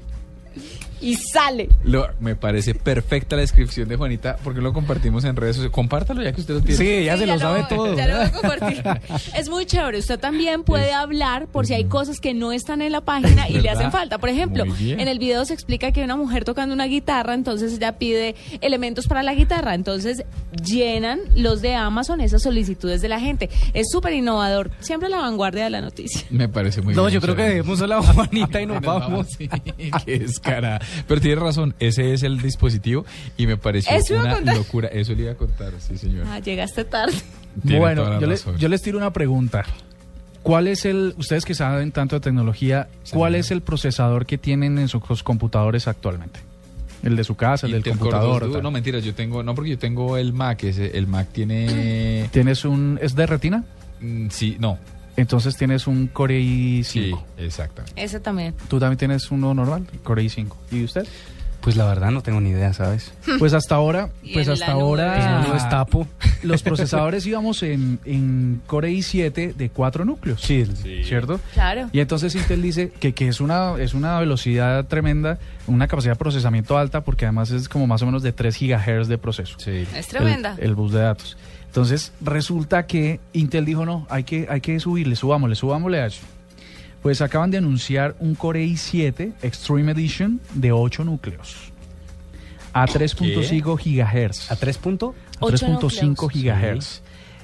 y 1.02 1.16
sale. 1.16 1.68
Lo, 1.84 2.08
me 2.20 2.36
parece 2.36 2.74
perfecta 2.74 3.36
la 3.36 3.42
descripción 3.42 3.88
de 3.88 3.96
Juanita, 3.96 4.36
porque 4.42 4.60
lo 4.60 4.72
compartimos 4.72 5.24
en 5.24 5.36
redes 5.36 5.56
sociales. 5.56 5.74
Compártalo 5.74 6.22
ya 6.22 6.32
que 6.32 6.40
usted 6.40 6.54
lo 6.54 6.60
tiene. 6.62 6.76
Sí, 6.76 7.04
ya 7.04 7.16
se 7.18 7.26
lo 7.26 7.38
sabe 7.38 7.64
todo. 7.68 7.94
Ya 7.96 8.06
lo 8.06 8.16
voy 8.18 8.26
a 8.26 8.32
compartir. 8.32 8.82
Es 9.36 9.48
muy 9.48 9.66
chévere. 9.66 9.98
Usted 9.98 10.18
también 10.18 10.62
puede 10.64 10.92
hablar 10.92 11.46
por 11.48 11.66
si 11.66 11.74
hay 11.74 11.84
cosas 11.84 12.20
que 12.20 12.32
no 12.34 12.52
están 12.52 12.80
en 12.82 12.92
la 12.92 13.00
página 13.02 13.48
y 13.48 13.60
le 13.60 13.68
hacen 13.68 13.90
falta. 13.92 14.18
Por 14.18 14.28
ejemplo, 14.28 14.64
en 14.80 15.08
el 15.08 15.18
video 15.18 15.44
se 15.44 15.52
explica 15.54 15.90
que 15.92 16.00
hay 16.00 16.04
una 16.04 16.16
mujer 16.16 16.44
tocando 16.44 16.74
una 16.74 16.86
guitarra, 16.86 17.34
entonces 17.34 17.74
ella 17.74 17.98
pide 17.98 18.34
elementos 18.60 19.06
para 19.08 19.22
la 19.22 19.34
guitarra. 19.34 19.74
Entonces 19.74 20.24
llenan 20.64 21.20
los 21.34 21.62
de 21.62 21.74
Amazon 21.74 22.20
esas 22.20 22.42
solicitudes 22.42 23.02
de 23.02 23.08
la 23.08 23.18
gente. 23.20 23.50
Es 23.74 23.88
súper 23.90 24.12
innovador. 24.12 24.70
Siempre 24.80 25.06
a 25.08 25.10
la 25.10 25.18
vanguardia 25.18 25.64
de 25.64 25.70
la 25.70 25.80
noticia. 25.80 26.22
Me 26.30 26.48
parece 26.48 26.82
muy 26.82 26.94
No, 26.94 27.02
bien. 27.06 27.14
yo 27.14 27.20
creo 27.20 27.34
que 27.36 27.42
debemos 27.42 27.80
a 27.82 27.86
la 27.86 28.00
Juanita 28.02 28.60
y 28.60 28.66
nos 28.66 28.72
Nos 28.82 28.86
vamos, 28.86 29.10
vamos. 29.10 29.26
sí, 29.36 29.48
qué 30.06 30.18
descarada. 30.18 30.80
Pero 31.06 31.20
tiene 31.20 31.40
razón, 31.40 31.74
ese 31.78 32.12
es 32.12 32.22
el 32.22 32.40
dispositivo 32.40 33.04
y 33.36 33.46
me 33.46 33.56
pareció 33.56 33.96
Eso 33.96 34.14
una 34.14 34.40
locura. 34.40 34.88
Eso 34.88 35.14
le 35.14 35.22
iba 35.22 35.32
a 35.32 35.36
contar, 35.36 35.72
sí, 35.78 35.96
señor. 35.98 36.26
Ah, 36.28 36.38
llegaste 36.38 36.84
tarde. 36.84 37.14
Tiene 37.62 37.78
Bueno, 37.78 38.18
yo, 38.20 38.26
le- 38.26 38.34
razón. 38.34 38.56
yo 38.58 38.68
les 38.68 38.82
tiro 38.82 38.98
una 38.98 39.12
pregunta. 39.12 39.64
¿Cuál 40.42 40.66
es 40.66 40.84
el, 40.86 41.14
ustedes 41.18 41.44
que 41.44 41.54
saben 41.54 41.92
tanto 41.92 42.16
de 42.16 42.20
tecnología, 42.20 42.88
cuál 43.12 43.36
es 43.36 43.50
el 43.52 43.60
procesador 43.60 44.26
que 44.26 44.38
tienen 44.38 44.76
en 44.78 44.88
sus 44.88 45.22
computadores 45.22 45.86
actualmente? 45.86 46.40
El 47.04 47.14
de 47.16 47.24
su 47.24 47.34
casa, 47.36 47.66
el 47.66 47.72
del 47.72 47.84
computador. 47.84 48.40
2 48.42 48.48
Duo. 48.48 48.52
tal. 48.54 48.62
No, 48.62 48.70
mentira, 48.70 48.98
yo 49.00 49.14
tengo, 49.14 49.42
no 49.42 49.54
porque 49.54 49.70
yo 49.70 49.78
tengo 49.78 50.16
el 50.16 50.32
Mac, 50.32 50.62
ese, 50.64 50.96
el 50.96 51.06
Mac 51.06 51.28
tiene... 51.32 52.28
¿Tienes 52.32 52.64
un, 52.64 52.98
es 53.02 53.14
de 53.14 53.26
retina? 53.26 53.64
Mm, 54.00 54.28
sí, 54.30 54.56
no. 54.58 54.78
Entonces 55.16 55.56
tienes 55.56 55.86
un 55.86 56.06
Core 56.06 56.40
i5. 56.40 56.84
Sí, 56.84 57.14
exactamente. 57.36 58.02
Ese 58.02 58.20
también. 58.20 58.54
¿Tú 58.68 58.78
también 58.78 58.98
tienes 58.98 59.30
uno 59.30 59.52
normal? 59.54 59.86
Core 60.02 60.22
i5. 60.24 60.52
¿Y 60.70 60.84
usted? 60.84 61.06
Pues 61.62 61.76
la 61.76 61.84
verdad 61.84 62.10
no 62.10 62.22
tengo 62.22 62.40
ni 62.40 62.50
idea, 62.50 62.72
¿sabes? 62.72 63.12
Pues 63.38 63.52
hasta 63.54 63.76
ahora, 63.76 64.10
pues 64.32 64.48
hasta 64.48 64.72
ahora 64.72 65.44
No 65.46 65.54
destapo. 65.54 66.08
los 66.42 66.62
procesadores 66.62 67.24
íbamos 67.24 67.62
en, 67.62 68.00
en 68.04 68.60
Core 68.66 68.90
i7 68.90 69.54
de 69.54 69.70
cuatro 69.70 70.04
núcleos. 70.04 70.40
Sí. 70.40 70.66
¿Cierto? 71.04 71.40
Claro. 71.54 71.88
Y 71.92 72.00
entonces 72.00 72.34
Intel 72.34 72.62
dice 72.62 72.90
que, 72.90 73.12
que 73.12 73.28
es, 73.28 73.40
una, 73.40 73.76
es 73.78 73.94
una 73.94 74.18
velocidad 74.18 74.86
tremenda, 74.86 75.38
una 75.68 75.86
capacidad 75.86 76.14
de 76.14 76.18
procesamiento 76.18 76.76
alta, 76.76 77.02
porque 77.02 77.26
además 77.26 77.52
es 77.52 77.68
como 77.68 77.86
más 77.86 78.02
o 78.02 78.06
menos 78.06 78.22
de 78.24 78.32
3 78.32 78.58
GHz 78.58 79.06
de 79.06 79.18
proceso. 79.18 79.56
Sí. 79.58 79.86
Es 79.94 80.08
tremenda. 80.08 80.56
El, 80.58 80.70
el 80.70 80.74
bus 80.74 80.92
de 80.92 81.00
datos. 81.00 81.36
Entonces 81.72 82.12
resulta 82.20 82.86
que 82.86 83.18
Intel 83.32 83.64
dijo, 83.64 83.86
no, 83.86 84.06
hay 84.10 84.24
que, 84.24 84.46
hay 84.50 84.60
que 84.60 84.78
subirle, 84.78 85.16
subámosle, 85.16 85.54
subámosle 85.54 86.00
a 86.00 86.06
eso. 86.06 86.20
Pues 87.00 87.22
acaban 87.22 87.50
de 87.50 87.56
anunciar 87.56 88.14
un 88.18 88.34
Core 88.34 88.62
i7 88.62 89.32
Extreme 89.40 89.92
Edition 89.92 90.38
de 90.52 90.70
8 90.70 91.02
núcleos. 91.04 91.72
A 92.74 92.86
3.5 92.86 93.78
GHz. 93.78 94.50
¿A 94.50 94.56
3 94.56 94.78
punto? 94.78 95.14
A 95.40 95.46
Ocho 95.46 95.66
3.5 95.66 96.76
GHz. 96.76 97.00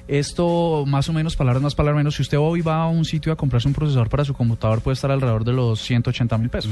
Esto, 0.07 0.83
más 0.85 1.09
o 1.09 1.13
menos, 1.13 1.35
palabras 1.35 1.63
más, 1.63 1.73
palabras 1.73 1.97
menos, 1.97 2.15
si 2.15 2.21
usted 2.21 2.37
hoy 2.37 2.61
va 2.61 2.83
a 2.83 2.87
un 2.87 3.05
sitio 3.05 3.33
a 3.33 3.35
comprarse 3.35 3.67
un 3.67 3.73
procesador 3.73 4.09
para 4.09 4.25
su 4.25 4.35
computador, 4.35 4.81
puede 4.81 4.93
estar 4.93 5.09
alrededor 5.09 5.43
de 5.43 5.53
los 5.53 5.81
180 5.81 6.37
mil 6.37 6.49
pesos. 6.51 6.71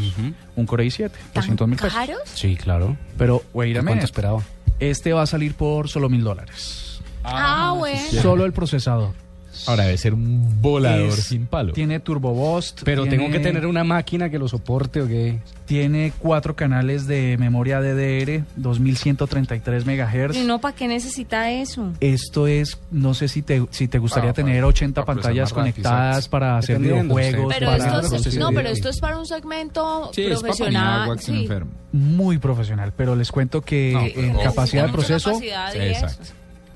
Un 0.56 0.66
Core 0.68 0.86
i7, 0.86 1.10
200 1.34 1.68
mil 1.68 1.80
pesos. 1.80 1.92
¿Caros? 1.94 2.22
Sí, 2.36 2.56
claro. 2.56 2.96
Pero, 3.18 3.42
a 3.52 3.84
¿Cuánto 3.84 4.06
esperaba? 4.06 4.44
Este 4.80 5.12
va 5.12 5.24
a 5.24 5.26
salir 5.26 5.56
por 5.56 5.90
solo 5.90 6.08
mil 6.08 6.24
dólares. 6.24 6.87
Ah, 7.28 7.74
bueno. 7.78 8.00
Solo 8.22 8.46
el 8.46 8.54
procesador. 8.54 9.12
Ahora 9.66 9.86
debe 9.86 9.98
ser 9.98 10.14
un 10.14 10.62
volador 10.62 11.10
Es- 11.18 11.26
sin 11.26 11.48
palo. 11.48 11.74
Tiene 11.74 12.00
Turbo 12.00 12.32
Boost. 12.32 12.84
Pero 12.86 13.04
tiene- 13.04 13.18
tengo 13.18 13.32
que 13.32 13.40
tener 13.40 13.66
una 13.66 13.84
máquina 13.84 14.30
que 14.30 14.38
lo 14.38 14.48
soporte 14.48 15.02
o 15.02 15.08
qué. 15.08 15.40
Tiene 15.66 16.14
cuatro 16.20 16.56
canales 16.56 17.08
de 17.08 17.38
memoria 17.40 17.82
DDR, 17.82 18.44
2133 18.56 19.84
MHz. 19.86 20.38
¿Y 20.38 20.46
no 20.46 20.60
para 20.62 20.76
qué 20.76 20.88
necesita 20.88 21.52
eso? 21.52 21.92
Esto 22.00 22.46
es, 22.48 22.78
no 22.92 23.16
sé 23.16 23.28
si 23.28 23.42
te, 23.42 23.66
si 23.72 23.88
te 23.88 23.98
gustaría 23.98 24.30
Ah, 24.30 24.34
para- 24.34 24.46
tener 24.46 24.64
80 24.64 25.02
para 25.04 25.16
procesar 25.16 25.32
pantallas 25.32 25.52
más 25.54 25.58
rápido, 25.58 25.74
conectadas 25.84 26.16
exacto. 26.18 26.32
para 26.32 26.58
hacer 26.60 26.80
videojuegos. 26.80 27.54
Pero 27.56 27.68
para 27.72 27.78
esto 27.78 28.16
es, 28.16 28.24
sí, 28.34 28.40
no, 28.40 28.50
sí, 28.50 28.56
pero 28.56 28.70
esto 28.70 28.90
es 28.90 29.00
para 29.00 29.18
un 29.18 29.26
segmento 29.26 30.12
Sí, 30.14 30.26
profesional. 30.28 31.20
sí. 31.20 31.50
muy 31.94 32.38
profesional, 32.38 32.94
pero 32.96 33.16
les 33.16 33.32
cuento 33.32 33.62
que 33.62 33.92
No, 33.94 34.22
en 34.22 34.38
capacidad 34.38 34.86
de 34.86 34.92
proceso 34.92 35.32
capacidad 35.32 35.72
Sí, 35.74 35.80
eso. 35.80 36.08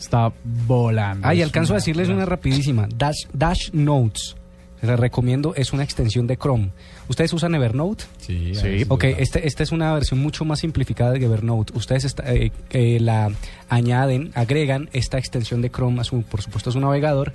Está 0.02 0.32
volando. 0.68 1.28
Ah, 1.28 1.34
y 1.36 1.40
Es 1.40 1.46
alcanzo 1.46 1.74
a 1.74 1.78
decirles 1.78 2.10
una 2.10 2.26
rapidísima. 2.26 2.88
Dash, 2.96 3.26
Dash 3.34 3.70
Notes. 3.72 4.36
Les 4.82 5.00
recomiendo, 5.00 5.54
es 5.56 5.74
una 5.74 5.84
extensión 5.84 6.26
de 6.26 6.38
Chrome. 6.38 6.72
¿Ustedes 7.08 7.32
usan 7.34 7.54
Evernote? 7.54 8.04
Sí, 8.18 8.56
Sí, 8.56 8.84
Ok, 8.90 9.04
este, 9.04 9.48
esta 9.48 9.62
es 9.62 9.72
una 9.72 9.94
versión 9.94 10.20
mucho 10.20 10.44
más 10.44 10.60
simplificada 10.62 11.12
de 11.12 11.24
Evernote. 11.24 11.74
Ustedes 11.78 12.04
esta- 12.06 12.34
eh, 12.34 12.52
eh, 12.72 12.98
la 13.00 13.32
añaden, 13.70 14.32
agregan 14.34 14.90
esta 14.92 15.20
extensión 15.20 15.62
de 15.62 15.70
Chrome 15.70 16.02
a 16.02 16.04
su, 16.04 16.24
por 16.24 16.42
supuesto, 16.42 16.72
a 16.72 16.74
su 16.74 16.80
navegador 16.80 17.32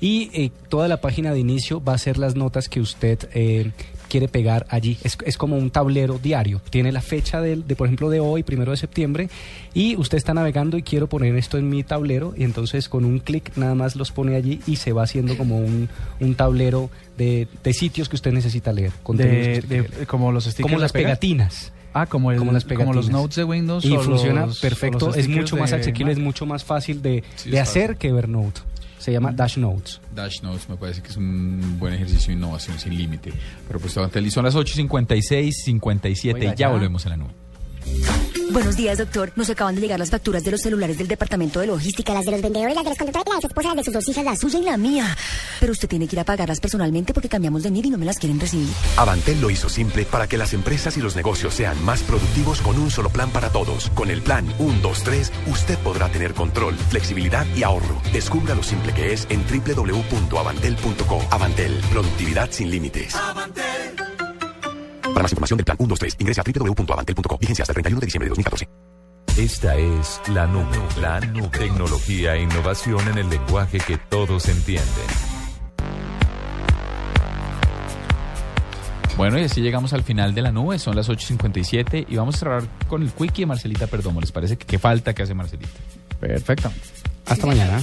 y 0.00 0.30
eh, 0.34 0.50
toda 0.68 0.88
la 0.88 1.00
página 1.00 1.32
de 1.32 1.38
inicio 1.40 1.82
va 1.82 1.94
a 1.94 1.98
ser 1.98 2.18
las 2.18 2.34
notas 2.36 2.68
que 2.68 2.80
usted 2.80 3.28
eh, 3.34 3.70
quiere 4.08 4.28
pegar 4.28 4.66
allí. 4.68 4.98
Es, 5.02 5.16
es 5.24 5.36
como 5.36 5.56
un 5.56 5.70
tablero 5.70 6.18
diario. 6.22 6.60
Tiene 6.70 6.92
la 6.92 7.00
fecha 7.00 7.40
del- 7.40 7.66
de, 7.66 7.74
por 7.76 7.86
ejemplo, 7.88 8.08
de 8.10 8.20
hoy, 8.20 8.42
primero 8.42 8.70
de 8.70 8.76
septiembre, 8.76 9.28
y 9.74 9.96
usted 9.96 10.18
está 10.18 10.32
navegando 10.34 10.76
y 10.78 10.82
quiero 10.82 11.06
poner 11.08 11.34
esto 11.36 11.58
en 11.58 11.68
mi 11.68 11.82
tablero 11.82 12.34
y 12.36 12.44
entonces 12.44 12.88
con 12.88 13.04
un 13.04 13.18
clic 13.18 13.52
nada 13.56 13.74
más 13.74 13.96
los 13.96 14.12
pone 14.12 14.36
allí 14.36 14.60
y 14.66 14.76
se 14.76 14.92
va 14.92 15.02
haciendo 15.02 15.36
como 15.36 15.58
un, 15.58 15.88
un 16.20 16.34
tablero 16.34 16.90
de, 17.18 17.48
de 17.64 17.72
sitios 17.72 18.08
que 18.08 18.16
usted 18.16 18.32
necesita 18.32 18.72
leer. 18.72 18.92
de, 18.92 18.96
usted 19.12 19.24
de- 19.24 19.60
quiere 19.68 19.68
leer. 19.68 20.06
como 20.06 20.30
los 20.30 20.44
stickers 20.44 20.62
como 20.62 20.76
de 20.76 20.82
las 20.82 20.92
pegar. 20.92 21.08
pegatinas. 21.12 21.72
Ah, 21.94 22.04
como, 22.04 22.30
el, 22.30 22.36
como 22.38 22.52
las 22.52 22.66
como 22.66 22.92
los 22.92 23.08
notes 23.08 23.36
de 23.36 23.44
Windows. 23.44 23.82
Y 23.82 23.96
o 23.96 24.00
funciona 24.00 24.44
los- 24.44 24.60
perfecto, 24.60 25.06
los 25.06 25.16
es 25.16 25.26
mucho 25.28 25.56
más 25.56 25.70
de 25.70 25.76
asequible, 25.78 26.12
es 26.12 26.18
mucho 26.18 26.44
más 26.44 26.62
fácil 26.62 27.00
de, 27.00 27.24
Sí, 27.36 27.48
de 27.50 27.58
hacer 27.58 27.86
fácil. 27.86 27.98
que 27.98 28.08
Evernote. 28.08 28.60
Se 29.06 29.12
llama 29.12 29.30
Dash 29.30 29.56
Notes. 29.56 30.00
Dash 30.12 30.42
Notes 30.42 30.68
me 30.68 30.76
parece 30.76 31.00
que 31.00 31.10
es 31.10 31.16
un 31.16 31.78
buen 31.78 31.94
ejercicio 31.94 32.26
de 32.26 32.32
innovación 32.32 32.76
sin 32.76 32.98
límite. 32.98 33.32
Pero 33.68 33.78
pues 33.78 33.92
y 33.92 34.30
son 34.32 34.44
las 34.44 34.56
8.56, 34.56 35.52
57 35.52 36.40
Oiga, 36.40 36.52
y 36.52 36.56
ya 36.56 36.66
ya. 36.66 36.72
volvemos 36.72 37.06
a 37.06 37.10
la 37.10 37.16
nube. 37.16 37.30
Buenos 38.56 38.76
días, 38.76 38.96
doctor. 38.96 39.32
Nos 39.36 39.50
acaban 39.50 39.74
de 39.74 39.80
llegar 39.82 39.98
las 39.98 40.10
facturas 40.10 40.42
de 40.42 40.50
los 40.50 40.62
celulares 40.62 40.96
del 40.96 41.08
departamento 41.08 41.60
de 41.60 41.66
logística, 41.66 42.14
las 42.14 42.24
de 42.24 42.30
los 42.30 42.40
vendedores, 42.40 42.74
las 42.74 42.84
de 42.84 42.90
los 42.90 42.98
conductores, 42.98 43.34
las 43.34 43.44
esposas 43.44 43.76
de 43.76 43.84
sus 43.84 43.92
dos 43.92 44.08
hijas, 44.08 44.24
la 44.24 44.36
suya 44.36 44.58
y 44.58 44.62
la 44.62 44.76
mía. 44.76 45.16
Pero 45.60 45.72
usted 45.72 45.88
tiene 45.88 46.06
que 46.06 46.16
ir 46.16 46.20
a 46.20 46.24
pagarlas 46.24 46.60
personalmente 46.60 47.12
porque 47.12 47.28
cambiamos 47.28 47.64
de 47.64 47.70
NID 47.70 47.84
y 47.84 47.90
no 47.90 47.98
me 47.98 48.06
las 48.06 48.18
quieren 48.18 48.40
recibir. 48.40 48.68
Avantel 48.96 49.40
lo 49.40 49.50
hizo 49.50 49.68
simple 49.68 50.04
para 50.06 50.26
que 50.26 50.38
las 50.38 50.54
empresas 50.54 50.96
y 50.96 51.02
los 51.02 51.16
negocios 51.16 51.54
sean 51.54 51.84
más 51.84 52.02
productivos 52.02 52.62
con 52.62 52.78
un 52.78 52.90
solo 52.90 53.10
plan 53.10 53.30
para 53.30 53.50
todos. 53.50 53.90
Con 53.90 54.10
el 54.10 54.22
plan 54.22 54.46
1, 54.58 54.78
2, 54.80 55.02
3, 55.02 55.32
usted 55.48 55.78
podrá 55.80 56.08
tener 56.08 56.32
control, 56.32 56.76
flexibilidad 56.76 57.46
y 57.56 57.62
ahorro. 57.62 58.00
Descubra 58.12 58.54
lo 58.54 58.62
simple 58.62 58.94
que 58.94 59.12
es 59.12 59.26
en 59.28 59.44
www.avantel.co. 59.44 61.22
Avantel, 61.30 61.78
productividad 61.90 62.50
sin 62.50 62.70
límites. 62.70 63.14
Para 65.16 65.22
más 65.22 65.32
información 65.32 65.56
del 65.56 65.64
plan 65.64 65.76
1, 65.80 65.88
2, 65.88 65.98
3, 65.98 66.16
ingrese 66.18 66.40
a 66.42 66.44
www.avantel.co. 66.44 67.38
Vigencia 67.38 67.62
hasta 67.62 67.72
el 67.72 67.76
31 67.76 68.00
de 68.00 68.04
diciembre 68.04 68.26
de 68.26 68.28
2014. 68.28 68.68
Esta 69.38 69.74
es 69.74 70.20
la 70.28 70.46
nube. 70.46 70.78
La 71.00 71.20
nube. 71.20 71.48
Tecnología 71.58 72.34
e 72.34 72.42
innovación 72.42 73.00
en 73.08 73.16
el 73.16 73.30
lenguaje 73.30 73.78
que 73.78 73.96
todos 73.96 74.46
entienden. 74.46 74.84
Bueno, 79.16 79.38
y 79.38 79.44
así 79.44 79.62
llegamos 79.62 79.94
al 79.94 80.02
final 80.02 80.34
de 80.34 80.42
la 80.42 80.52
nube, 80.52 80.78
son 80.78 80.94
las 80.94 81.08
8.57 81.08 82.04
y 82.10 82.16
vamos 82.16 82.34
a 82.34 82.38
cerrar 82.38 82.62
con 82.86 83.02
el 83.02 83.10
quickie 83.10 83.44
de 83.44 83.46
Marcelita 83.46 83.86
Perdomo. 83.86 84.20
¿Les 84.20 84.32
parece 84.32 84.58
que 84.58 84.66
qué 84.66 84.78
falta 84.78 85.14
que 85.14 85.22
hace 85.22 85.32
Marcelita? 85.32 85.80
Perfecto. 86.20 86.70
Hasta 87.24 87.46
mañana. 87.46 87.82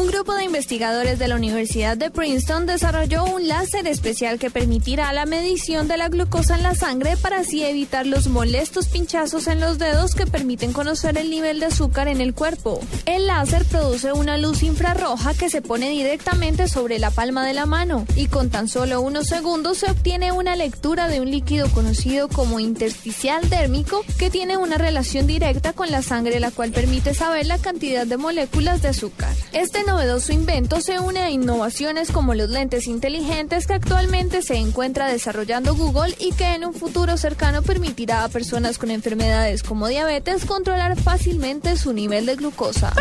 Un 0.00 0.06
grupo 0.06 0.32
de 0.32 0.44
investigadores 0.44 1.18
de 1.18 1.28
la 1.28 1.36
Universidad 1.36 1.94
de 1.94 2.10
Princeton 2.10 2.64
desarrolló 2.64 3.22
un 3.24 3.46
láser 3.46 3.86
especial 3.86 4.38
que 4.38 4.48
permitirá 4.48 5.12
la 5.12 5.26
medición 5.26 5.88
de 5.88 5.98
la 5.98 6.08
glucosa 6.08 6.56
en 6.56 6.62
la 6.62 6.74
sangre 6.74 7.18
para 7.18 7.40
así 7.40 7.62
evitar 7.62 8.06
los 8.06 8.26
molestos 8.28 8.88
pinchazos 8.88 9.46
en 9.46 9.60
los 9.60 9.76
dedos 9.76 10.14
que 10.14 10.26
permiten 10.26 10.72
conocer 10.72 11.18
el 11.18 11.28
nivel 11.28 11.60
de 11.60 11.66
azúcar 11.66 12.08
en 12.08 12.22
el 12.22 12.32
cuerpo. 12.32 12.80
El 13.04 13.26
láser 13.26 13.66
produce 13.66 14.14
una 14.14 14.38
luz 14.38 14.62
infrarroja 14.62 15.34
que 15.34 15.50
se 15.50 15.60
pone 15.60 15.90
directamente 15.90 16.66
sobre 16.66 16.98
la 16.98 17.10
palma 17.10 17.44
de 17.44 17.52
la 17.52 17.66
mano 17.66 18.06
y 18.16 18.28
con 18.28 18.48
tan 18.48 18.68
solo 18.68 19.02
unos 19.02 19.26
segundos 19.26 19.76
se 19.76 19.90
obtiene 19.90 20.32
una 20.32 20.56
lectura 20.56 21.08
de 21.08 21.20
un 21.20 21.30
líquido 21.30 21.68
conocido 21.72 22.28
como 22.28 22.58
intersticial 22.58 23.50
dérmico 23.50 24.02
que 24.18 24.30
tiene 24.30 24.56
una 24.56 24.78
relación 24.78 25.26
directa 25.26 25.74
con 25.74 25.90
la 25.90 26.00
sangre 26.00 26.40
la 26.40 26.52
cual 26.52 26.70
permite 26.70 27.12
saber 27.12 27.44
la 27.44 27.58
cantidad 27.58 28.06
de 28.06 28.16
moléculas 28.16 28.80
de 28.80 28.88
azúcar. 28.88 29.36
Este 29.52 29.89
novedoso 29.90 30.32
invento 30.32 30.80
se 30.80 31.00
une 31.00 31.18
a 31.18 31.30
innovaciones 31.30 32.12
como 32.12 32.34
los 32.34 32.48
lentes 32.48 32.86
inteligentes 32.86 33.66
que 33.66 33.74
actualmente 33.74 34.40
se 34.40 34.54
encuentra 34.54 35.08
desarrollando 35.08 35.74
Google 35.74 36.14
y 36.20 36.30
que 36.32 36.54
en 36.54 36.64
un 36.64 36.74
futuro 36.74 37.16
cercano 37.16 37.62
permitirá 37.62 38.22
a 38.22 38.28
personas 38.28 38.78
con 38.78 38.92
enfermedades 38.92 39.64
como 39.64 39.88
diabetes 39.88 40.44
controlar 40.44 40.96
fácilmente 40.96 41.76
su 41.76 41.92
nivel 41.92 42.24
de 42.26 42.36
glucosa. 42.36 42.94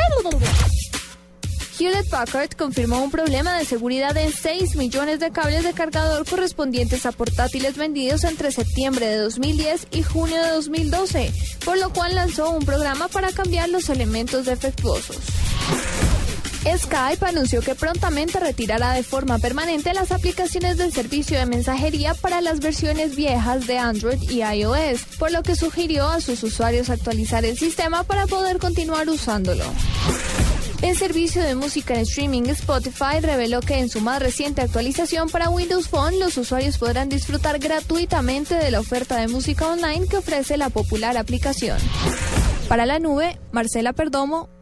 Hewlett 1.77 2.09
Packard 2.09 2.49
confirmó 2.57 3.03
un 3.03 3.11
problema 3.11 3.57
de 3.57 3.65
seguridad 3.65 4.17
en 4.17 4.33
6 4.33 4.75
millones 4.75 5.19
de 5.19 5.31
cables 5.31 5.63
de 5.63 5.73
cargador 5.73 6.27
correspondientes 6.27 7.05
a 7.05 7.11
portátiles 7.11 7.77
vendidos 7.77 8.23
entre 8.23 8.51
septiembre 8.51 9.05
de 9.05 9.17
2010 9.17 9.87
y 9.91 10.01
junio 10.01 10.41
de 10.43 10.49
2012, 10.49 11.31
por 11.63 11.77
lo 11.77 11.93
cual 11.93 12.15
lanzó 12.15 12.49
un 12.49 12.65
programa 12.65 13.07
para 13.09 13.31
cambiar 13.31 13.69
los 13.69 13.89
elementos 13.89 14.45
defectuosos. 14.45 15.17
Skype 16.65 17.25
anunció 17.25 17.61
que 17.61 17.75
prontamente 17.75 18.39
retirará 18.39 18.93
de 18.93 19.03
forma 19.03 19.39
permanente 19.39 19.93
las 19.93 20.11
aplicaciones 20.11 20.77
del 20.77 20.91
servicio 20.91 21.37
de 21.39 21.45
mensajería 21.45 22.13
para 22.13 22.41
las 22.41 22.59
versiones 22.59 23.15
viejas 23.15 23.65
de 23.65 23.77
Android 23.77 24.21
y 24.29 24.41
iOS, 24.41 25.03
por 25.17 25.31
lo 25.31 25.41
que 25.41 25.55
sugirió 25.55 26.09
a 26.09 26.21
sus 26.21 26.43
usuarios 26.43 26.89
actualizar 26.89 27.45
el 27.45 27.57
sistema 27.57 28.03
para 28.03 28.27
poder 28.27 28.59
continuar 28.59 29.09
usándolo. 29.09 29.63
El 30.81 30.97
servicio 30.97 31.41
de 31.43 31.55
música 31.55 31.93
en 31.95 32.01
streaming 32.01 32.43
Spotify 32.43 33.19
reveló 33.21 33.59
que 33.59 33.79
en 33.79 33.89
su 33.89 33.99
más 33.99 34.21
reciente 34.21 34.61
actualización 34.61 35.29
para 35.29 35.49
Windows 35.49 35.89
Phone 35.89 36.19
los 36.19 36.37
usuarios 36.37 36.77
podrán 36.77 37.09
disfrutar 37.09 37.59
gratuitamente 37.59 38.55
de 38.55 38.71
la 38.71 38.79
oferta 38.79 39.17
de 39.17 39.27
música 39.27 39.67
online 39.67 40.07
que 40.07 40.17
ofrece 40.17 40.57
la 40.57 40.69
popular 40.69 41.17
aplicación. 41.17 41.77
Para 42.69 42.85
la 42.85 42.99
nube, 42.99 43.37
Marcela 43.51 43.91
Perdomo, 43.91 44.49